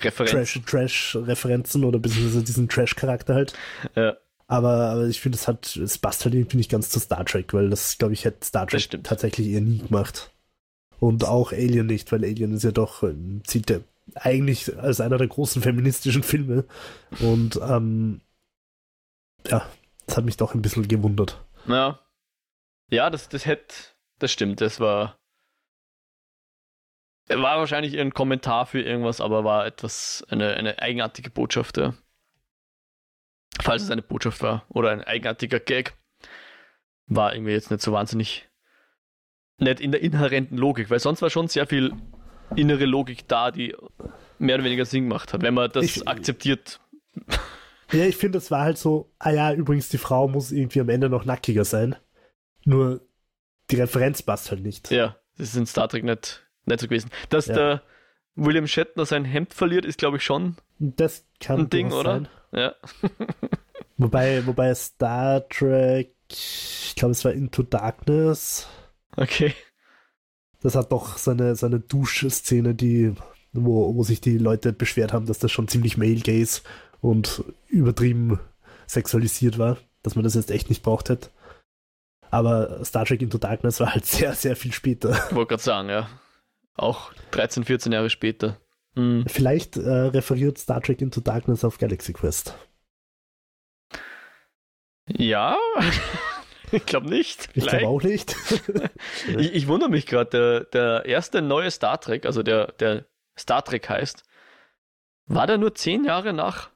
Referenz. 0.00 0.30
Trash, 0.30 0.60
Trash-Referenzen 0.66 1.84
oder 1.84 1.98
beziehungsweise 1.98 2.44
diesen 2.44 2.68
Trash-Charakter 2.68 3.34
halt. 3.34 3.54
Ja. 3.94 4.16
Aber, 4.46 4.90
aber 4.90 5.06
ich 5.06 5.20
finde, 5.20 5.36
es 5.36 5.46
hat, 5.46 5.76
es 5.76 5.98
passt 5.98 6.24
halt 6.24 6.34
irgendwie 6.34 6.56
nicht 6.56 6.70
ganz 6.70 6.90
zu 6.90 6.98
Star 6.98 7.24
Trek, 7.24 7.54
weil 7.54 7.70
das, 7.70 7.98
glaube 7.98 8.14
ich, 8.14 8.24
hätte 8.24 8.44
Star 8.44 8.66
Trek 8.66 8.88
tatsächlich 9.04 9.48
eher 9.48 9.60
nie 9.60 9.78
gemacht. 9.78 10.32
Und 10.98 11.24
auch 11.24 11.52
Alien 11.52 11.86
nicht, 11.86 12.10
weil 12.10 12.24
Alien 12.24 12.54
ist 12.54 12.64
ja 12.64 12.72
doch, 12.72 13.04
zieht 13.44 13.68
der 13.68 13.82
eigentlich 14.14 14.76
als 14.76 15.00
einer 15.00 15.18
der 15.18 15.28
großen 15.28 15.62
feministischen 15.62 16.24
Filme. 16.24 16.64
Und 17.20 17.60
ähm, 17.62 18.22
ja, 19.46 19.64
das 20.06 20.16
hat 20.16 20.24
mich 20.24 20.36
doch 20.36 20.54
ein 20.54 20.62
bisschen 20.62 20.88
gewundert. 20.88 21.40
Ja. 21.68 22.00
Ja, 22.90 23.08
das, 23.08 23.28
das 23.28 23.46
hätte, 23.46 23.72
das 24.18 24.32
stimmt, 24.32 24.60
das 24.60 24.80
war. 24.80 25.19
War 27.30 27.58
wahrscheinlich 27.58 27.98
ein 27.98 28.12
Kommentar 28.12 28.66
für 28.66 28.80
irgendwas, 28.80 29.20
aber 29.20 29.44
war 29.44 29.64
etwas, 29.64 30.24
eine, 30.28 30.54
eine 30.54 30.80
eigenartige 30.80 31.30
Botschaft, 31.30 31.76
ja. 31.76 31.94
Falls 33.60 33.82
es 33.82 33.90
eine 33.90 34.02
Botschaft 34.02 34.42
war 34.42 34.64
oder 34.68 34.90
ein 34.90 35.04
eigenartiger 35.04 35.60
Gag, 35.60 35.94
war 37.06 37.34
irgendwie 37.34 37.52
jetzt 37.52 37.70
nicht 37.70 37.82
so 37.82 37.92
wahnsinnig 37.92 38.48
nicht 39.58 39.80
in 39.80 39.92
der 39.92 40.00
inhärenten 40.02 40.56
Logik, 40.56 40.90
weil 40.90 40.98
sonst 40.98 41.22
war 41.22 41.30
schon 41.30 41.48
sehr 41.48 41.66
viel 41.66 41.92
innere 42.56 42.86
Logik 42.86 43.28
da, 43.28 43.50
die 43.50 43.76
mehr 44.38 44.56
oder 44.56 44.64
weniger 44.64 44.86
Sinn 44.86 45.04
gemacht 45.04 45.32
hat, 45.32 45.42
wenn 45.42 45.54
man 45.54 45.70
das 45.70 45.84
ich, 45.84 46.08
akzeptiert. 46.08 46.80
Ja, 47.92 48.04
ich 48.04 48.16
finde, 48.16 48.38
es 48.38 48.52
war 48.52 48.60
halt 48.60 48.78
so, 48.78 49.12
ah 49.18 49.30
ja, 49.30 49.52
übrigens, 49.52 49.88
die 49.88 49.98
Frau 49.98 50.28
muss 50.28 50.52
irgendwie 50.52 50.80
am 50.80 50.88
Ende 50.88 51.10
noch 51.10 51.24
nackiger 51.24 51.64
sein. 51.64 51.96
Nur 52.64 53.00
die 53.68 53.74
Referenz 53.74 54.22
passt 54.22 54.52
halt 54.52 54.62
nicht. 54.62 54.92
Ja, 54.92 55.16
das 55.36 55.48
ist 55.48 55.56
in 55.56 55.66
Star 55.66 55.88
Trek 55.88 56.04
nicht, 56.04 56.46
nicht 56.66 56.80
so 56.80 56.86
gewesen. 56.86 57.10
Dass 57.28 57.46
ja. 57.46 57.54
der 57.54 57.82
William 58.34 58.66
Shatner 58.66 59.06
sein 59.06 59.24
Hemd 59.24 59.54
verliert, 59.54 59.84
ist, 59.84 59.98
glaube 59.98 60.18
ich, 60.18 60.24
schon 60.24 60.56
das 60.80 61.24
kann 61.40 61.60
ein 61.60 61.70
Ding, 61.70 61.92
oder? 61.92 62.14
Sein. 62.14 62.28
Ja. 62.52 62.74
wobei, 63.98 64.44
wobei 64.46 64.74
Star 64.74 65.46
Trek, 65.48 66.14
ich 66.30 66.94
glaube, 66.96 67.12
es 67.12 67.24
war 67.24 67.32
Into 67.32 67.62
Darkness. 67.62 68.66
Okay. 69.16 69.54
Das 70.62 70.74
hat 70.74 70.90
doch 70.90 71.18
seine, 71.18 71.54
seine 71.54 71.80
Duschszene, 71.80 72.74
die, 72.74 73.14
wo, 73.52 73.94
wo 73.94 74.02
sich 74.02 74.22
die 74.22 74.38
Leute 74.38 74.72
beschwert 74.72 75.12
haben, 75.12 75.26
dass 75.26 75.38
das 75.38 75.52
schon 75.52 75.68
ziemlich 75.68 75.98
male 75.98 76.20
gaze 76.20 76.62
und 77.02 77.44
übertrieben 77.68 78.40
sexualisiert 78.86 79.58
war, 79.58 79.76
dass 80.02 80.14
man 80.14 80.24
das 80.24 80.34
jetzt 80.34 80.50
echt 80.50 80.70
nicht 80.70 80.82
braucht 80.82 81.10
hätte. 81.10 81.28
Aber 82.30 82.84
Star 82.84 83.04
Trek 83.04 83.20
Into 83.20 83.36
Darkness 83.36 83.80
war 83.80 83.92
halt 83.92 84.06
sehr, 84.06 84.34
sehr 84.34 84.56
viel 84.56 84.72
später. 84.72 85.10
Ich 85.28 85.34
wollte 85.34 85.50
gerade 85.50 85.62
sagen, 85.62 85.88
ja. 85.90 86.08
Auch 86.80 87.12
13, 87.32 87.64
14 87.64 87.92
Jahre 87.92 88.08
später. 88.08 88.58
Mhm. 88.94 89.24
Vielleicht 89.26 89.76
äh, 89.76 89.90
referiert 89.90 90.56
Star 90.56 90.80
Trek 90.80 91.02
Into 91.02 91.20
Darkness 91.20 91.62
auf 91.62 91.76
Galaxy 91.76 92.14
Quest. 92.14 92.56
Ja, 95.06 95.58
ich 96.72 96.86
glaube 96.86 97.10
nicht. 97.10 97.50
Ich 97.52 97.66
glaube 97.66 97.86
auch 97.86 98.02
nicht. 98.02 98.34
ich, 99.28 99.52
ich, 99.52 99.68
wundere 99.68 99.90
mich 99.90 100.06
gerade, 100.06 100.30
der, 100.30 100.64
der 100.64 101.04
erste 101.04 101.42
neue 101.42 101.70
Star 101.70 102.00
Trek, 102.00 102.24
also 102.24 102.42
der, 102.42 102.72
der 102.72 103.04
Star 103.38 103.62
Trek 103.62 103.86
heißt, 103.90 104.24
war 105.26 105.46
der 105.46 105.58
nur 105.58 105.74
zehn 105.74 106.04
Jahre 106.04 106.32
nach 106.32 106.70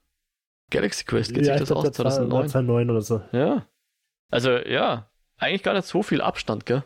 Galaxy 0.68 1.04
Quest? 1.04 1.32
Geht 1.32 1.46
ja, 1.46 1.54
sich 1.56 1.66
das 1.66 1.72
aus? 1.72 1.90
2009? 1.92 2.48
2009 2.50 2.90
oder 2.90 3.00
so. 3.00 3.22
Ja. 3.32 3.66
Also, 4.30 4.50
ja, 4.50 5.10
eigentlich 5.38 5.62
gar 5.62 5.72
nicht 5.72 5.86
so 5.86 6.02
viel 6.02 6.20
Abstand, 6.20 6.66
gell? 6.66 6.84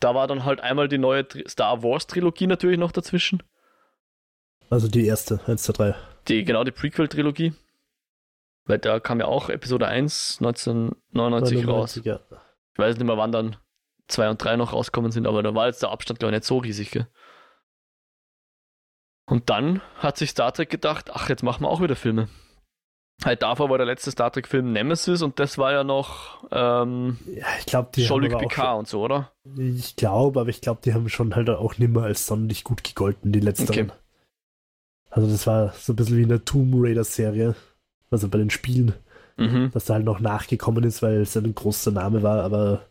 Da 0.00 0.14
war 0.14 0.26
dann 0.26 0.44
halt 0.44 0.60
einmal 0.60 0.88
die 0.88 0.98
neue 0.98 1.26
Star 1.48 1.82
Wars 1.82 2.06
Trilogie 2.06 2.46
natürlich 2.46 2.78
noch 2.78 2.92
dazwischen. 2.92 3.42
Also 4.70 4.88
die 4.88 5.06
erste, 5.06 5.40
1, 5.46 5.62
2, 5.62 5.72
3. 5.72 5.94
Die, 6.28 6.44
genau, 6.44 6.64
die 6.64 6.72
Prequel-Trilogie. 6.72 7.54
Weil 8.64 8.78
da 8.78 8.98
kam 8.98 9.20
ja 9.20 9.26
auch 9.26 9.50
Episode 9.50 9.86
1 9.86 10.38
1999 10.40 11.64
99, 11.64 11.68
raus. 11.68 12.00
Ja. 12.04 12.20
Ich 12.72 12.78
weiß 12.78 12.96
nicht 12.96 13.06
mehr, 13.06 13.18
wann 13.18 13.32
dann 13.32 13.56
2 14.08 14.30
und 14.30 14.42
3 14.42 14.56
noch 14.56 14.72
rauskommen 14.72 15.12
sind, 15.12 15.26
aber 15.26 15.42
da 15.42 15.54
war 15.54 15.66
jetzt 15.66 15.82
der 15.82 15.90
Abstand, 15.90 16.18
glaube 16.18 16.32
ich, 16.32 16.38
nicht 16.38 16.46
so 16.46 16.58
riesig. 16.58 16.90
Gell? 16.90 17.06
Und 19.26 19.50
dann 19.50 19.80
hat 19.96 20.16
sich 20.16 20.30
Star 20.30 20.52
Trek 20.52 20.70
gedacht, 20.70 21.10
ach, 21.12 21.28
jetzt 21.28 21.42
machen 21.42 21.62
wir 21.62 21.68
auch 21.68 21.82
wieder 21.82 21.96
Filme. 21.96 22.28
Halt 23.22 23.42
davor 23.42 23.70
war 23.70 23.78
der 23.78 23.86
letzte 23.86 24.10
Star 24.10 24.32
Trek-Film 24.32 24.72
Nemesis 24.72 25.22
und 25.22 25.38
das 25.38 25.56
war 25.56 25.72
ja 25.72 25.84
noch 25.84 26.44
ähm, 26.50 27.18
ja, 27.26 27.46
ich 27.58 27.66
glaube, 27.66 27.90
die 27.94 28.04
Jean-Luc 28.04 28.38
Picard 28.38 28.78
und 28.78 28.88
so, 28.88 29.02
oder? 29.02 29.32
Ich 29.56 29.96
glaube, 29.96 30.40
aber 30.40 30.48
ich 30.48 30.60
glaube, 30.60 30.80
die 30.84 30.94
haben 30.94 31.08
schon 31.08 31.34
halt 31.34 31.48
auch 31.48 31.78
nimmer 31.78 32.02
als 32.02 32.26
sonderlich 32.26 32.64
gut 32.64 32.82
gegolten, 32.82 33.32
die 33.32 33.40
letzten. 33.40 33.68
Okay. 33.68 33.86
Also 35.10 35.30
das 35.30 35.46
war 35.46 35.72
so 35.78 35.92
ein 35.92 35.96
bisschen 35.96 36.18
wie 36.18 36.24
eine 36.24 36.44
Tomb 36.44 36.74
Raider-Serie, 36.76 37.54
also 38.10 38.28
bei 38.28 38.38
den 38.38 38.50
Spielen, 38.50 38.94
mhm. 39.36 39.70
dass 39.72 39.84
da 39.84 39.94
halt 39.94 40.04
noch 40.04 40.18
nachgekommen 40.18 40.82
ist, 40.82 41.02
weil 41.02 41.20
es 41.20 41.36
ein 41.36 41.54
großer 41.54 41.92
Name 41.92 42.22
war, 42.24 42.42
aber 42.42 42.82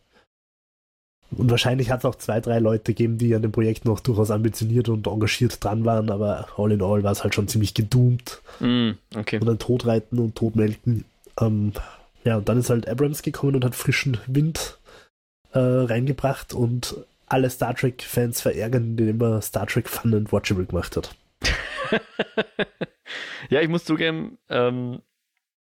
und 1.37 1.49
wahrscheinlich 1.49 1.91
hat 1.91 1.99
es 1.99 2.05
auch 2.05 2.15
zwei, 2.15 2.39
drei 2.39 2.59
Leute 2.59 2.93
gegeben, 2.93 3.17
die 3.17 3.33
an 3.35 3.41
dem 3.41 3.51
Projekt 3.51 3.85
noch 3.85 3.99
durchaus 3.99 4.31
ambitioniert 4.31 4.89
und 4.89 5.07
engagiert 5.07 5.63
dran 5.63 5.85
waren, 5.85 6.09
aber 6.09 6.47
all 6.57 6.71
in 6.71 6.81
all 6.81 7.03
war 7.03 7.11
es 7.11 7.23
halt 7.23 7.35
schon 7.35 7.47
ziemlich 7.47 7.73
gedoomt. 7.73 8.41
Mm, 8.59 8.91
okay. 9.15 9.39
Und 9.39 9.45
dann 9.45 9.59
Totreiten 9.59 10.19
und 10.19 10.35
Totmelken. 10.35 11.05
Ähm, 11.39 11.73
ja, 12.23 12.37
und 12.37 12.47
dann 12.49 12.57
ist 12.57 12.69
halt 12.69 12.87
Abrams 12.87 13.21
gekommen 13.21 13.55
und 13.55 13.65
hat 13.65 13.75
frischen 13.75 14.17
Wind 14.27 14.77
äh, 15.51 15.59
reingebracht 15.59 16.53
und 16.53 16.95
alle 17.27 17.49
Star 17.49 17.75
Trek-Fans 17.75 18.41
verärgern, 18.41 18.97
indem 18.97 19.21
er 19.21 19.41
Star 19.41 19.65
Trek 19.65 19.89
Fun 19.89 20.13
and 20.13 20.31
Watchable 20.31 20.65
gemacht 20.65 20.97
hat. 20.97 21.15
ja, 23.49 23.61
ich 23.61 23.67
muss 23.67 23.85
zugeben, 23.85 24.37
ähm, 24.49 25.01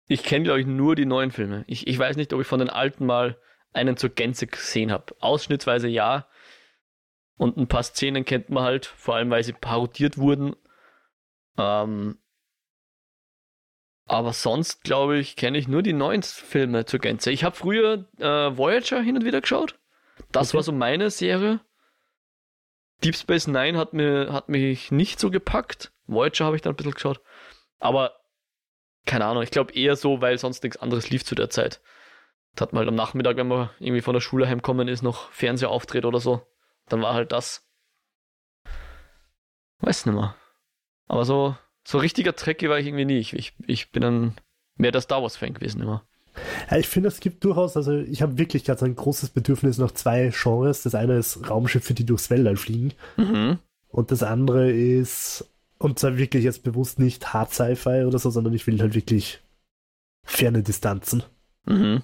ich 0.09 0.23
kenne, 0.23 0.45
glaube 0.45 0.61
ich, 0.61 0.67
nur 0.67 0.97
die 0.97 1.07
neuen 1.07 1.31
Filme. 1.31 1.65
Ich, 1.67 1.87
ich 1.87 1.99
weiß 1.99 2.17
nicht, 2.17 2.33
ob 2.33 2.41
ich 2.41 2.47
von 2.47 2.59
den 2.59 2.71
alten 2.71 3.07
mal 3.07 3.37
einen 3.73 3.97
zur 3.97 4.11
Gänze 4.11 4.47
gesehen 4.47 4.93
habe. 4.93 5.15
Ausschnittsweise 5.21 5.89
ja. 5.89 6.27
Und 7.37 7.57
ein 7.57 7.69
paar 7.69 7.83
Szenen 7.83 8.25
kennt 8.25 8.51
man 8.51 8.65
halt, 8.65 8.87
vor 8.87 9.15
allem 9.15 9.31
weil 9.31 9.45
sie 9.45 9.53
parodiert 9.53 10.19
wurden. 10.19 10.57
Ähm, 11.57 12.19
aber 14.07 14.33
sonst, 14.33 14.83
glaube 14.83 15.19
ich, 15.19 15.37
kenne 15.37 15.57
ich 15.57 15.69
nur 15.69 15.83
die 15.83 15.93
neuen 15.93 16.23
Filme 16.23 16.85
zur 16.85 16.99
Gänze. 16.99 17.31
Ich 17.31 17.45
habe 17.45 17.57
früher 17.57 18.09
äh, 18.19 18.57
Voyager 18.57 19.01
hin 19.01 19.17
und 19.17 19.25
wieder 19.25 19.41
geschaut. 19.41 19.79
Das 20.33 20.49
okay. 20.49 20.57
war 20.57 20.63
so 20.65 20.73
meine 20.73 21.11
Serie. 21.11 21.61
Deep 23.05 23.17
Space 23.17 23.47
Nine 23.47 23.79
hat, 23.79 23.95
mir, 23.95 24.33
hat 24.33 24.49
mich 24.49 24.91
nicht 24.91 25.21
so 25.21 25.31
gepackt. 25.31 25.93
Voyager 26.07 26.45
habe 26.45 26.57
ich 26.57 26.63
dann 26.63 26.73
ein 26.73 26.77
bisschen 26.77 26.93
geschaut. 26.93 27.21
Aber 27.79 28.21
keine 29.07 29.25
Ahnung, 29.25 29.43
ich 29.43 29.51
glaube 29.51 29.73
eher 29.73 29.97
so, 29.97 30.21
weil 30.21 30.39
sonst 30.39 30.63
nichts 30.63 30.77
anderes 30.77 31.09
lief 31.09 31.25
zu 31.25 31.35
der 31.35 31.49
Zeit. 31.49 31.81
Da 32.55 32.63
hat 32.63 32.73
man 32.73 32.81
halt 32.81 32.89
am 32.89 32.95
Nachmittag, 32.95 33.37
wenn 33.37 33.49
man 33.49 33.71
irgendwie 33.79 34.03
von 34.03 34.15
der 34.15 34.21
Schule 34.21 34.49
heimkommen 34.49 34.89
ist, 34.89 35.03
noch 35.03 35.31
Fernseher 35.31 35.71
auftritt 35.71 36.05
oder 36.05 36.21
so. 36.21 36.47
Dann 36.89 37.03
war 37.03 37.15
halt 37.15 37.33
das. 37.33 37.67
Weiß 39.81 40.07
nicht 40.07 40.15
mehr. 40.15 40.35
Aber 41.07 41.25
so, 41.25 41.57
so 41.87 41.99
richtiger 41.99 42.35
Trekkie 42.35 42.69
war 42.69 42.79
ich 42.79 42.87
irgendwie 42.87 43.05
nie. 43.05 43.19
Ich, 43.19 43.33
ich, 43.33 43.55
ich 43.67 43.93
bin 43.93 44.03
dann 44.03 44.35
mehr 44.77 44.93
der 44.93 45.01
Star 45.01 45.23
Wars-Fan 45.23 45.55
gewesen 45.55 45.81
immer. 45.83 46.05
Ja, 46.71 46.77
ich 46.77 46.89
finde, 46.89 47.09
es 47.09 47.21
gibt 47.21 47.45
durchaus, 47.45 47.77
also 47.77 47.99
ich 47.99 48.23
habe 48.23 48.39
wirklich 48.39 48.65
gerade 48.65 48.81
so 48.81 48.87
ein 48.87 48.95
großes 48.95 49.31
Bedürfnis 49.31 49.79
nach 49.79 49.91
zwei 49.93 50.33
Genres. 50.33 50.83
Das 50.83 50.95
eine 50.95 51.19
ist 51.19 51.49
Raumschiffe, 51.49 51.95
die 51.95 52.07
durchs 52.07 52.31
Weltall 52.31 52.57
fliegen. 52.57 52.93
Mhm. 53.17 53.59
Und 53.89 54.11
das 54.11 54.23
andere 54.23 54.71
ist, 54.71 55.51
und 55.79 55.99
zwar 55.99 56.17
wirklich 56.17 56.45
jetzt 56.45 56.63
bewusst 56.63 56.99
nicht 56.99 57.33
Hard 57.33 57.53
Sci-Fi 57.53 58.05
oder 58.05 58.19
so, 58.19 58.31
sondern 58.31 58.55
ich 58.55 58.67
will 58.67 58.81
halt 58.81 58.95
wirklich 58.95 59.41
ferne 60.23 60.63
Distanzen. 60.63 61.25
Mhm. 61.67 62.03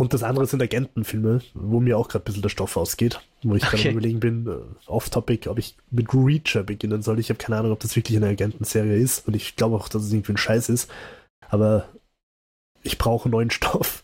Und 0.00 0.14
das 0.14 0.22
andere 0.22 0.46
sind 0.46 0.62
Agentenfilme, 0.62 1.42
wo 1.52 1.78
mir 1.78 1.98
auch 1.98 2.08
gerade 2.08 2.22
ein 2.22 2.24
bisschen 2.24 2.40
der 2.40 2.48
Stoff 2.48 2.78
ausgeht, 2.78 3.20
wo 3.42 3.54
ich 3.54 3.62
gerade 3.62 3.90
überlegen 3.90 4.18
bin, 4.18 4.48
uh, 4.48 4.62
off-topic, 4.86 5.46
ob 5.50 5.58
ich 5.58 5.76
mit 5.90 6.14
Reacher 6.14 6.62
beginnen 6.62 7.02
soll. 7.02 7.18
Ich 7.18 7.28
habe 7.28 7.36
keine 7.36 7.58
Ahnung, 7.58 7.72
ob 7.72 7.80
das 7.80 7.96
wirklich 7.96 8.16
eine 8.16 8.28
Agentenserie 8.28 8.96
ist 8.96 9.28
und 9.28 9.36
ich 9.36 9.56
glaube 9.56 9.76
auch, 9.76 9.90
dass 9.90 10.02
es 10.02 10.10
irgendwie 10.10 10.32
ein 10.32 10.38
Scheiß 10.38 10.70
ist. 10.70 10.90
Aber 11.50 11.86
ich 12.82 12.96
brauche 12.96 13.28
neuen 13.28 13.50
Stoff. 13.50 14.02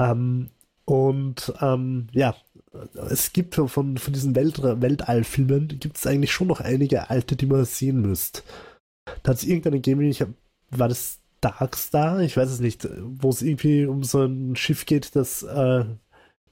Ähm, 0.00 0.50
und 0.84 1.52
ähm, 1.60 2.08
ja, 2.10 2.34
es 3.08 3.32
gibt 3.32 3.54
von, 3.54 3.68
von 3.68 4.12
diesen 4.12 4.34
Welt 4.34 4.60
Weltallfilmen 4.62 5.68
gibt 5.78 5.96
es 5.96 6.08
eigentlich 6.08 6.32
schon 6.32 6.48
noch 6.48 6.58
einige 6.58 7.08
alte, 7.08 7.36
die 7.36 7.46
man 7.46 7.64
sehen 7.64 8.00
müsst. 8.00 8.42
Da 9.22 9.30
hat 9.30 9.36
es 9.36 9.44
irgendeine 9.44 9.76
gegeben, 9.76 10.00
ich 10.00 10.22
hab, 10.22 10.30
war 10.70 10.88
das 10.88 11.20
Darkstar, 11.44 12.20
ich 12.20 12.36
weiß 12.36 12.50
es 12.50 12.60
nicht, 12.60 12.88
wo 13.00 13.28
es 13.28 13.42
irgendwie 13.42 13.84
um 13.86 14.02
so 14.02 14.24
ein 14.24 14.56
Schiff 14.56 14.86
geht, 14.86 15.14
das 15.14 15.42
äh, 15.42 15.84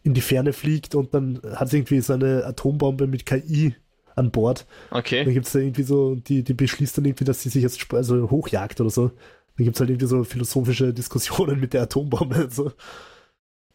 in 0.03 0.15
die 0.15 0.21
Ferne 0.21 0.53
fliegt 0.53 0.95
und 0.95 1.15
dann 1.15 1.41
hat 1.55 1.69
es 1.69 1.75
irgendwie 1.75 2.01
so 2.01 2.13
eine 2.13 2.45
Atombombe 2.45 3.07
mit 3.07 3.25
KI 3.25 3.75
an 4.15 4.31
Bord. 4.31 4.67
Okay. 4.91 5.25
Dann 5.25 5.33
gibt 5.33 5.47
es 5.47 5.53
da 5.53 5.61
irgendwie 5.61 5.85
so, 5.85 6.17
die, 6.17 6.43
die 6.43 6.55
beschließt 6.55 6.99
dann 6.99 7.07
irgendwie, 7.07 7.25
dass 7.25 7.41
sie 7.41 7.49
sich 7.49 7.63
jetzt 7.63 7.93
also 7.95 8.31
hochjagt 8.31 8.81
oder 8.81 8.91
so. 8.91 9.09
Dann 9.57 9.65
gibt 9.65 9.77
es 9.77 9.81
halt 9.81 9.91
irgendwie 9.91 10.07
so 10.07 10.25
philosophische 10.25 10.93
Diskussionen 10.93 11.61
mit 11.61 11.73
der 11.73 11.83
Atombombe. 11.83 12.49
So. 12.51 12.73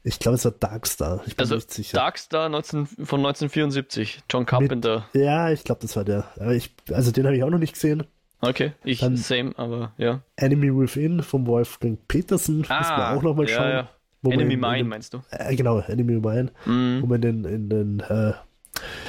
Ich 0.04 0.20
glaube, 0.20 0.36
es 0.36 0.46
war 0.46 0.52
Darkstar. 0.52 1.22
Ich 1.26 1.36
bin 1.36 1.44
also 1.44 1.56
nicht 1.56 1.72
sicher. 1.72 1.98
Darkstar 1.98 2.48
19, 2.48 2.86
von 2.86 3.20
1974, 3.20 4.22
John 4.30 4.46
Carpenter. 4.46 5.06
Mit, 5.12 5.24
ja, 5.24 5.52
ich 5.52 5.64
glaube, 5.64 5.82
das 5.82 5.96
war 5.98 6.06
der. 6.06 6.32
Ich, 6.52 6.74
also 6.92 7.12
den 7.12 7.26
habe 7.26 7.36
ich 7.36 7.44
auch 7.44 7.50
noch 7.50 7.58
nicht 7.58 7.74
gesehen. 7.74 8.04
Okay, 8.40 8.74
ich 8.84 9.00
Dann- 9.00 9.18
same, 9.18 9.54
aber 9.58 9.94
ja. 9.98 10.22
Enemy 10.36 10.72
Within 10.78 11.24
von 11.24 11.48
Wolfgang 11.48 11.98
Petersen, 12.08 12.60
müssen 12.60 12.70
wir 12.70 13.12
auch 13.16 13.22
nochmal 13.24 13.48
schauen. 13.48 13.64
Ah, 13.64 13.70
ja, 13.70 13.76
ja. 13.78 13.90
wo 14.22 14.30
man 14.30 14.40
Enemy 14.40 14.54
in- 14.54 14.60
in 14.60 14.62
Mine, 14.70 14.78
den- 14.78 14.88
meinst 14.90 15.14
du? 15.14 15.22
Äh, 15.32 15.56
genau, 15.56 15.80
Enemy 15.80 16.14
Mine, 16.20 16.52
wo 16.66 16.72
Mhm. 16.72 17.10
wir 17.10 17.16
in 17.16 17.22
den, 17.22 17.46
in 17.46 17.70
den 17.70 18.00
äh, 18.02 18.34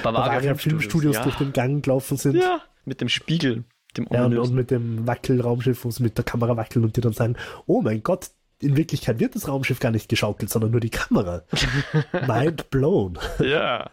Bavaria 0.03 0.55
Filmstudios 0.55 1.17
ja. 1.17 1.23
durch 1.25 1.37
den 1.37 1.53
Gang 1.53 1.85
gelaufen 1.85 2.17
sind. 2.17 2.37
Ja, 2.37 2.63
mit 2.87 3.03
dem 3.03 3.11
Spiegel, 3.11 3.65
dem 3.99 4.07
Ja, 4.11 4.25
und, 4.25 4.39
und 4.39 4.55
mit 4.55 4.71
dem 4.71 5.07
Wackelraumschiff, 5.07 5.85
wo 5.85 5.91
sie 5.91 6.03
mit 6.03 6.17
der 6.17 6.25
Kamera 6.25 6.57
wackeln 6.57 6.85
und 6.87 6.97
die 6.97 7.03
dann 7.03 7.13
sagen, 7.13 7.37
oh 7.67 7.83
mein 7.83 8.03
Gott, 8.03 8.31
in 8.61 8.77
Wirklichkeit 8.79 9.21
wird 9.21 9.35
das 9.35 9.47
Raumschiff 9.47 9.79
gar 9.79 9.91
nicht 9.93 10.09
geschaukelt, 10.09 10.51
sondern 10.51 10.71
nur 10.71 10.81
die 10.81 10.89
Kamera. 10.91 11.43
Mind 12.27 12.71
blown. 12.71 13.19
Ja. 13.41 13.91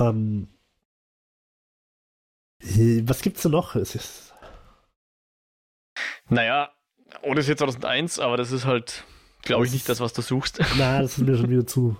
Ähm, 0.00 0.48
äh, 2.62 3.02
was 3.04 3.20
gibt's 3.22 3.42
da 3.42 3.48
noch? 3.48 3.76
Es 3.76 3.94
ist, 3.94 4.27
Naja, 6.28 6.70
Odyssey 7.22 7.56
2001, 7.56 8.18
aber 8.18 8.36
das 8.36 8.52
ist 8.52 8.64
halt, 8.64 9.04
glaube 9.42 9.66
ich, 9.66 9.72
nicht 9.72 9.88
das, 9.88 10.00
was 10.00 10.12
du 10.12 10.22
suchst. 10.22 10.60
na, 10.78 11.00
das 11.00 11.12
ist 11.12 11.18
mir 11.18 11.36
schon 11.36 11.50
wieder 11.50 11.66
zu. 11.66 11.96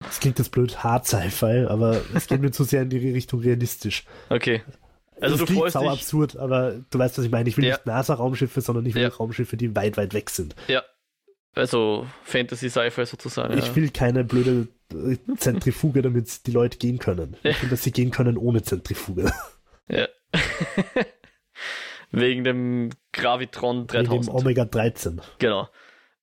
Das 0.00 0.18
klingt 0.20 0.38
jetzt 0.38 0.50
blöd, 0.50 0.82
hart 0.82 1.06
Sci-Fi, 1.06 1.66
aber 1.68 2.00
es 2.14 2.26
geht 2.26 2.40
mir 2.40 2.50
zu 2.50 2.64
sehr 2.64 2.82
in 2.82 2.90
die 2.90 3.10
Richtung 3.10 3.40
realistisch. 3.40 4.04
Okay. 4.30 4.62
Also 5.20 5.34
es 5.34 5.40
du 5.40 5.46
klingt 5.46 5.60
freust 5.60 5.74
sau 5.74 5.82
dich. 5.82 5.90
absurd, 5.90 6.36
aber 6.36 6.80
du 6.90 6.98
weißt, 6.98 7.18
was 7.18 7.24
ich 7.26 7.30
meine. 7.30 7.48
Ich 7.48 7.56
will 7.58 7.64
Ja. 7.66 7.74
nicht 7.74 7.84
NASA-Raumschiffe, 7.84 8.62
sondern 8.62 8.86
ich 8.86 8.94
will 8.94 9.02
Ja. 9.02 9.08
Raumschiffe, 9.08 9.58
die 9.58 9.76
weit, 9.76 9.98
weit 9.98 10.14
weg 10.14 10.30
sind. 10.30 10.54
Also 11.54 12.06
Fantasy-Sci-Fi 12.24 13.04
sozusagen. 13.04 13.58
Ich 13.58 13.66
ja. 13.68 13.76
will 13.76 13.90
keine 13.90 14.24
blöde 14.24 14.68
äh, 14.94 15.16
Zentrifuge, 15.36 16.00
damit 16.00 16.46
die 16.46 16.52
Leute 16.52 16.78
gehen 16.78 16.98
können. 16.98 17.36
Ich 17.42 17.60
will, 17.62 17.68
dass 17.68 17.82
sie 17.82 17.92
gehen 17.92 18.10
können 18.10 18.38
ohne 18.38 18.62
Zentrifuge. 18.62 19.30
Ja. 19.88 20.08
Wegen 22.12 22.44
dem 22.44 22.90
Gravitron 23.12 23.82
Wegen 23.92 24.04
dem 24.04 24.22
3000. 24.22 24.34
Omega 24.34 24.64
13. 24.64 25.20
Genau. 25.38 25.68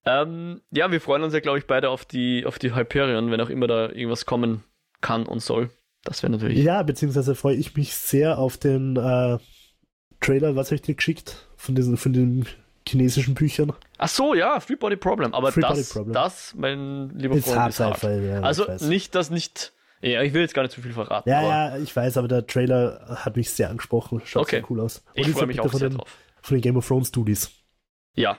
Ähm, 0.06 0.62
ja, 0.72 0.92
wir 0.92 1.02
freuen 1.02 1.24
uns 1.24 1.34
ja, 1.34 1.40
glaube 1.40 1.60
ich, 1.60 1.68
beide 1.68 1.90
auf 1.90 2.06
die, 2.06 2.46
auf 2.46 2.60
die 2.60 2.74
Hyperion, 2.76 3.30
wenn 3.32 3.42
auch 3.42 3.50
immer 3.50 3.68
da 3.68 3.90
irgendwas 3.90 4.26
kommen 4.26 4.64
kann 5.02 5.26
und 5.26 5.42
soll. 5.42 5.70
Das 6.04 6.24
wäre 6.24 6.32
natürlich. 6.32 6.64
Ja, 6.64 6.84
beziehungsweise 6.84 7.36
freue 7.36 7.56
ich 7.56 7.76
mich 7.76 7.94
sehr 7.94 8.38
auf 8.40 8.58
den 8.58 8.96
äh, 8.96 9.38
Trailer, 10.22 10.56
was 10.56 10.72
ich 10.72 10.82
dir 10.82 10.96
geschickt? 10.96 11.48
Von 11.58 11.76
diesen, 11.76 11.98
von 11.98 12.14
den 12.14 12.46
chinesischen 12.88 13.34
Büchern. 13.34 13.74
Ach 13.98 14.08
so, 14.08 14.34
ja, 14.34 14.60
Free 14.60 14.76
Body 14.76 14.96
Problem. 14.96 15.34
Aber 15.34 15.52
Free 15.52 15.62
das, 15.62 15.90
Problem. 15.90 16.14
das, 16.14 16.54
mein 16.56 17.10
lieber 17.10 17.36
Ist 17.36 17.46
Freund, 17.46 17.60
hart 17.60 17.70
ist 17.72 17.80
hart. 17.82 17.98
Sci-Fi, 17.98 18.28
ja, 18.28 18.42
Also 18.42 18.66
nicht, 18.88 19.14
das 19.16 19.30
nicht. 19.30 19.74
Ja, 20.02 20.22
ich 20.22 20.34
will 20.34 20.42
jetzt 20.42 20.54
gar 20.54 20.62
nicht 20.64 20.72
zu 20.74 20.82
viel 20.82 20.94
verraten. 20.94 21.28
Ja, 21.30 21.42
ja, 21.42 21.78
ich 21.78 21.96
weiß, 21.96 22.18
aber 22.18 22.28
der 22.28 22.46
Trailer 22.46 23.06
hat 23.24 23.36
mich 23.36 23.50
sehr 23.50 23.70
angesprochen. 23.70 24.22
Schaut 24.26 24.44
Okay. 24.44 24.58
sehr 24.58 24.72
cool 24.72 24.82
aus. 24.82 25.00
Und 25.16 25.28
Ich 25.28 25.30
freue 25.32 25.48
mich 25.48 25.60
auch 25.60 25.70
von 25.72 25.80
sehr 25.80 25.90
den, 25.90 25.98
drauf. 25.98 26.18
von 26.42 26.58
den 26.58 26.62
Game 26.62 26.78
of 26.78 26.88
Thrones 26.88 27.08
Studios. 27.08 27.52
Ja. 28.14 28.38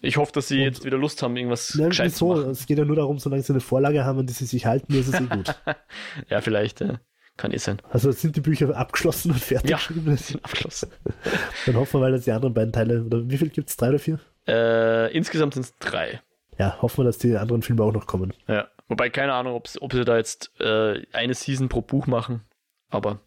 Ich 0.00 0.16
hoffe, 0.16 0.32
dass 0.32 0.48
sie 0.48 0.56
Und- 0.58 0.64
jetzt 0.64 0.84
wieder 0.84 0.96
Lust 0.98 1.22
haben, 1.22 1.36
irgendwas 1.36 1.74
Nein, 1.74 1.90
gescheit 1.90 2.12
zu 2.14 2.26
wieso? 2.30 2.40
machen. 2.40 2.50
Es 2.50 2.66
geht 2.66 2.78
ja 2.78 2.84
nur 2.84 2.96
darum, 2.96 3.18
solange 3.18 3.42
sie 3.42 3.52
eine 3.52 3.60
Vorlage 3.60 4.04
haben, 4.04 4.20
an 4.20 4.26
die 4.26 4.32
sie 4.32 4.46
sich 4.46 4.64
halten, 4.66 4.92
ist 4.94 5.08
es 5.08 5.20
eh 5.20 5.24
gut. 5.24 5.54
Ja, 6.30 6.40
vielleicht. 6.40 6.80
Ja. 6.80 7.00
Kann 7.38 7.52
eh 7.52 7.56
sein. 7.58 7.80
Also 7.90 8.12
sind 8.12 8.36
die 8.36 8.40
Bücher 8.42 8.76
abgeschlossen 8.76 9.30
und 9.32 9.40
fertig 9.40 9.70
Ja. 9.70 9.76
geschrieben. 9.78 10.14
Sind 10.18 10.44
abgeschlossen. 10.44 10.90
Dann 11.66 11.76
hoffen 11.76 11.94
wir 11.94 12.00
mal, 12.00 12.12
dass 12.12 12.24
die 12.24 12.32
anderen 12.32 12.52
beiden 12.52 12.72
Teile, 12.72 13.02
oder 13.04 13.28
wie 13.30 13.38
viel 13.38 13.48
gibt 13.48 13.70
es? 13.70 13.76
Drei 13.78 13.88
oder 13.88 13.98
vier? 13.98 14.18
Äh, 14.46 15.10
insgesamt 15.16 15.54
sind 15.54 15.62
es 15.64 15.78
drei. 15.78 16.20
Ja, 16.58 16.80
hoffen 16.82 16.98
wir, 16.98 17.04
dass 17.04 17.16
die 17.18 17.34
anderen 17.36 17.62
Filme 17.62 17.82
auch 17.82 17.92
noch 17.92 18.06
kommen. 18.06 18.34
Ja. 18.48 18.68
Wobei, 18.92 19.08
keine 19.08 19.32
Ahnung, 19.32 19.54
ob's, 19.54 19.80
ob 19.80 19.92
sie 19.92 20.04
da 20.04 20.18
jetzt 20.18 20.52
äh, 20.60 21.02
eine 21.12 21.32
Season 21.34 21.68
pro 21.68 21.80
Buch 21.80 22.06
machen. 22.06 22.42
Aber 22.90 23.20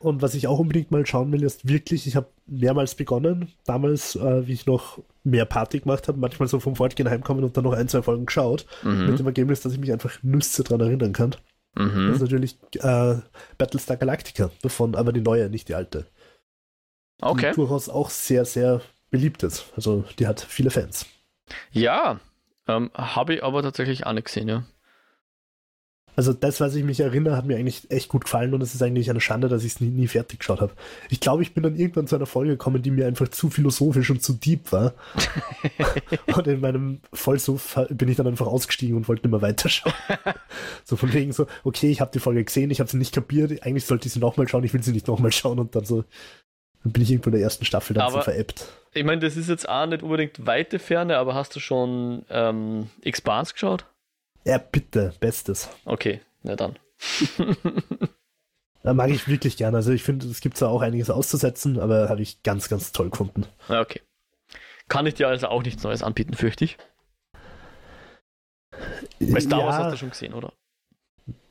Und 0.00 0.20
was 0.22 0.34
ich 0.34 0.46
auch 0.48 0.58
unbedingt 0.58 0.90
mal 0.90 1.06
schauen 1.06 1.30
will, 1.30 1.44
ist 1.44 1.68
wirklich, 1.68 2.06
ich 2.06 2.16
habe 2.16 2.26
mehrmals 2.46 2.94
begonnen, 2.94 3.52
damals, 3.66 4.16
äh, 4.16 4.46
wie 4.48 4.54
ich 4.54 4.66
noch 4.66 4.98
mehr 5.22 5.44
Party 5.44 5.78
gemacht 5.80 6.08
habe, 6.08 6.18
manchmal 6.18 6.48
so 6.48 6.58
vom 6.58 6.74
Fortgehen 6.74 7.08
heimkommen 7.08 7.44
und 7.44 7.56
dann 7.56 7.64
noch 7.64 7.74
ein, 7.74 7.86
zwei 7.86 8.02
Folgen 8.02 8.26
geschaut, 8.26 8.66
mit 8.82 9.08
mhm. 9.10 9.16
dem 9.16 9.26
Ergebnis, 9.26 9.60
dass 9.60 9.74
ich 9.74 9.78
mich 9.78 9.92
einfach 9.92 10.22
Nüsse 10.22 10.64
dran 10.64 10.80
erinnern 10.80 11.12
kann. 11.12 11.36
Das 11.74 11.86
ist 11.86 11.94
Mhm. 11.94 12.16
natürlich 12.18 12.58
äh, 12.80 13.16
Battlestar 13.58 13.96
Galactica 13.96 14.50
davon, 14.62 14.96
aber 14.96 15.12
die 15.12 15.20
neue, 15.20 15.48
nicht 15.50 15.68
die 15.68 15.76
alte. 15.76 16.06
Okay. 17.20 17.50
Die 17.50 17.56
durchaus 17.56 17.88
auch 17.88 18.10
sehr, 18.10 18.44
sehr 18.44 18.80
beliebt 19.10 19.42
ist. 19.44 19.66
Also 19.76 20.04
die 20.18 20.26
hat 20.26 20.40
viele 20.40 20.70
Fans. 20.70 21.06
Ja. 21.70 22.18
Ähm, 22.70 22.90
Habe 22.94 23.34
ich 23.34 23.44
aber 23.44 23.62
tatsächlich 23.62 24.06
auch 24.06 24.12
nicht 24.12 24.26
gesehen, 24.26 24.48
ja. 24.48 24.64
Also 26.16 26.32
das, 26.32 26.60
was 26.60 26.74
ich 26.74 26.84
mich 26.84 27.00
erinnere, 27.00 27.36
hat 27.36 27.46
mir 27.46 27.56
eigentlich 27.56 27.90
echt 27.90 28.08
gut 28.08 28.24
gefallen 28.24 28.52
und 28.52 28.62
es 28.62 28.74
ist 28.74 28.82
eigentlich 28.82 29.08
eine 29.08 29.20
Schande, 29.20 29.48
dass 29.48 29.64
ich 29.64 29.74
es 29.74 29.80
nie, 29.80 29.88
nie 29.88 30.08
fertig 30.08 30.40
geschaut 30.40 30.60
habe. 30.60 30.72
Ich 31.08 31.20
glaube, 31.20 31.42
ich 31.42 31.54
bin 31.54 31.62
dann 31.62 31.76
irgendwann 31.76 32.08
zu 32.08 32.16
einer 32.16 32.26
Folge 32.26 32.50
gekommen, 32.50 32.82
die 32.82 32.90
mir 32.90 33.06
einfach 33.06 33.28
zu 33.28 33.48
philosophisch 33.48 34.10
und 34.10 34.22
zu 34.22 34.34
deep 34.34 34.70
war. 34.72 34.94
und 36.36 36.46
in 36.46 36.60
meinem 36.60 37.00
Vollsuff 37.12 37.78
bin 37.88 38.08
ich 38.08 38.16
dann 38.16 38.26
einfach 38.26 38.48
ausgestiegen 38.48 38.96
und 38.96 39.08
wollte 39.08 39.22
nicht 39.22 39.30
mehr 39.30 39.40
weiterschauen. 39.40 39.94
so 40.84 40.96
von 40.96 41.12
wegen 41.12 41.32
so, 41.32 41.46
okay, 41.64 41.90
ich 41.90 42.00
habe 42.00 42.10
die 42.12 42.18
Folge 42.18 42.44
gesehen, 42.44 42.70
ich 42.70 42.80
habe 42.80 42.90
sie 42.90 42.98
nicht 42.98 43.14
kapiert, 43.14 43.62
eigentlich 43.62 43.86
sollte 43.86 44.06
ich 44.06 44.12
sie 44.12 44.20
nochmal 44.20 44.48
schauen, 44.48 44.64
ich 44.64 44.74
will 44.74 44.82
sie 44.82 44.92
nicht 44.92 45.08
nochmal 45.08 45.32
schauen 45.32 45.58
und 45.58 45.74
dann 45.74 45.84
so, 45.84 46.04
dann 46.82 46.92
bin 46.92 47.02
ich 47.02 47.10
irgendwo 47.10 47.28
in 47.30 47.34
der 47.36 47.42
ersten 47.42 47.64
Staffel 47.64 47.94
dann 47.94 48.08
so 48.10 48.16
Aber- 48.16 48.24
veräppt. 48.24 48.66
Ich 48.92 49.04
meine, 49.04 49.20
das 49.20 49.36
ist 49.36 49.48
jetzt 49.48 49.68
auch 49.68 49.86
nicht 49.86 50.02
unbedingt 50.02 50.46
weite 50.46 50.80
Ferne, 50.80 51.18
aber 51.18 51.34
hast 51.34 51.54
du 51.54 51.60
schon 51.60 52.24
ähm, 52.28 52.90
Expanse 53.02 53.52
geschaut? 53.52 53.84
Ja, 54.44 54.58
bitte, 54.58 55.14
bestes. 55.20 55.68
Okay, 55.84 56.20
na 56.42 56.56
dann. 56.56 56.76
Da 58.82 58.94
mag 58.94 59.10
ich 59.10 59.28
wirklich 59.28 59.56
gerne. 59.58 59.76
Also 59.76 59.92
ich 59.92 60.02
finde, 60.02 60.26
es 60.26 60.40
gibt 60.40 60.56
zwar 60.56 60.70
auch 60.70 60.80
einiges 60.80 61.10
auszusetzen, 61.10 61.78
aber 61.78 62.08
habe 62.08 62.22
ich 62.22 62.42
ganz, 62.42 62.68
ganz 62.68 62.92
toll 62.92 63.10
gefunden. 63.10 63.44
Okay. 63.68 64.00
Kann 64.88 65.06
ich 65.06 65.14
dir 65.14 65.28
also 65.28 65.48
auch 65.48 65.62
nichts 65.62 65.82
Neues 65.82 66.02
anbieten, 66.02 66.34
fürchte 66.34 66.64
ich. 66.64 66.78
Weil 69.20 69.40
Star 69.42 69.64
Wars 69.64 69.76
ja, 69.76 69.84
hast 69.84 69.92
du 69.92 69.96
schon 69.98 70.10
gesehen, 70.10 70.32
oder? 70.32 70.52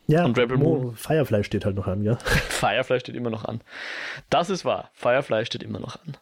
Ja, 0.10 0.26
und 0.26 0.38
Rebel 0.38 0.58
Mo- 0.58 0.76
Moon. 0.80 0.96
Firefly 0.96 1.44
steht 1.44 1.66
halt 1.66 1.76
noch 1.76 1.88
an, 1.88 2.04
ja. 2.04 2.16
Firefly 2.50 3.00
steht 3.00 3.16
immer 3.16 3.30
noch 3.30 3.46
an. 3.46 3.62
Das 4.30 4.50
ist 4.50 4.66
wahr. 4.66 4.90
Firefly 4.94 5.46
steht 5.46 5.64
immer 5.64 5.80
noch 5.80 5.98
an. 6.04 6.18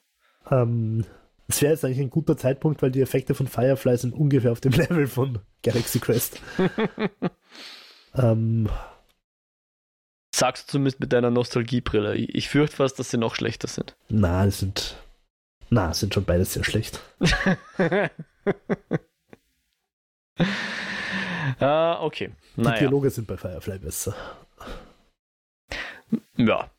Ähm, 0.52 1.06
es 1.48 1.62
wäre 1.62 1.72
jetzt 1.74 1.84
eigentlich 1.86 2.00
ein 2.00 2.10
guter 2.10 2.36
Zeitpunkt, 2.38 2.82
weil 2.82 2.92
die 2.92 3.02
Effekte 3.02 3.34
von 3.36 3.48
Firefly 3.48 3.98
sind 3.98 4.14
ungefähr 4.14 4.52
auf 4.52 4.60
dem 4.62 4.72
Level 4.74 5.08
von 5.08 5.40
Galaxy 5.64 6.00
Quest. 6.00 6.42
ähm, 8.16 8.70
Sagst 10.36 10.68
du 10.68 10.72
zumindest 10.74 11.00
mit 11.00 11.14
deiner 11.14 11.32
Nostalgiebrille. 11.32 12.14
Ich, 12.16 12.36
ich 12.36 12.50
fürchte 12.50 12.76
fast, 12.76 13.00
dass 13.00 13.10
sie 13.10 13.18
noch 13.18 13.34
schlechter 13.36 13.68
sind. 13.68 13.96
na, 14.10 14.46
das 14.46 14.60
sind. 14.60 14.96
Na, 15.70 15.94
sind 15.94 16.14
schon 16.14 16.26
beides 16.26 16.54
sehr 16.54 16.64
schlecht. 16.64 17.02
Ah, 21.60 22.02
okay. 22.02 22.32
Die 22.56 22.62
Naja. 22.62 22.80
Dialoge 22.80 23.10
sind 23.10 23.28
bei 23.28 23.38
Firefly 23.38 23.80
besser. 23.80 24.16
Ja. 26.38 26.70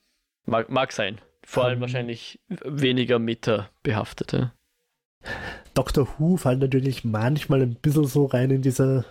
Mag, 0.47 0.71
mag 0.71 0.93
sein. 0.93 1.21
Vor 1.45 1.65
allem 1.65 1.81
wahrscheinlich 1.81 2.41
weniger 2.49 3.19
Meta 3.19 3.71
behaftete. 3.83 4.53
Doctor 5.75 6.09
Who 6.19 6.37
fallen 6.37 6.59
natürlich 6.59 7.05
manchmal 7.05 7.63
ein 7.63 7.75
bisschen 7.75 8.05
so 8.07 8.27
rein 8.27 8.51
in 8.51 8.63
diese 8.63 9.05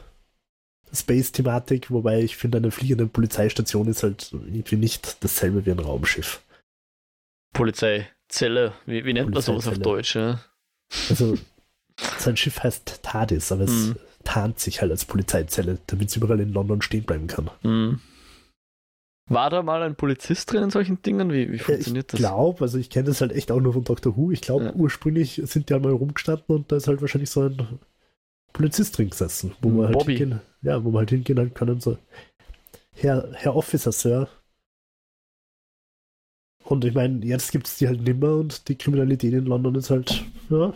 Space-Thematik, 0.93 1.91
wobei 1.91 2.21
ich 2.21 2.37
finde, 2.37 2.59
eine 2.59 2.71
fliegende 2.71 3.07
Polizeistation 3.07 3.87
ist 3.87 4.03
halt 4.03 4.31
irgendwie 4.31 4.77
nicht 4.77 5.23
dasselbe 5.23 5.65
wie 5.65 5.71
ein 5.71 5.79
Raumschiff. 5.79 6.41
Polizeizelle. 7.53 8.73
Wie, 8.85 9.03
wie 9.05 9.13
nennt 9.13 9.31
man 9.31 9.41
sowas 9.41 9.67
auf. 9.67 9.79
Deutsch? 9.79 10.15
Ja? 10.15 10.39
Also, 11.09 11.37
sein 12.19 12.37
Schiff 12.37 12.63
heißt 12.63 13.03
TARDIS, 13.03 13.51
aber 13.51 13.63
es 13.63 13.71
Mhm. 13.71 13.95
Tarnt 14.27 14.59
sich 14.59 14.81
halt 14.81 14.91
als 14.91 15.05
Polizeizelle, 15.05 15.79
damit 15.87 16.09
es 16.09 16.17
überall 16.17 16.41
in 16.41 16.51
London 16.51 16.81
stehen 16.81 17.05
bleiben 17.05 17.27
kann. 17.27 17.49
Hm. 17.61 17.99
War 19.29 19.49
da 19.49 19.61
mal 19.63 19.83
ein 19.83 19.95
Polizist 19.95 20.51
drin 20.51 20.63
in 20.63 20.69
solchen 20.69 21.01
Dingen? 21.01 21.31
Wie, 21.31 21.51
wie 21.51 21.55
Ich 21.55 21.61
funktioniert 21.63 22.11
das? 22.13 22.19
glaube, 22.19 22.61
also 22.61 22.77
ich 22.77 22.89
kenne 22.89 23.05
das 23.07 23.21
halt 23.21 23.31
echt 23.31 23.51
auch 23.51 23.59
nur 23.59 23.73
von 23.73 23.83
Doctor 23.83 24.15
Who. 24.17 24.31
Ich 24.31 24.41
glaube, 24.41 24.65
Ja. 24.65 24.73
ursprünglich 24.73 25.41
sind 25.45 25.69
die 25.69 25.73
halt 25.73 25.83
mal 25.83 25.91
rumgestanden 25.93 26.55
und 26.55 26.71
da 26.71 26.75
ist 26.77 26.87
halt 26.87 27.01
wahrscheinlich 27.01 27.29
so 27.29 27.43
ein 27.43 27.79
Polizist 28.53 28.97
drin 28.97 29.09
gesessen, 29.09 29.53
wo 29.61 29.69
man 29.69 29.87
halt 29.87 30.03
hingehen, 30.03 30.41
ja, 30.61 30.83
wo 30.83 30.89
man 30.91 30.99
halt 30.99 31.09
hingehen 31.11 31.39
halt 31.39 31.55
können, 31.55 31.79
so, 31.81 31.97
Herr, 32.95 33.29
Herr 33.33 33.55
Officer, 33.55 33.91
Sir. 33.91 34.27
Und 36.63 36.83
ich 36.83 36.93
meine, 36.93 37.25
jetzt 37.25 37.51
gibt 37.51 37.67
es 37.67 37.77
die 37.77 37.87
halt 37.87 38.01
nimmer 38.01 38.33
und 38.35 38.67
die 38.67 38.75
Kriminalität 38.77 39.33
in 39.33 39.45
London 39.45 39.75
ist 39.75 39.89
halt, 39.89 40.25
ja, 40.49 40.73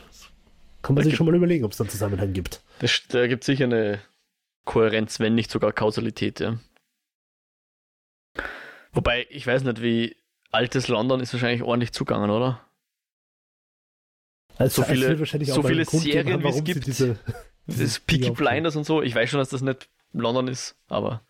kann 0.82 0.96
man 0.96 0.98
Da 0.98 1.04
sich 1.04 1.12
gibt- 1.12 1.18
schon 1.18 1.28
mal 1.28 1.36
überlegen, 1.36 1.64
ob 1.66 1.72
es 1.72 1.78
da 1.78 1.84
einen 1.84 1.90
Zusammenhang 1.92 2.34
gibt. 2.34 2.62
Das, 2.80 3.02
da 3.10 3.28
gibt 3.28 3.44
es 3.44 3.46
sicher 3.48 3.66
eine 3.66 4.00
Kohärenz, 4.66 5.20
wenn 5.20 5.36
nicht 5.36 5.52
sogar 5.52 5.72
Kausalität, 5.74 6.40
ja. 6.40 6.58
Wobei, 8.94 9.26
ich 9.30 9.46
weiß 9.48 9.64
nicht, 9.64 9.82
wie 9.82 10.16
altes 10.52 10.88
London 10.88 11.20
ist 11.22 11.34
wahrscheinlich 11.34 11.64
ordentlich 11.64 11.92
zugangen, 11.94 12.30
oder? 12.30 12.60
Also, 14.58 14.82
So 14.82 14.88
viele- 14.88 15.18
so 15.46 15.64
viele 15.64 15.86
Serien, 15.86 16.44
wie 16.44 16.48
es 16.48 16.64
gibt. 16.64 16.86
Diese, 16.88 17.18
Dinge 17.68 17.90
Peaky. 18.06 18.32
Blinders 18.32 18.76
und 18.76 18.86
so. 18.86 19.02
Ich 19.02 19.16
weiß 19.16 19.30
schon, 19.30 19.40
dass 19.40 19.50
das 19.50 19.62
nicht 19.62 19.88
London 20.14 20.48
ist, 20.48 20.76
aber 20.88 21.22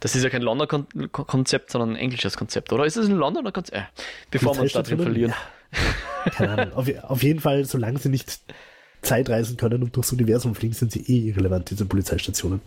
Das 0.00 0.14
ist 0.14 0.22
ja 0.22 0.30
kein 0.30 0.42
Londoner 0.42 0.66
Kon 0.68 0.86
Kon 1.12 1.26
Konzept, 1.26 1.70
sondern 1.70 1.90
ein 1.90 1.96
englisches 1.96 2.36
Konzept, 2.36 2.72
oder? 2.72 2.84
Ist 2.84 2.96
es 2.96 3.08
ein 3.08 3.16
Londoner 3.16 3.52
Konzept? 3.52 3.76
Äh, 3.76 3.84
bevor 4.30 4.54
wir 4.54 4.62
uns 4.62 4.72
da 4.72 4.82
drin 4.82 5.00
verlieren. 5.00 5.32
Ja. 5.72 5.78
Keine 6.32 6.52
Ahnung. 6.52 6.72
Auf, 6.74 6.88
auf, 7.04 7.22
jeden 7.22 7.40
Fall, 7.40 7.64
solange 7.64 7.98
sie 7.98 8.08
nicht 8.08 8.40
Zeitreisen 9.02 9.56
können 9.56 9.82
und 9.82 9.94
durchs 9.96 10.12
Universum 10.12 10.54
fliegen, 10.54 10.74
sind 10.74 10.92
sie 10.92 11.00
eh 11.00 11.28
irrelevant, 11.28 11.70
diese 11.70 11.86
Polizeistationen. 11.86 12.60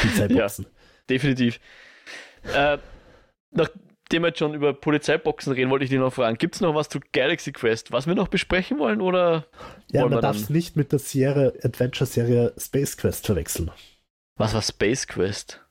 Polizeiboxen. 0.00 0.64
ja, 0.64 0.70
definitiv. 1.08 1.60
Äh, 2.54 2.78
nachdem 3.50 4.22
wir 4.22 4.28
jetzt 4.28 4.38
schon 4.38 4.54
über 4.54 4.74
Polizeiboxen 4.74 5.52
reden, 5.52 5.70
wollte 5.70 5.84
ich 5.84 5.90
dich 5.90 5.98
noch 5.98 6.12
fragen, 6.12 6.36
gibt 6.36 6.56
es 6.56 6.60
noch 6.60 6.74
was 6.74 6.88
zu 6.88 7.00
Galaxy 7.12 7.52
Quest, 7.52 7.92
was 7.92 8.06
wir 8.06 8.14
noch 8.14 8.28
besprechen 8.28 8.78
wollen, 8.78 9.00
oder? 9.00 9.46
Ja, 9.90 10.06
man 10.06 10.20
darf 10.20 10.36
es 10.36 10.50
nicht 10.50 10.76
mit 10.76 10.92
der 10.92 10.98
Sierra 10.98 11.52
Adventure-Serie 11.62 12.54
Space 12.58 12.96
Quest 12.96 13.26
verwechseln. 13.26 13.70
Was 14.36 14.52
war 14.52 14.62
Space 14.62 15.06
Quest? 15.06 15.63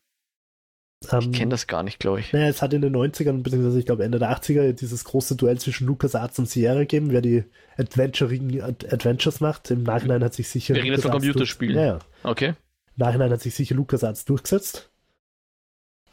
Ich 1.06 1.14
ähm, 1.14 1.32
kenne 1.32 1.51
das 1.51 1.68
gar 1.68 1.84
nicht, 1.84 1.99
glaube 1.99 2.20
ich. 2.20 2.34
Naja, 2.34 2.47
es 2.47 2.62
hat 2.62 2.74
in 2.74 2.82
den 2.82 2.95
90ern, 2.95 3.43
beziehungsweise 3.43 3.80
ich 3.80 3.86
glaube 3.86 4.04
Ende 4.04 4.20
der 4.20 4.32
80er, 4.32 4.74
dieses 4.74 5.04
große 5.04 5.36
Duell 5.36 5.60
zwischen 5.60 5.88
LucasArts 5.88 6.39
und 6.39 6.49
Sierra 6.49 6.80
gegeben, 6.80 7.12
wer 7.12 7.22
die 7.22 7.43
Adventuring 7.78 8.62
Adventures 8.62 9.39
macht. 9.39 9.72
Im 9.72 9.84
Nachhinein 9.84 10.24
hat 10.24 10.34
sich 10.34 10.49
sicher. 10.49 10.76
Wir 10.76 10.84
reden 10.84 10.93
jetzt 10.93 11.04
von 11.04 11.12
Computerspielen. 11.12 11.76
Ja, 11.76 11.86
ja. 11.86 11.99
Okay. 12.24 12.49
Im 12.49 12.56
Nachhinein 12.97 13.32
hat 13.32 13.41
sich 13.41 13.56
sicher 13.56 13.76
LucasArts 13.76 14.26
durchgesetzt. 14.26 14.89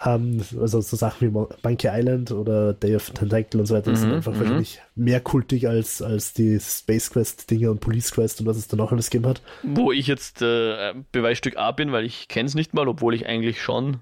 Um, 0.02 0.40
ähm, 0.40 0.42
also 0.58 0.80
so 0.80 0.96
Sachen 0.96 1.28
wie 1.28 1.30
Monkey 1.62 1.88
Island 1.90 2.32
oder 2.32 2.72
Day 2.72 2.96
of 2.96 3.10
Tentacle 3.10 3.60
und 3.60 3.66
so 3.66 3.74
weiter, 3.74 3.90
mhm, 3.90 3.96
sind 3.96 4.12
einfach 4.14 4.32
mhm. 4.32 4.40
wahrscheinlich 4.40 4.80
mehr 4.94 5.20
kultig 5.20 5.68
als, 5.68 6.00
als 6.00 6.32
die 6.32 6.58
Space 6.58 7.10
Quest 7.10 7.50
Dinge 7.50 7.70
und 7.70 7.80
Police 7.80 8.10
Quest 8.10 8.40
und 8.40 8.46
was 8.46 8.56
es 8.56 8.66
da 8.66 8.78
noch 8.78 8.92
alles 8.92 9.10
gegeben 9.10 9.28
hat. 9.28 9.42
Wo 9.62 9.92
ich 9.92 10.06
jetzt 10.06 10.40
äh, 10.40 10.94
Beweisstück 11.12 11.58
A 11.58 11.72
bin, 11.72 11.92
weil 11.92 12.06
ich 12.06 12.28
kenne 12.28 12.46
es 12.46 12.54
nicht 12.54 12.72
mal, 12.72 12.88
obwohl 12.88 13.14
ich 13.14 13.26
eigentlich 13.26 13.60
schon 13.60 13.98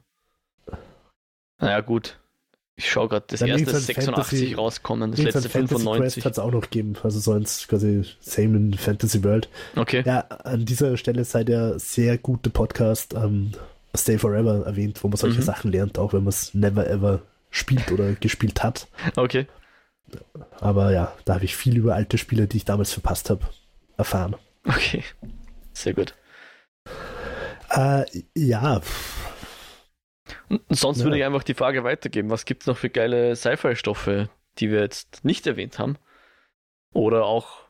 naja, 1.58 1.80
gut. 1.80 2.18
Ich 2.76 2.88
schaue 2.88 3.08
gerade, 3.08 3.24
das 3.26 3.40
Dann 3.40 3.48
erste 3.48 3.70
ist 3.70 3.86
86 3.86 4.04
Fantasy, 4.04 4.54
rauskommen, 4.54 5.10
das 5.10 5.20
letzte 5.20 5.48
Fantasy 5.48 5.82
95. 5.82 6.24
hat 6.24 6.32
es 6.32 6.38
auch 6.38 6.52
noch 6.52 6.62
gegeben, 6.62 6.94
also 7.02 7.18
so 7.18 7.32
eins 7.32 7.66
quasi 7.66 8.04
same 8.20 8.56
in 8.56 8.74
Fantasy 8.74 9.24
World. 9.24 9.48
Okay. 9.74 10.04
Ja, 10.06 10.20
an 10.20 10.64
dieser 10.64 10.96
Stelle 10.96 11.24
sei 11.24 11.42
der 11.42 11.80
sehr 11.80 12.18
gute 12.18 12.50
Podcast 12.50 13.14
ähm, 13.14 13.50
Stay 13.96 14.16
Forever 14.16 14.64
erwähnt, 14.64 15.02
wo 15.02 15.08
man 15.08 15.16
solche 15.16 15.40
mhm. 15.40 15.44
Sachen 15.44 15.72
lernt, 15.72 15.98
auch 15.98 16.12
wenn 16.12 16.22
man 16.22 16.28
es 16.28 16.54
never 16.54 16.88
ever 16.88 17.22
spielt 17.50 17.90
oder 17.90 18.12
gespielt 18.20 18.62
hat. 18.62 18.86
Okay. 19.16 19.48
Aber 20.60 20.92
ja, 20.92 21.12
da 21.24 21.34
habe 21.34 21.44
ich 21.44 21.56
viel 21.56 21.76
über 21.76 21.96
alte 21.96 22.16
Spiele, 22.16 22.46
die 22.46 22.58
ich 22.58 22.64
damals 22.64 22.92
verpasst 22.92 23.28
habe, 23.28 23.40
erfahren. 23.96 24.36
Okay, 24.64 25.02
sehr 25.72 25.94
gut. 25.94 26.14
Äh, 27.70 28.04
ja, 28.36 28.80
und 30.48 30.62
sonst 30.70 30.98
ja. 30.98 31.04
würde 31.04 31.18
ich 31.18 31.24
einfach 31.24 31.42
die 31.42 31.54
Frage 31.54 31.84
weitergeben, 31.84 32.30
was 32.30 32.44
gibt 32.44 32.62
es 32.62 32.66
noch 32.66 32.76
für 32.76 32.90
geile 32.90 33.36
Sci-Fi-Stoffe, 33.36 34.28
die 34.58 34.70
wir 34.70 34.80
jetzt 34.80 35.24
nicht 35.24 35.46
erwähnt 35.46 35.78
haben? 35.78 35.96
Oder 36.92 37.24
auch 37.24 37.68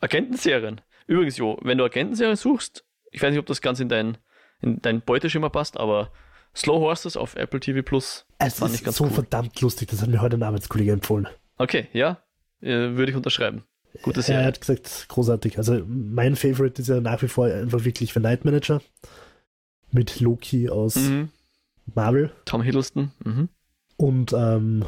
Agentenserien. 0.00 0.80
Übrigens, 1.06 1.36
Jo, 1.38 1.58
wenn 1.62 1.78
du 1.78 1.84
Agentenserien 1.84 2.36
suchst, 2.36 2.84
ich 3.10 3.22
weiß 3.22 3.30
nicht, 3.30 3.40
ob 3.40 3.46
das 3.46 3.62
ganz 3.62 3.80
in 3.80 3.88
dein, 3.88 4.18
in 4.60 4.80
dein 4.82 5.00
Beuteschimmer 5.00 5.50
passt, 5.50 5.78
aber 5.78 6.12
Slow 6.54 6.80
Horses 6.80 7.16
auf 7.16 7.36
Apple 7.36 7.60
TV 7.60 7.82
Plus. 7.82 8.26
Es 8.38 8.58
fand 8.58 8.72
ist 8.72 8.80
ich 8.80 8.84
ganz 8.84 8.96
so 8.96 9.04
cool. 9.04 9.10
verdammt 9.10 9.60
lustig, 9.60 9.88
das 9.88 10.02
hat 10.02 10.08
mir 10.08 10.20
heute 10.20 10.36
ein 10.36 10.42
Arbeitskollege 10.42 10.92
empfohlen. 10.92 11.28
Okay, 11.56 11.88
ja, 11.92 12.22
äh, 12.60 12.96
würde 12.96 13.10
ich 13.10 13.16
unterschreiben. 13.16 13.64
Gute 14.02 14.22
Serie. 14.22 14.42
Er 14.42 14.46
hat 14.46 14.60
gesagt, 14.60 15.06
großartig. 15.08 15.58
Also 15.58 15.82
mein 15.86 16.36
Favorite 16.36 16.80
ist 16.80 16.88
ja 16.88 17.00
nach 17.00 17.22
wie 17.22 17.28
vor 17.28 17.46
einfach 17.46 17.84
wirklich 17.84 18.12
The 18.12 18.20
Night 18.20 18.44
Manager 18.44 18.80
mit 19.90 20.20
Loki 20.20 20.68
aus 20.68 20.96
mhm. 20.96 21.30
Marvel. 21.94 22.32
Tom 22.44 22.62
Hiddleston. 22.62 23.10
Mhm. 23.24 23.48
Und 23.96 24.32
ähm, 24.32 24.84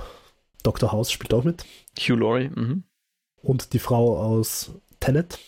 Dr. 0.63 0.93
House 0.93 1.11
spielt 1.11 1.35
auch 1.35 1.45
mit. 1.45 1.65
Hugh 1.99 2.17
Laurie. 2.17 2.49
Mhm. 2.49 2.85
Und 3.43 3.73
die 3.73 3.79
Frau 3.79 4.19
aus 4.19 4.73
Tenet. 5.01 5.39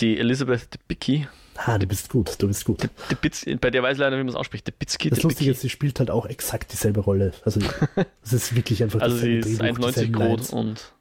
Die 0.00 0.18
Elizabeth 0.18 0.74
Debicki. 0.74 1.26
Ah, 1.56 1.76
du 1.76 1.86
bist 1.86 2.08
gut, 2.08 2.36
du 2.38 2.46
bist 2.46 2.64
gut. 2.64 2.84
De, 2.84 2.90
De 3.10 3.16
Bitz, 3.20 3.44
bei 3.60 3.70
der 3.70 3.82
weiß 3.82 3.96
ich 3.96 4.00
leider, 4.00 4.16
wie 4.16 4.20
man 4.20 4.28
es 4.28 4.36
ausspricht. 4.36 4.66
Debicki, 4.66 5.10
das 5.10 5.22
Lustige 5.22 5.50
ist, 5.50 5.60
sie 5.60 5.68
spielt 5.68 5.98
halt 5.98 6.10
auch 6.10 6.26
exakt 6.26 6.72
dieselbe 6.72 7.00
Rolle. 7.00 7.32
Also, 7.44 7.60
es 8.22 8.32
ist 8.32 8.54
wirklich 8.54 8.82
einfach 8.82 9.00
Also, 9.00 9.16
sie 9.16 9.38
ist 9.38 9.60
1,90 9.60 10.12
groß 10.12 10.50
und. 10.50 10.92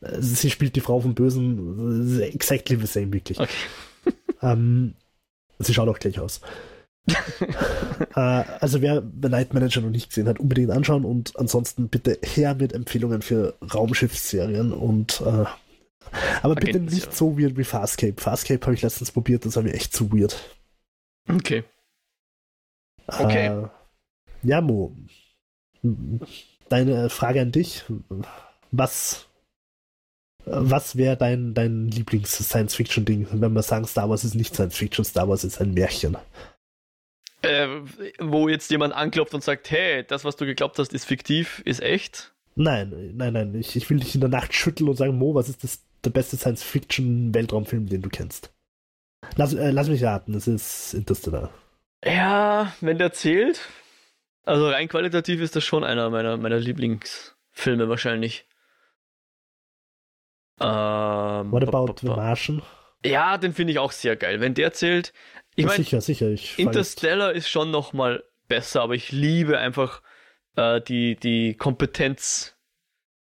Sie 0.00 0.50
spielt 0.50 0.76
die 0.76 0.80
Frau 0.80 1.00
vom 1.00 1.14
Bösen. 1.14 2.20
Exactly 2.20 2.76
the 2.76 2.86
same, 2.86 3.12
wirklich. 3.12 3.38
Okay. 3.40 3.52
ähm, 4.42 4.94
sie 5.58 5.74
schaut 5.74 5.88
auch 5.88 5.98
gleich 5.98 6.20
aus. 6.20 6.40
äh, 8.14 8.20
also 8.60 8.82
wer 8.82 9.02
The 9.02 9.28
Night 9.28 9.54
Manager 9.54 9.80
noch 9.80 9.90
nicht 9.90 10.08
gesehen 10.08 10.28
hat, 10.28 10.40
unbedingt 10.40 10.70
anschauen 10.70 11.04
und 11.04 11.38
ansonsten 11.38 11.88
bitte 11.88 12.18
her 12.22 12.54
mit 12.54 12.72
Empfehlungen 12.72 13.22
für 13.22 13.54
Raumschiffsserien 13.74 14.72
und 14.72 15.20
äh, 15.20 15.44
aber 16.42 16.54
bitte 16.54 16.80
nicht 16.80 17.14
so 17.14 17.38
weird 17.38 17.58
wie 17.58 17.64
Farscape. 17.64 18.14
Farscape 18.18 18.64
habe 18.64 18.74
ich 18.74 18.82
letztens 18.82 19.12
probiert, 19.12 19.44
das 19.44 19.56
war 19.56 19.62
mir 19.62 19.74
echt 19.74 19.92
zu 19.92 20.10
weird. 20.10 20.36
Okay. 21.28 21.64
Okay. 23.06 23.46
Äh, 23.46 23.68
ja, 24.42 24.60
Mo. 24.60 24.96
Deine 26.68 27.10
Frage 27.10 27.42
an 27.42 27.52
dich. 27.52 27.84
Was 28.70 29.28
was 30.50 30.96
wäre 30.96 31.16
dein, 31.16 31.54
dein 31.54 31.88
Lieblings-Science-Fiction-Ding, 31.88 33.28
wenn 33.32 33.52
wir 33.52 33.62
sagen, 33.62 33.86
Star 33.86 34.08
Wars 34.08 34.24
ist 34.24 34.34
nicht 34.34 34.54
Science-Fiction, 34.54 35.04
Star 35.04 35.28
Wars 35.28 35.44
ist 35.44 35.60
ein 35.60 35.74
Märchen? 35.74 36.16
Äh, 37.42 37.68
wo 38.18 38.48
jetzt 38.48 38.70
jemand 38.70 38.94
anklopft 38.94 39.34
und 39.34 39.44
sagt, 39.44 39.70
hey, 39.70 40.04
das, 40.04 40.24
was 40.24 40.36
du 40.36 40.44
geglaubt 40.44 40.78
hast, 40.78 40.92
ist 40.92 41.04
fiktiv, 41.04 41.62
ist 41.64 41.80
echt? 41.80 42.32
Nein, 42.56 43.12
nein, 43.14 43.32
nein. 43.32 43.54
Ich, 43.54 43.76
ich 43.76 43.88
will 43.88 44.00
dich 44.00 44.14
in 44.14 44.20
der 44.20 44.30
Nacht 44.30 44.52
schütteln 44.52 44.88
und 44.88 44.96
sagen, 44.96 45.16
Mo, 45.16 45.34
was 45.34 45.48
ist 45.48 45.62
das, 45.62 45.84
der 46.04 46.10
beste 46.10 46.36
Science-Fiction-Weltraumfilm, 46.36 47.86
den 47.86 48.02
du 48.02 48.08
kennst? 48.08 48.52
Lass, 49.36 49.54
äh, 49.54 49.70
lass 49.70 49.88
mich 49.88 50.02
raten, 50.02 50.34
es 50.34 50.48
ist 50.48 50.94
Interstellar. 50.94 51.52
Ja, 52.04 52.72
wenn 52.80 52.98
der 52.98 53.12
zählt. 53.12 53.60
Also 54.44 54.68
rein 54.68 54.88
qualitativ 54.88 55.40
ist 55.40 55.54
das 55.54 55.64
schon 55.64 55.84
einer 55.84 56.10
meiner, 56.10 56.36
meiner 56.36 56.58
Lieblingsfilme 56.58 57.88
wahrscheinlich. 57.88 58.46
Ähm, 60.60 61.52
What 61.52 61.62
about 61.62 61.94
The 62.00 62.06
Martian? 62.06 62.62
Ja, 63.04 63.38
den 63.38 63.52
finde 63.52 63.72
ich 63.72 63.78
auch 63.78 63.92
sehr 63.92 64.16
geil. 64.16 64.40
Wenn 64.40 64.54
der 64.54 64.72
zählt, 64.72 65.12
ich 65.58 65.66
meine, 65.66 65.76
sicher, 65.76 66.00
sicher. 66.00 66.28
Ich 66.30 66.58
Interstellar 66.58 67.32
ist 67.32 67.48
schon 67.48 67.70
noch 67.70 67.92
mal 67.92 68.22
besser, 68.46 68.82
aber 68.82 68.94
ich 68.94 69.12
liebe 69.12 69.58
einfach 69.58 70.02
äh, 70.56 70.80
die, 70.80 71.16
die 71.16 71.54
Kompetenz. 71.54 72.54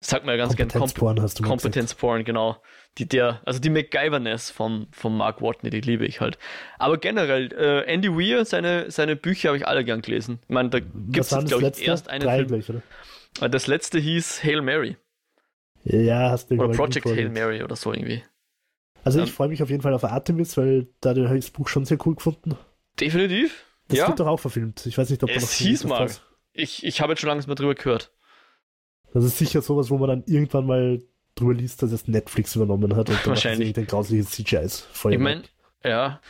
Sag 0.03 0.25
mal 0.25 0.39
ganz 0.39 0.57
gerne 0.57 0.73
Kompetenz 0.73 1.23
hast 1.23 1.41
du 1.41 1.43
Kompetenzporn, 1.43 2.25
genau. 2.25 2.63
Die 2.99 3.07
der, 3.07 3.43
also 3.45 3.61
die 3.61 3.69
MacGyverness 3.69 4.51
von, 4.51 4.87
von 4.93 5.17
Mark 5.17 5.43
Watney, 5.43 5.71
die 5.71 5.81
liebe 5.81 6.07
ich 6.07 6.21
halt. 6.21 6.39
Aber 6.79 6.97
generell, 6.97 7.53
äh, 7.53 7.85
Andy 7.85 8.11
Weir, 8.11 8.45
seine, 8.45 8.91
seine 8.91 9.15
Bücher 9.15 9.51
habe 9.51 9.59
ich 9.59 9.67
alle 9.67 9.85
gern 9.85 10.01
gelesen. 10.01 10.41
Ich 10.43 10.49
meine, 10.49 10.71
da 10.71 10.81
gibt 10.81 11.19
es, 11.19 11.29
glaube 11.29 11.73
ich, 11.77 11.87
erst 11.87 12.09
einen 12.09 12.25
Drei 12.25 12.37
Film. 12.39 12.49
Gleich, 12.49 12.71
oder? 12.71 12.83
Äh, 13.41 13.51
das 13.51 13.67
letzte 13.67 13.99
hieß 13.99 14.43
Hail 14.43 14.63
Mary. 14.63 14.97
Ja, 15.85 16.31
hast 16.31 16.51
du 16.51 16.55
Oder 16.57 16.75
Project 16.75 17.07
Hail 17.07 17.29
Mary 17.29 17.63
oder 17.63 17.77
so 17.77 17.93
irgendwie. 17.93 18.23
Also 19.05 19.23
ich 19.23 19.33
freue 19.33 19.49
mich 19.49 19.63
auf 19.63 19.71
jeden 19.71 19.83
Fall 19.83 19.95
auf 19.95 20.05
Artemis, 20.05 20.57
weil 20.57 20.89
da 21.01 21.11
habe 21.11 21.39
ich 21.39 21.47
das 21.47 21.51
Buch 21.51 21.69
schon 21.69 21.85
sehr 21.85 21.99
cool 22.07 22.15
gefunden. 22.15 22.57
Definitiv. 22.99 23.65
Das 23.89 23.99
ja. 23.99 24.09
wird 24.09 24.21
doch 24.21 24.27
auch 24.27 24.39
verfilmt. 24.41 24.87
Ich 24.87 24.97
weiß 24.97 25.11
nicht, 25.11 25.23
ob 25.23 25.31
es 25.31 25.43
noch 25.43 25.51
hieß 25.51 25.85
mal. 25.85 26.01
Hast. 26.01 26.23
Ich, 26.53 26.85
ich 26.85 27.01
habe 27.01 27.13
jetzt 27.13 27.21
schon 27.21 27.29
lange 27.29 27.45
mal 27.47 27.55
drüber 27.55 27.75
gehört. 27.75 28.13
Das 29.13 29.25
ist 29.25 29.39
sicher 29.39 29.63
sowas, 29.63 29.91
wo 29.91 29.99
man 29.99 30.09
dann 30.09 30.25
irgendwann 30.27 30.67
mal 30.67 31.03
drüber 31.35 31.55
liest, 31.55 31.83
dass 31.83 31.91
es 31.93 32.07
Netflix 32.07 32.55
übernommen 32.55 32.95
hat 32.95 33.09
und 33.09 33.27
Wahrscheinlich. 33.27 33.73
den 33.73 33.87
grauslichen 33.87 34.27
CGIs 34.27 34.81
voll. 34.93 35.13
Ich 35.13 35.19
meine, 35.19 35.43
ja. 35.85 36.21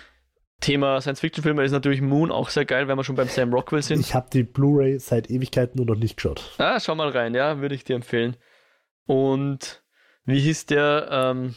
Thema 0.60 1.00
Science-Fiction-Filme 1.00 1.64
ist 1.64 1.72
natürlich 1.72 2.02
Moon 2.02 2.30
auch 2.30 2.50
sehr 2.50 2.66
geil, 2.66 2.86
wenn 2.86 2.96
wir 2.96 3.04
schon 3.04 3.16
beim 3.16 3.28
Sam 3.28 3.52
Rockwell 3.52 3.82
sind. 3.82 4.00
Ich 4.00 4.14
habe 4.14 4.28
die 4.30 4.42
Blu-ray 4.42 4.98
seit 4.98 5.30
Ewigkeiten 5.30 5.78
nur 5.78 5.86
noch 5.86 5.98
nicht 5.98 6.16
geschaut. 6.16 6.54
Ah, 6.58 6.78
schau 6.78 6.94
mal 6.94 7.08
rein, 7.08 7.34
ja, 7.34 7.60
würde 7.60 7.74
ich 7.74 7.84
dir 7.84 7.96
empfehlen. 7.96 8.36
Und 9.06 9.82
wie 10.26 10.38
hieß 10.38 10.66
der? 10.66 11.08
Ähm, 11.10 11.54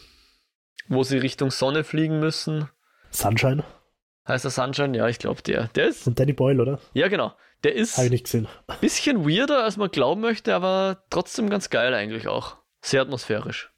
wo 0.88 1.02
sie 1.02 1.18
Richtung 1.18 1.50
Sonne 1.50 1.84
fliegen 1.84 2.20
müssen. 2.20 2.68
Sunshine? 3.10 3.64
Heißt 4.26 4.44
der 4.44 4.50
Sunshine? 4.50 4.96
Ja, 4.96 5.08
ich 5.08 5.18
glaube 5.18 5.42
der. 5.42 5.68
Der 5.68 5.88
ist. 5.88 6.06
Und 6.06 6.18
Danny 6.18 6.32
Boyle, 6.32 6.60
oder? 6.60 6.78
Ja, 6.94 7.08
genau. 7.08 7.34
Der 7.62 7.74
ist. 7.74 7.96
Habe 7.96 8.06
ich 8.06 8.12
nicht 8.12 8.24
gesehen. 8.24 8.48
Bisschen 8.80 9.28
weirder, 9.28 9.64
als 9.64 9.76
man 9.76 9.90
glauben 9.90 10.20
möchte, 10.20 10.54
aber 10.54 11.04
trotzdem 11.10 11.50
ganz 11.50 11.70
geil 11.70 11.94
eigentlich 11.94 12.28
auch. 12.28 12.56
Sehr 12.82 13.02
atmosphärisch. 13.02 13.70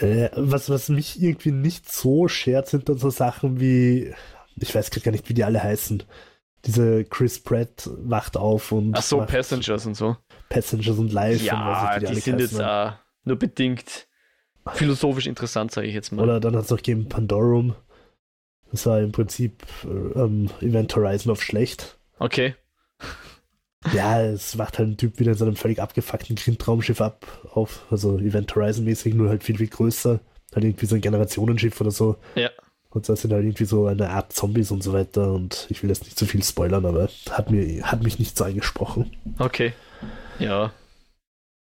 Äh, 0.00 0.30
was, 0.34 0.70
was 0.70 0.88
mich 0.88 1.22
irgendwie 1.22 1.52
nicht 1.52 1.90
so 1.90 2.28
schert, 2.28 2.68
sind 2.68 2.88
dann 2.88 2.98
so 2.98 3.10
Sachen 3.10 3.60
wie. 3.60 4.14
Ich 4.56 4.74
weiß 4.74 4.90
gar 4.90 5.12
nicht, 5.12 5.28
wie 5.28 5.34
die 5.34 5.44
alle 5.44 5.62
heißen. 5.62 6.02
Diese 6.64 7.04
Chris 7.04 7.42
Pratt 7.42 7.90
wacht 7.92 8.36
auf 8.36 8.72
und. 8.72 8.94
Ach 8.96 9.02
so, 9.02 9.18
Passengers 9.18 9.84
und 9.86 9.94
so. 9.94 10.16
Passengers 10.48 10.98
und 10.98 11.12
Live. 11.12 11.42
Ja, 11.42 11.94
und 11.94 12.02
die, 12.02 12.14
die 12.14 12.20
sind 12.20 12.40
jetzt 12.40 12.58
uh, 12.58 12.92
nur 13.24 13.38
bedingt 13.38 14.06
philosophisch 14.72 15.26
interessant, 15.26 15.72
sage 15.72 15.86
ich 15.86 15.94
jetzt 15.94 16.12
mal. 16.12 16.22
Oder 16.22 16.40
dann 16.40 16.56
hat 16.56 16.64
es 16.64 16.70
noch 16.70 16.78
gegeben 16.78 17.08
Pandorum. 17.08 17.74
Das 18.70 18.86
war 18.86 19.00
im 19.00 19.12
Prinzip 19.12 19.62
äh, 19.84 20.18
ähm, 20.18 20.50
Event 20.60 20.94
Horizon 20.96 21.32
auf 21.32 21.42
schlecht. 21.42 21.98
Okay. 22.18 22.54
Ja, 23.92 24.22
es 24.22 24.54
macht 24.54 24.78
halt 24.78 24.90
ein 24.90 24.96
Typ 24.96 25.18
wieder 25.18 25.32
in 25.32 25.38
so 25.38 25.44
einem 25.44 25.56
völlig 25.56 25.80
abgefuckten 25.80 26.36
Grindtraumschiff 26.36 27.00
ab, 27.00 27.26
auf, 27.52 27.84
also 27.90 28.16
Event 28.18 28.54
Horizon 28.54 28.84
mäßig, 28.84 29.12
nur 29.14 29.28
halt 29.28 29.42
viel, 29.42 29.58
viel 29.58 29.66
größer. 29.66 30.20
Halt 30.54 30.64
irgendwie 30.64 30.86
so 30.86 30.94
ein 30.94 31.00
Generationenschiff 31.00 31.80
oder 31.80 31.90
so. 31.90 32.16
Ja. 32.36 32.50
Und 32.90 33.08
da 33.08 33.16
sind 33.16 33.32
halt 33.32 33.42
irgendwie 33.42 33.64
so 33.64 33.86
eine 33.86 34.10
Art 34.10 34.32
Zombies 34.32 34.70
und 34.70 34.84
so 34.84 34.92
weiter. 34.92 35.32
Und 35.32 35.66
ich 35.68 35.82
will 35.82 35.90
jetzt 35.90 36.04
nicht 36.04 36.16
zu 36.16 36.26
viel 36.26 36.44
spoilern, 36.44 36.86
aber 36.86 37.08
hat, 37.30 37.50
mir, 37.50 37.82
hat 37.82 38.04
mich 38.04 38.20
nicht 38.20 38.38
so 38.38 38.44
angesprochen. 38.44 39.16
Okay. 39.38 39.72
Ja. 40.38 40.72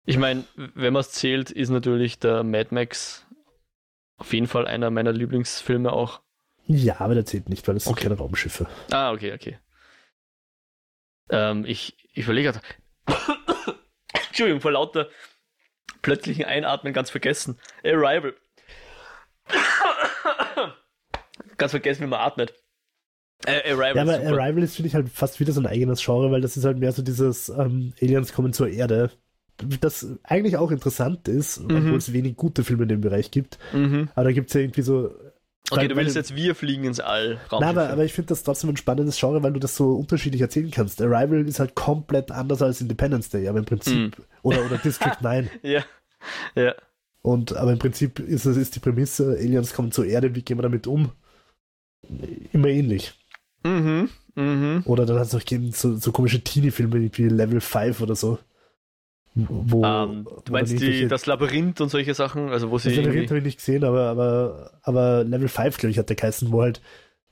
Ich 0.06 0.18
meine, 0.18 0.44
wenn 0.54 0.92
man 0.92 1.00
es 1.00 1.10
zählt, 1.10 1.50
ist 1.50 1.68
natürlich 1.68 2.18
der 2.20 2.44
Mad 2.44 2.68
Max 2.74 3.26
auf 4.18 4.32
jeden 4.32 4.46
Fall 4.46 4.66
einer 4.66 4.90
meiner 4.90 5.12
Lieblingsfilme 5.12 5.92
auch. 5.92 6.22
Ja, 6.66 7.00
aber 7.00 7.14
der 7.14 7.26
zählt 7.26 7.48
nicht, 7.48 7.66
weil 7.68 7.76
es 7.76 7.84
sind 7.84 7.92
Okay. 7.92 8.04
keine 8.04 8.16
Raumschiffe. 8.16 8.66
Ah, 8.90 9.12
okay, 9.12 9.32
okay. 9.34 9.58
Ähm, 11.30 11.64
ich 11.66 11.96
ich 12.12 12.24
überlege 12.24 12.52
gerade. 12.52 12.60
Entschuldigung, 14.28 14.60
vor 14.60 14.72
lauter 14.72 15.08
plötzlichen 16.02 16.44
Einatmen 16.44 16.92
ganz 16.92 17.10
vergessen. 17.10 17.58
Arrival. 17.84 18.34
ganz 21.56 21.72
vergessen, 21.72 22.02
wie 22.02 22.06
man 22.08 22.20
atmet. 22.20 22.54
Äh, 23.44 23.72
Arrival. 23.72 23.96
Ja, 23.96 24.02
aber. 24.02 24.14
Arrival 24.14 24.62
ist, 24.62 24.76
finde 24.76 24.88
ich, 24.88 24.94
halt 24.94 25.08
fast 25.08 25.40
wieder 25.40 25.52
so 25.52 25.60
ein 25.60 25.66
eigenes 25.66 26.04
Genre, 26.04 26.30
weil 26.30 26.40
das 26.40 26.56
ist 26.56 26.64
halt 26.64 26.78
mehr 26.78 26.92
so 26.92 27.02
dieses 27.02 27.48
ähm, 27.48 27.92
Aliens 28.00 28.32
kommen 28.32 28.52
zur 28.52 28.68
Erde. 28.68 29.10
Das 29.80 30.06
eigentlich 30.22 30.56
auch 30.56 30.70
interessant 30.70 31.28
ist, 31.28 31.60
Mhm. 31.60 31.76
obwohl 31.76 31.96
es 31.96 32.12
wenig 32.12 32.36
gute 32.36 32.62
Filme 32.64 32.82
in 32.84 32.88
dem 32.90 33.00
Bereich 33.00 33.30
gibt. 33.30 33.58
Mhm. 33.72 34.08
Aber 34.14 34.24
da 34.24 34.32
gibt 34.32 34.48
es 34.48 34.54
ja 34.54 34.60
irgendwie 34.60 34.82
so. 34.82 35.14
Okay, 35.70 35.88
du 35.88 35.96
willst 35.96 36.14
jetzt 36.14 36.36
wir 36.36 36.54
fliegen 36.54 36.84
ins 36.84 37.00
All. 37.00 37.40
Nein, 37.50 37.62
aber, 37.64 37.88
aber 37.90 38.04
ich 38.04 38.12
finde 38.12 38.28
das 38.28 38.44
trotzdem 38.44 38.70
ein 38.70 38.76
spannendes 38.76 39.18
Genre, 39.18 39.42
weil 39.42 39.52
du 39.52 39.58
das 39.58 39.74
so 39.74 39.94
unterschiedlich 39.96 40.40
erzählen 40.42 40.70
kannst. 40.70 41.02
Arrival 41.02 41.46
ist 41.48 41.58
halt 41.58 41.74
komplett 41.74 42.30
anders 42.30 42.62
als 42.62 42.80
Independence 42.80 43.30
Day, 43.30 43.48
aber 43.48 43.58
im 43.58 43.64
Prinzip. 43.64 44.16
Oder, 44.42 44.64
oder 44.64 44.78
District 44.78 45.16
9. 45.22 45.50
ja. 45.62 45.84
Ja. 46.54 46.74
Und, 47.22 47.56
aber 47.56 47.72
im 47.72 47.78
Prinzip 47.80 48.20
ist, 48.20 48.44
es 48.46 48.56
ist 48.56 48.76
die 48.76 48.80
Prämisse, 48.80 49.36
Aliens 49.40 49.72
kommen 49.74 49.90
zur 49.90 50.06
Erde, 50.06 50.34
wie 50.36 50.42
gehen 50.42 50.58
wir 50.58 50.62
damit 50.62 50.86
um? 50.86 51.10
Immer 52.52 52.68
ähnlich. 52.68 53.14
Mhm. 53.64 54.08
Mhm. 54.36 54.82
Oder 54.84 55.06
dann 55.06 55.18
hat 55.18 55.26
es 55.26 55.34
auch 55.34 55.40
gegeben, 55.40 55.72
so, 55.72 55.96
so 55.96 56.12
komische 56.12 56.40
Teenie-Filme 56.44 57.10
wie 57.12 57.28
Level 57.28 57.60
5 57.60 58.00
oder 58.00 58.14
so. 58.14 58.38
Wo, 59.38 59.84
Ähm, 59.84 60.24
wo 60.24 60.40
du 60.40 60.50
meinst 60.52 60.72
die, 60.80 61.06
das 61.08 61.26
Labyrinth 61.26 61.80
und 61.82 61.90
solche 61.90 62.14
Sachen, 62.14 62.48
also 62.48 62.70
wo 62.70 62.78
sie 62.78 62.88
das 62.88 63.04
Labyrinth 63.04 63.28
habe 63.28 63.38
ich 63.38 63.44
nicht 63.44 63.58
gesehen, 63.58 63.84
aber, 63.84 64.04
aber, 64.08 64.78
aber 64.82 65.24
Level 65.24 65.48
5, 65.48 65.76
glaube 65.76 65.90
ich, 65.90 65.98
hat 65.98 66.08
der 66.08 66.16
geheißen, 66.16 66.50
wo 66.52 66.62
halt 66.62 66.80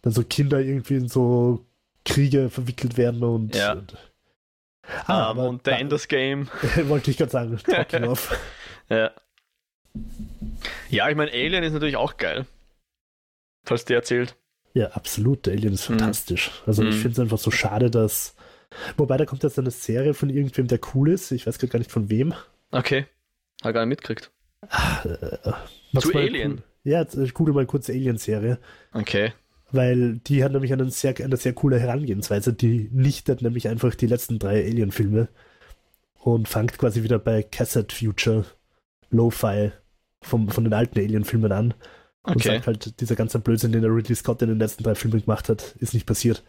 dann 0.03 0.13
so 0.13 0.23
Kinder 0.23 0.61
irgendwie 0.61 0.97
in 0.97 1.09
so 1.09 1.65
Kriege 2.05 2.51
verwickelt 2.51 2.99
werden 2.99 3.23
und. 3.23 3.57
Ja. 3.57 3.73
und 3.73 3.97
Ah, 5.07 5.25
aber 5.29 5.49
und 5.49 5.65
der 5.67 5.79
Enders 5.79 6.09
Game. 6.09 6.49
wollte 6.89 7.11
ich 7.11 7.17
gerade 7.17 7.31
sagen, 7.33 7.59
Talking 7.67 8.05
off. 8.05 8.39
Ja. 8.91 9.11
Ja, 10.91 11.09
ich 11.09 11.17
meine, 11.17 11.31
Alien 11.33 11.65
ist 11.65 11.73
natürlich 11.73 11.97
auch 11.97 12.19
geil. 12.19 12.45
Falls 13.65 13.87
der 13.87 13.97
erzählt. 13.97 14.37
Ja, 14.75 14.89
absolut. 14.89 15.47
Der 15.47 15.55
Alien 15.55 15.73
ist 15.73 15.89
Mhm. 15.89 15.99
fantastisch. 15.99 16.51
Also 16.67 16.83
ich 16.83 16.97
Mhm. 16.97 17.01
finde 17.01 17.13
es 17.13 17.19
einfach 17.21 17.39
so 17.39 17.51
schade, 17.51 17.91
dass. 17.91 18.34
Wobei 18.97 19.16
da 19.16 19.25
kommt 19.27 19.43
jetzt 19.43 19.59
eine 19.59 19.70
Serie 19.70 20.14
von 20.14 20.31
irgendwem, 20.31 20.66
der 20.66 20.81
cool 20.95 21.11
ist. 21.11 21.31
Ich 21.33 21.47
weiß 21.47 21.59
gerade 21.59 21.72
gar 21.72 21.79
nicht 21.79 21.91
von 21.93 22.11
wem. 22.11 22.35
Okay. 22.70 23.07
Hat 23.62 23.75
gar 23.75 23.85
nicht 23.87 23.91
mitgekriegt. 24.01 24.31
Äh, 25.05 25.51
mach's 25.93 26.07
Zu 26.09 26.14
Alien? 26.16 26.53
Cool. 26.53 26.62
Ja, 26.85 27.07
ich 27.22 27.35
google 27.35 27.55
mal 27.55 27.66
kurz 27.66 27.89
Alien-Serie, 27.89 28.59
Okay. 28.93 29.33
weil 29.72 30.16
die 30.18 30.45
hat 30.45 30.53
nämlich 30.53 30.72
einen 30.72 30.91
sehr, 30.91 31.14
eine 31.18 31.37
sehr 31.39 31.55
coole 31.55 31.79
Herangehensweise. 31.79 32.53
Die 32.53 32.91
nichtet 32.93 33.41
nämlich 33.43 33.68
einfach 33.68 33.95
die 33.95 34.07
letzten 34.07 34.39
drei 34.39 34.62
Alien-Filme 34.64 35.29
und 36.16 36.47
fängt 36.49 36.77
quasi 36.79 37.03
wieder 37.03 37.18
bei 37.18 37.43
Cassette 37.43 37.95
Future 37.95 38.45
Lo-Fi 39.11 39.72
vom, 40.22 40.49
von 40.51 40.64
den 40.64 40.75
alten 40.75 40.99
Alien-Filmen 40.99 41.53
an 41.53 41.75
und 42.22 42.37
Okay. 42.37 42.49
sagt 42.49 42.66
halt, 42.66 43.01
dieser 43.01 43.16
ganze 43.16 43.39
Blödsinn, 43.39 43.72
den 43.72 43.83
der 43.83 43.95
Ridley 43.95 44.14
Scott 44.16 44.43
in 44.43 44.49
den 44.49 44.59
letzten 44.59 44.83
drei 44.83 44.95
Filmen 44.95 45.20
gemacht 45.22 45.49
hat, 45.49 45.77
ist 45.79 45.95
nicht 45.95 46.07
passiert. 46.07 46.43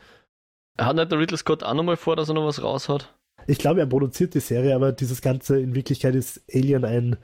Hat 0.77 0.95
nicht 0.95 1.11
der 1.11 1.19
Ridley 1.19 1.37
Scott 1.37 1.63
auch 1.63 1.73
nochmal 1.73 1.97
vor, 1.97 2.15
dass 2.15 2.29
er 2.29 2.35
noch 2.35 2.45
was 2.45 2.61
raushaut? 2.61 3.13
Ich 3.47 3.59
glaube, 3.59 3.79
er 3.79 3.85
produziert 3.85 4.33
die 4.33 4.39
Serie, 4.39 4.75
aber 4.75 4.91
dieses 4.91 5.21
Ganze, 5.21 5.59
in 5.59 5.75
Wirklichkeit 5.75 6.15
ist 6.15 6.41
Alien 6.53 6.83
ein 6.83 7.17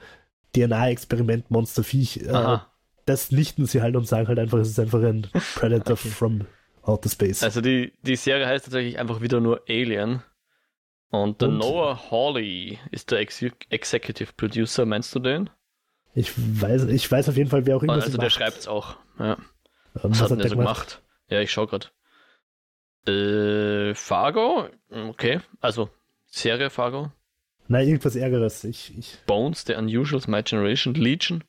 DNA-Experiment, 0.55 1.49
Monsterviech. 1.49 2.17
Äh, 2.17 2.57
das 3.05 3.31
nichten 3.31 3.65
sie 3.65 3.81
halt 3.81 3.95
und 3.95 4.07
sagen 4.07 4.27
halt 4.27 4.39
einfach, 4.39 4.59
es 4.59 4.69
ist 4.69 4.79
einfach 4.79 5.01
ein 5.01 5.27
Predator 5.55 5.93
Okay. 5.93 6.09
from 6.09 6.41
Outer 6.83 7.09
Space. 7.09 7.43
Also 7.43 7.61
die, 7.61 7.93
die 8.03 8.15
Serie 8.15 8.47
heißt 8.47 8.65
tatsächlich 8.65 8.99
einfach 8.99 9.21
wieder 9.21 9.39
nur 9.39 9.61
Alien. 9.67 10.23
Und 11.09 11.41
der 11.41 11.49
Und? 11.49 11.57
Noah 11.57 12.09
Hawley 12.11 12.79
ist 12.91 13.11
der 13.11 13.19
Ex 13.19 13.43
Executive 13.69 14.31
Producer, 14.37 14.85
meinst 14.85 15.13
du 15.13 15.19
den? 15.19 15.49
Ich 16.13 16.31
weiß, 16.35 16.85
ich 16.85 17.09
weiß 17.09 17.29
auf 17.29 17.37
jeden 17.37 17.49
Fall, 17.49 17.65
wer 17.65 17.77
auch 17.77 17.83
immer 17.83 17.93
also 17.93 18.17
der 18.17 18.29
schreibt 18.29 18.59
es 18.59 18.67
auch. 18.67 18.97
Ja. 19.19 19.33
Ähm, 19.33 20.11
Was, 20.11 20.21
hat 20.21 20.31
denn 20.31 20.39
der 20.39 20.49
so 20.49 20.55
gemacht? 20.55 20.87
gemacht? 20.87 21.03
Ja, 21.29 21.39
ich 21.41 21.51
schau 21.51 21.67
grad. 21.67 21.93
Äh, 23.07 23.93
Fargo? 23.95 24.67
Okay. 24.89 25.39
Also, 25.59 25.89
Serie 26.27 26.69
Fargo. 26.69 27.11
Nein, 27.67 27.87
irgendwas 27.87 28.15
Ärgeres. 28.15 28.63
Ich, 28.63 28.97
ich, 28.97 29.17
Bones, 29.25 29.63
The 29.65 29.75
Unusuals, 29.75 30.27
My 30.27 30.43
Generation, 30.43 30.93
Legion. 30.93 31.43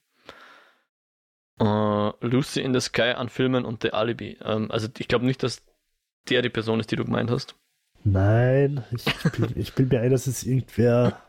Äh, 1.58 1.64
Lucy 2.20 2.60
in 2.60 2.72
the 2.72 2.80
Sky 2.80 3.12
an 3.12 3.28
Filmen 3.28 3.64
und 3.64 3.82
The 3.82 3.92
Alibi. 3.92 4.38
Ähm, 4.44 4.70
also 4.70 4.88
ich 4.98 5.08
glaube 5.08 5.26
nicht, 5.26 5.42
dass 5.42 5.62
der 6.28 6.42
die 6.42 6.48
Person 6.48 6.80
ist, 6.80 6.90
die 6.90 6.96
du 6.96 7.04
gemeint 7.04 7.30
hast. 7.30 7.56
nein, 8.04 8.84
ich, 8.92 9.04
bin, 9.32 9.52
ich 9.56 9.74
bin 9.74 9.88
mir 9.88 10.00
ein, 10.00 10.10
dass 10.10 10.26
es 10.26 10.44
irgendwer. 10.44 11.20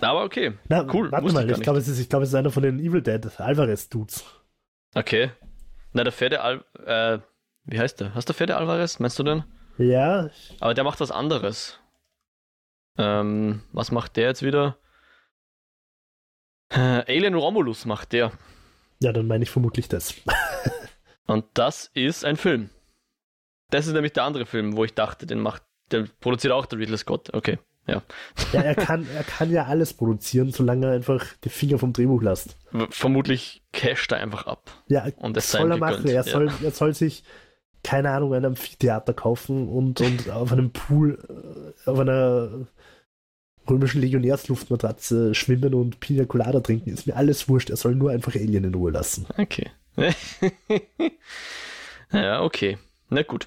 Aber 0.00 0.24
okay. 0.24 0.52
Na, 0.68 0.86
Cool, 0.92 1.10
warte 1.10 1.26
ich 1.26 1.32
mal, 1.32 1.46
gar 1.46 1.56
ich 1.56 1.62
glaube, 1.62 1.78
es 1.78 1.88
ist, 1.88 1.98
ich 1.98 2.08
glaube, 2.08 2.24
es 2.24 2.30
ist 2.30 2.34
einer 2.34 2.50
von 2.50 2.62
den 2.62 2.78
Evil 2.78 3.02
Dead 3.02 3.40
Alvarez-Dudes. 3.40 4.24
Okay. 4.94 5.30
Na, 5.92 6.04
der 6.04 6.12
fette 6.12 6.42
Al... 6.42 6.64
Äh, 6.84 7.18
wie 7.66 7.78
heißt 7.78 8.00
der? 8.00 8.14
Hast 8.14 8.28
du 8.28 8.32
fette 8.32 8.56
Alvarez? 8.56 8.98
Meinst 8.98 9.18
du 9.18 9.22
den? 9.22 9.44
Ja, 9.78 10.30
Aber 10.60 10.74
der 10.74 10.84
macht 10.84 11.00
was 11.00 11.10
anderes. 11.10 11.78
Ähm, 12.98 13.62
was 13.72 13.90
macht 13.92 14.16
der 14.16 14.28
jetzt 14.28 14.42
wieder? 14.42 14.78
Äh, 16.70 17.04
Alien 17.06 17.34
Romulus 17.34 17.84
macht 17.84 18.12
der. 18.12 18.32
ja, 19.00 19.12
dann 19.12 19.26
meine 19.26 19.44
ich 19.44 19.50
vermutlich 19.50 19.88
das. 19.88 20.14
Und 21.26 21.44
das 21.54 21.90
ist 21.94 22.24
ein 22.24 22.36
Film. 22.36 22.70
Das 23.70 23.86
ist 23.86 23.92
nämlich 23.92 24.12
der 24.12 24.24
andere 24.24 24.46
Film, 24.46 24.76
wo 24.76 24.84
ich 24.84 24.94
dachte, 24.94 25.26
den 25.26 25.40
macht, 25.40 25.62
der 25.90 26.06
produziert 26.20 26.52
auch 26.52 26.66
der 26.66 26.78
Ridley 26.78 26.96
Scott. 26.96 27.34
Okay. 27.34 27.58
Ja, 27.88 28.02
er 28.52 28.74
kann, 28.74 29.06
er 29.14 29.22
kann 29.22 29.50
ja 29.52 29.66
alles 29.66 29.94
produzieren, 29.94 30.50
solange 30.50 30.86
er 30.86 30.92
einfach 30.92 31.24
die 31.44 31.48
Finger 31.48 31.78
vom 31.78 31.92
Drehbuch 31.92 32.20
lässt. 32.20 32.56
Vermutlich 32.90 33.62
casht 33.72 34.10
er 34.10 34.18
einfach 34.18 34.46
ab. 34.46 34.70
Ja, 34.88 35.06
Und 35.16 35.36
das 35.36 35.52
soll 35.52 35.70
er 35.70 35.76
machen. 35.76 36.06
Er 36.08 36.14
ja. 36.14 36.22
soll, 36.24 36.50
er 36.62 36.70
soll 36.72 36.94
sich, 36.94 37.22
keine 37.86 38.10
Ahnung, 38.10 38.34
ein 38.34 38.44
Amphitheater 38.44 39.14
kaufen 39.14 39.68
und, 39.68 40.00
und 40.00 40.28
auf 40.30 40.50
einem 40.50 40.72
Pool, 40.72 41.18
äh, 41.28 41.88
auf 41.88 42.00
einer 42.00 42.66
römischen 43.70 44.00
Legionärsluftmatratze 44.00 45.36
schwimmen 45.36 45.72
und 45.72 46.00
Pina 46.00 46.24
Colada 46.24 46.58
trinken. 46.58 46.90
Ist 46.90 47.06
mir 47.06 47.14
alles 47.14 47.48
wurscht. 47.48 47.70
Er 47.70 47.76
soll 47.76 47.94
nur 47.94 48.10
einfach 48.10 48.34
Alien 48.34 48.64
in 48.64 48.74
Ruhe 48.74 48.90
lassen. 48.90 49.26
Okay. 49.38 49.70
ja, 52.12 52.42
okay. 52.42 52.76
Na 53.08 53.22
gut. 53.22 53.46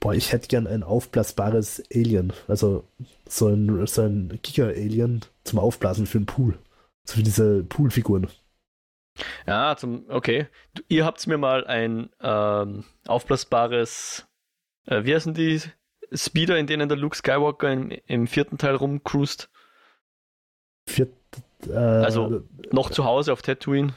Boah, 0.00 0.12
ich 0.12 0.32
hätte 0.32 0.48
gern 0.48 0.66
ein 0.66 0.82
aufblasbares 0.82 1.82
Alien. 1.94 2.34
Also 2.48 2.84
so 3.26 3.48
ein, 3.48 3.86
so 3.86 4.02
ein 4.02 4.38
Giga-Alien 4.42 5.22
zum 5.44 5.58
Aufblasen 5.58 6.04
für 6.06 6.18
einen 6.18 6.26
Pool. 6.26 6.58
So 7.04 7.16
wie 7.16 7.22
diese 7.22 7.64
Poolfiguren. 7.64 8.26
Ja, 9.46 9.76
zum, 9.76 10.04
okay. 10.08 10.46
Ihr 10.88 11.04
habt 11.04 11.26
mir 11.26 11.38
mal 11.38 11.66
ein 11.66 12.10
ähm, 12.20 12.84
aufblasbares, 13.06 14.26
äh, 14.86 15.04
wie 15.04 15.14
heißen 15.14 15.34
die 15.34 15.60
Speeder, 16.12 16.56
in 16.58 16.66
denen 16.66 16.88
der 16.88 16.98
Luke 16.98 17.16
Skywalker 17.16 17.72
im, 17.72 17.90
im 18.06 18.26
vierten 18.26 18.58
Teil 18.58 18.74
rumcruist? 18.76 19.48
Viert, 20.88 21.12
äh, 21.68 21.72
Also- 21.74 22.42
Noch 22.70 22.90
zu 22.90 23.04
Hause 23.04 23.32
auf 23.32 23.42
Tatooine? 23.42 23.96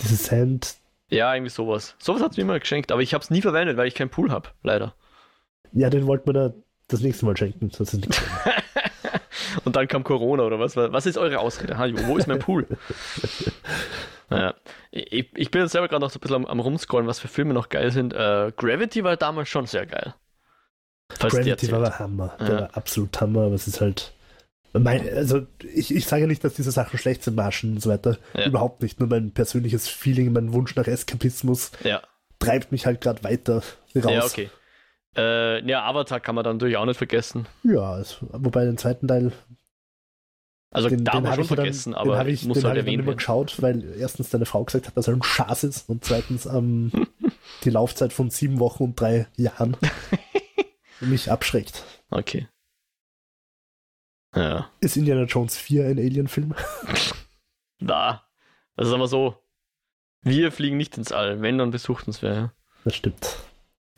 Dieses 0.00 0.24
Sand. 0.26 0.76
Ja, 1.08 1.32
irgendwie 1.34 1.50
sowas. 1.50 1.94
Sowas 1.98 2.20
hat 2.22 2.32
es 2.32 2.36
mir 2.36 2.44
mal 2.44 2.58
geschenkt, 2.60 2.90
aber 2.90 3.00
ich 3.02 3.14
habe 3.14 3.22
es 3.22 3.30
nie 3.30 3.40
verwendet, 3.42 3.76
weil 3.76 3.86
ich 3.86 3.94
keinen 3.94 4.10
Pool 4.10 4.30
habe, 4.30 4.48
leider. 4.62 4.94
Ja, 5.72 5.88
den 5.90 6.06
wollten 6.06 6.26
wir 6.28 6.32
da 6.32 6.54
das 6.88 7.00
nächste 7.00 7.24
Mal 7.26 7.36
schenken. 7.36 7.70
Das 7.76 7.96
Und 9.64 9.76
dann 9.76 9.88
kam 9.88 10.04
Corona 10.04 10.42
oder 10.44 10.58
was? 10.58 10.76
Was 10.76 11.06
ist 11.06 11.18
eure 11.18 11.38
Ausrede? 11.38 11.78
Hallo, 11.78 11.98
wo 12.06 12.16
ist 12.16 12.26
mein 12.26 12.38
Pool? 12.38 12.66
naja, 14.30 14.54
ich, 14.90 15.30
ich 15.34 15.50
bin 15.50 15.62
jetzt 15.62 15.72
selber 15.72 15.88
gerade 15.88 16.00
noch 16.02 16.10
so 16.10 16.18
ein 16.18 16.20
bisschen 16.20 16.36
am, 16.36 16.46
am 16.46 16.60
rumscrollen, 16.60 17.06
was 17.06 17.18
für 17.18 17.28
Filme 17.28 17.54
noch 17.54 17.68
geil 17.68 17.90
sind. 17.90 18.12
Äh, 18.12 18.52
Gravity 18.56 19.04
war 19.04 19.16
damals 19.16 19.48
schon 19.48 19.66
sehr 19.66 19.86
geil. 19.86 20.14
Der 21.22 21.30
Gravity 21.30 21.70
war 21.70 21.78
aber 21.78 21.98
Hammer. 21.98 22.36
Der 22.40 22.48
Ja. 22.48 22.60
war 22.62 22.76
absolut 22.76 23.20
Hammer, 23.20 23.42
aber 23.46 23.54
es 23.54 23.66
ist 23.66 23.80
halt. 23.80 24.12
Mein, 24.72 25.08
also, 25.08 25.46
ich, 25.62 25.94
ich 25.94 26.04
sage 26.06 26.26
nicht, 26.26 26.44
dass 26.44 26.54
diese 26.54 26.70
Sachen 26.70 26.98
schlecht 26.98 27.22
sind, 27.22 27.34
Marschen 27.34 27.74
und 27.74 27.80
so 27.82 27.88
weiter. 27.88 28.18
Ja. 28.34 28.46
Überhaupt 28.46 28.82
nicht. 28.82 29.00
Nur 29.00 29.08
mein 29.08 29.30
persönliches 29.30 29.88
Feeling, 29.88 30.32
mein 30.32 30.52
Wunsch 30.52 30.74
nach 30.76 30.86
Eskapismus 30.86 31.70
Ja, 31.82 32.02
treibt 32.40 32.72
mich 32.72 32.84
halt 32.84 33.00
gerade 33.00 33.24
weiter 33.24 33.62
raus. 33.96 34.12
ja, 34.12 34.24
okay. 34.24 34.50
Äh, 35.16 35.66
ja, 35.68 35.84
Avatar 35.84 36.20
kann 36.20 36.34
man 36.34 36.44
dann 36.44 36.56
natürlich 36.56 36.76
auch 36.76 36.84
nicht 36.84 36.98
vergessen. 36.98 37.46
Ja, 37.62 37.98
es, 37.98 38.18
wobei 38.20 38.64
den 38.64 38.76
zweiten 38.78 39.08
Teil. 39.08 39.32
Also 40.70 40.88
den, 40.90 41.04
da 41.04 41.12
den 41.12 41.22
wir 41.24 41.30
hab 41.30 41.36
schon 41.36 41.42
ich 41.44 41.48
dann- 41.48 41.56
vergessen, 41.56 41.92
den 41.92 41.98
aber 41.98 42.18
habe 42.18 42.30
ich, 42.30 42.44
muss 42.44 42.58
den 42.58 42.64
halt 42.64 42.74
ich 42.76 42.80
dann 42.80 42.86
erwähnt 42.86 42.98
immer 43.00 43.06
werden. 43.08 43.16
geschaut, 43.16 43.62
weil 43.62 43.82
erstens 43.98 44.28
deine 44.30 44.44
Frau 44.46 44.64
gesagt 44.64 44.86
hat, 44.88 44.96
dass 44.96 45.08
er 45.08 45.14
ein 45.14 45.22
Schaß 45.22 45.64
ist 45.64 45.88
und 45.88 46.04
zweitens 46.04 46.44
ähm, 46.46 46.90
die 47.64 47.70
Laufzeit 47.70 48.12
von 48.12 48.28
sieben 48.30 48.58
Wochen 48.60 48.82
und 48.84 49.00
drei 49.00 49.26
Jahren 49.36 49.76
mich 51.00 51.30
abschreckt. 51.30 51.82
Okay. 52.10 52.48
Ja. 54.34 54.68
Ist 54.80 54.96
Indiana 54.98 55.22
Jones 55.24 55.56
4 55.56 55.86
ein 55.86 55.98
Alien-Film? 55.98 56.54
Da. 57.78 58.22
Also 58.74 58.90
sagen 58.90 59.02
wir 59.02 59.08
so, 59.08 59.36
wir 60.22 60.50
fliegen 60.50 60.76
nicht 60.78 60.96
ins 60.96 61.12
All, 61.12 61.42
wenn, 61.42 61.58
dann 61.58 61.70
besucht 61.70 62.06
uns 62.06 62.22
wer. 62.22 62.52
Das 62.84 62.94
stimmt. 62.96 63.36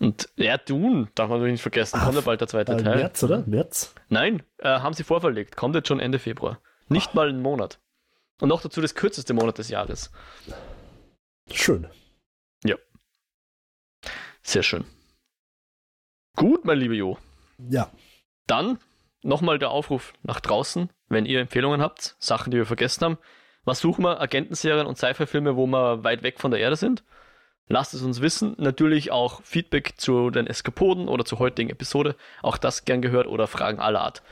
Und 0.01 0.28
ja, 0.36 0.57
Dune, 0.59 1.09
darf 1.14 1.28
man 1.28 1.38
natürlich 1.38 1.55
nicht 1.55 1.62
vergessen, 1.62 1.99
Ah, 2.01 2.05
kommt 2.05 2.14
ja 2.14 2.20
bald 2.20 2.40
der 2.40 2.49
zweite 2.49 2.72
Äh, 2.72 2.82
Teil. 2.82 2.96
März, 2.99 3.22
oder? 3.24 3.42
März? 3.46 3.94
Nein, 4.09 4.42
äh, 4.59 4.68
haben 4.68 4.94
sie 4.94 5.03
vorverlegt, 5.05 5.57
kommt 5.57 5.74
jetzt 5.74 5.88
schon 5.88 5.99
Ende 6.01 6.18
Februar. 6.18 6.61
Nicht 6.88 7.14
mal 7.14 7.28
einen 7.28 7.42
Monat. 7.42 7.80
Und 8.40 8.49
noch 8.49 8.62
dazu 8.62 8.80
das 8.80 8.94
kürzeste 8.94 9.34
Monat 9.34 9.59
des 9.59 9.68
Jahres. 9.68 10.11
Schön. 11.53 11.88
Sehr 14.42 14.62
schön. 14.62 14.86
Gut, 16.36 16.64
mein 16.64 16.78
lieber 16.78 16.94
Jo. 16.94 17.18
Ja. 17.59 17.90
Dann 18.46 18.78
nochmal 19.22 19.59
der 19.59 19.68
Aufruf 19.70 20.14
nach 20.22 20.40
draußen, 20.40 20.88
wenn 21.09 21.26
ihr 21.26 21.40
Empfehlungen 21.40 21.82
habt, 21.82 22.16
Sachen, 22.18 22.51
die 22.51 22.57
wir 22.57 22.64
vergessen 22.64 23.05
haben. 23.05 23.18
Was 23.64 23.80
suchen 23.80 24.05
wir? 24.05 24.22
Agentenserien 24.22 24.86
und 24.86 24.96
Sci-Fi-Filme, 24.96 25.57
wo 25.57 25.66
wir 25.66 26.03
weit 26.03 26.22
weg 26.22 26.40
von 26.40 26.51
der 26.51 26.61
Erde 26.61 26.76
sind? 26.76 27.05
Lasst 27.68 27.94
es 27.94 28.02
uns 28.02 28.20
wissen. 28.20 28.56
Natürlich 28.58 29.12
auch 29.12 29.42
Feedback 29.42 29.94
zu 29.98 30.30
den 30.30 30.46
Eskapoden 30.46 31.08
oder 31.08 31.24
zur 31.24 31.38
heutigen 31.38 31.70
Episode. 31.70 32.16
Auch 32.42 32.56
das 32.56 32.84
gern 32.84 33.02
gehört 33.02 33.26
oder 33.26 33.46
Fragen 33.46 33.78
aller 33.78 34.00
Art. 34.00 34.22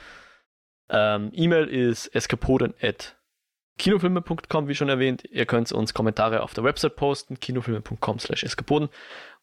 Ähm, 0.89 1.30
E-Mail 1.32 1.66
ist 1.66 2.07
eskapoden.kinofilme.com, 2.09 4.68
wie 4.68 4.74
schon 4.74 4.89
erwähnt. 4.89 5.24
Ihr 5.30 5.45
könnt 5.45 5.70
uns 5.72 5.93
Kommentare 5.93 6.43
auf 6.43 6.55
der 6.55 6.64
Website 6.64 6.97
posten, 6.97 7.39
kinofilme.com 7.39 8.18
slash 8.18 8.45
eskapoden. 8.45 8.89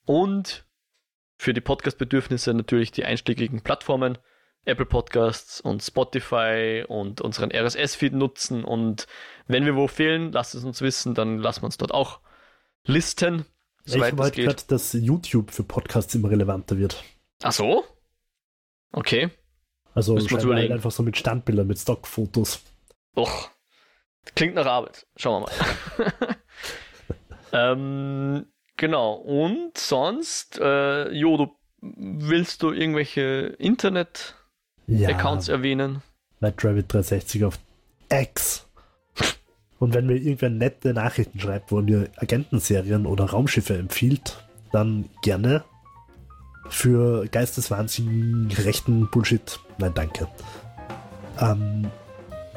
Und 0.05 0.65
für 1.37 1.53
die 1.53 1.61
Podcast-Bedürfnisse 1.61 2.51
natürlich 2.53 2.91
die 2.91 3.05
einschlägigen 3.05 3.61
Plattformen, 3.61 4.17
Apple 4.65 4.85
Podcasts 4.85 5.61
und 5.61 5.83
Spotify 5.83 6.85
und 6.87 7.21
unseren 7.21 7.51
RSS-Feed 7.51 8.13
nutzen. 8.13 8.63
Und 8.63 9.07
wenn 9.47 9.65
wir 9.65 9.75
wo 9.75 9.87
fehlen, 9.87 10.31
lasst 10.31 10.55
es 10.55 10.63
uns 10.63 10.81
wissen, 10.81 11.13
dann 11.13 11.37
lassen 11.37 11.61
wir 11.61 11.65
uns 11.65 11.77
dort 11.77 11.93
auch 11.93 12.21
listen, 12.85 13.45
ich 13.86 13.93
soweit 13.93 14.11
habe 14.13 14.21
es 14.21 14.27
heute 14.27 14.36
geht. 14.36 14.45
gehört, 14.45 14.71
dass 14.71 14.93
YouTube 14.93 15.51
für 15.51 15.63
Podcasts 15.63 16.15
immer 16.15 16.29
relevanter 16.29 16.77
wird. 16.77 17.03
Ach 17.41 17.51
so? 17.51 17.84
Okay. 18.91 19.29
Also 19.93 20.17
halt 20.17 20.71
einfach 20.71 20.91
so 20.91 21.03
mit 21.03 21.17
Standbildern, 21.17 21.67
mit 21.67 21.77
Stockfotos. 21.77 22.61
Och, 23.15 23.49
klingt 24.36 24.55
nach 24.55 24.65
Arbeit. 24.65 25.05
Schauen 25.15 25.45
wir 25.45 26.05
mal. 26.17 26.36
ähm, 27.73 28.45
genau. 28.77 29.13
Und 29.13 29.77
sonst, 29.77 30.57
äh, 30.59 31.11
Jo, 31.11 31.38
du 31.38 31.55
willst 31.81 32.63
du 32.63 32.71
irgendwelche 32.71 33.55
Internet-Accounts 33.59 35.47
Ja, 35.47 35.53
erwähnen? 35.53 36.01
Night 36.39 36.63
Rabbit 36.63 36.91
360 36.91 37.45
auf 37.45 37.59
X. 38.11 38.62
Und 39.84 39.93
wenn 39.93 40.05
mir 40.05 40.15
irgendwer 40.15 40.49
nette 40.49 40.93
Nachrichten 40.93 41.41
schreibt, 41.41 41.69
wo 41.69 41.79
er 41.79 41.84
mir 41.84 42.07
Agentenserien 42.15 43.05
oder 43.05 43.25
Raumschiffe 43.25 43.77
empfiehlt, 43.77 44.41
dann 44.71 45.09
gerne. 45.23 45.65
Für 46.69 47.25
Geisteswahnsinn, 47.27 48.49
rechten 48.59 49.09
Bullshit, 49.11 49.59
nein, 49.79 49.91
danke. 49.93 50.29
Ähm, 51.38 51.91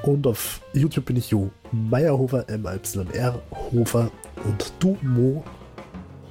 und 0.05 0.25
auf 0.29 0.61
YouTube 0.73 1.07
bin 1.07 1.17
ich 1.17 1.31
Jo 1.31 1.51
Meyerhofer, 1.73 2.49
M-Y-R 2.49 3.43
Hofer 3.73 4.13
und 4.45 4.73
du 4.79 4.97
Mo. 5.03 5.43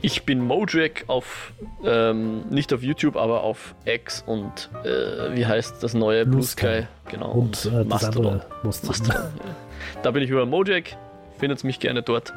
Ich 0.01 0.23
bin 0.23 0.39
Mojack 0.39 1.03
auf, 1.07 1.51
ähm, 1.83 2.47
nicht 2.49 2.71
auf 2.71 2.81
YouTube, 2.81 3.17
aber 3.17 3.41
auf 3.41 3.75
X 3.83 4.23
und 4.25 4.69
äh, 4.85 5.35
wie 5.35 5.45
heißt 5.45 5.83
das 5.83 5.93
neue 5.93 6.23
Blue, 6.23 6.35
Blue 6.35 6.43
Sky? 6.43 6.65
Sky. 6.65 6.87
Genau. 7.11 7.31
Und 7.31 7.65
äh, 7.65 7.83
das 7.83 8.05
andere 8.05 8.45
musst 8.63 8.87
Mastodon, 8.87 9.15
ja. 9.15 9.55
Da 10.03 10.11
bin 10.11 10.23
ich 10.23 10.29
über 10.29 10.45
Mojack, 10.45 10.97
findet 11.37 11.63
mich 11.63 11.79
gerne 11.79 12.01
dort. 12.01 12.33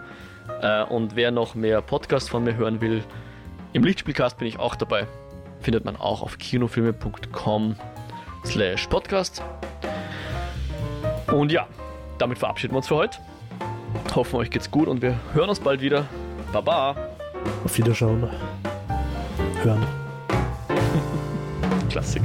Äh, 0.62 0.84
und 0.84 1.16
wer 1.16 1.30
noch 1.30 1.54
mehr 1.54 1.82
Podcast 1.82 2.30
von 2.30 2.44
mir 2.44 2.56
hören 2.56 2.80
will, 2.80 3.02
im 3.72 3.84
Lichtspielcast 3.84 4.38
bin 4.38 4.48
ich 4.48 4.58
auch 4.58 4.74
dabei. 4.76 5.06
Findet 5.60 5.84
man 5.84 5.96
auch 5.96 6.22
auf 6.22 6.38
kinofilme.com 6.38 7.76
slash 8.44 8.86
podcast. 8.86 9.42
Und 11.32 11.52
ja, 11.52 11.66
damit 12.18 12.38
verabschieden 12.38 12.72
wir 12.72 12.78
uns 12.78 12.88
für 12.88 12.96
heute. 12.96 13.18
Hoffen 14.14 14.36
euch 14.36 14.50
geht's 14.50 14.70
gut 14.70 14.88
und 14.88 15.02
wir 15.02 15.18
hören 15.34 15.48
uns 15.48 15.60
bald 15.60 15.80
wieder. 15.80 16.06
Baba! 16.52 16.96
Auf 17.64 17.76
Wiederschauen. 17.76 18.28
Hören. 19.62 19.86
Klassik. 21.90 22.22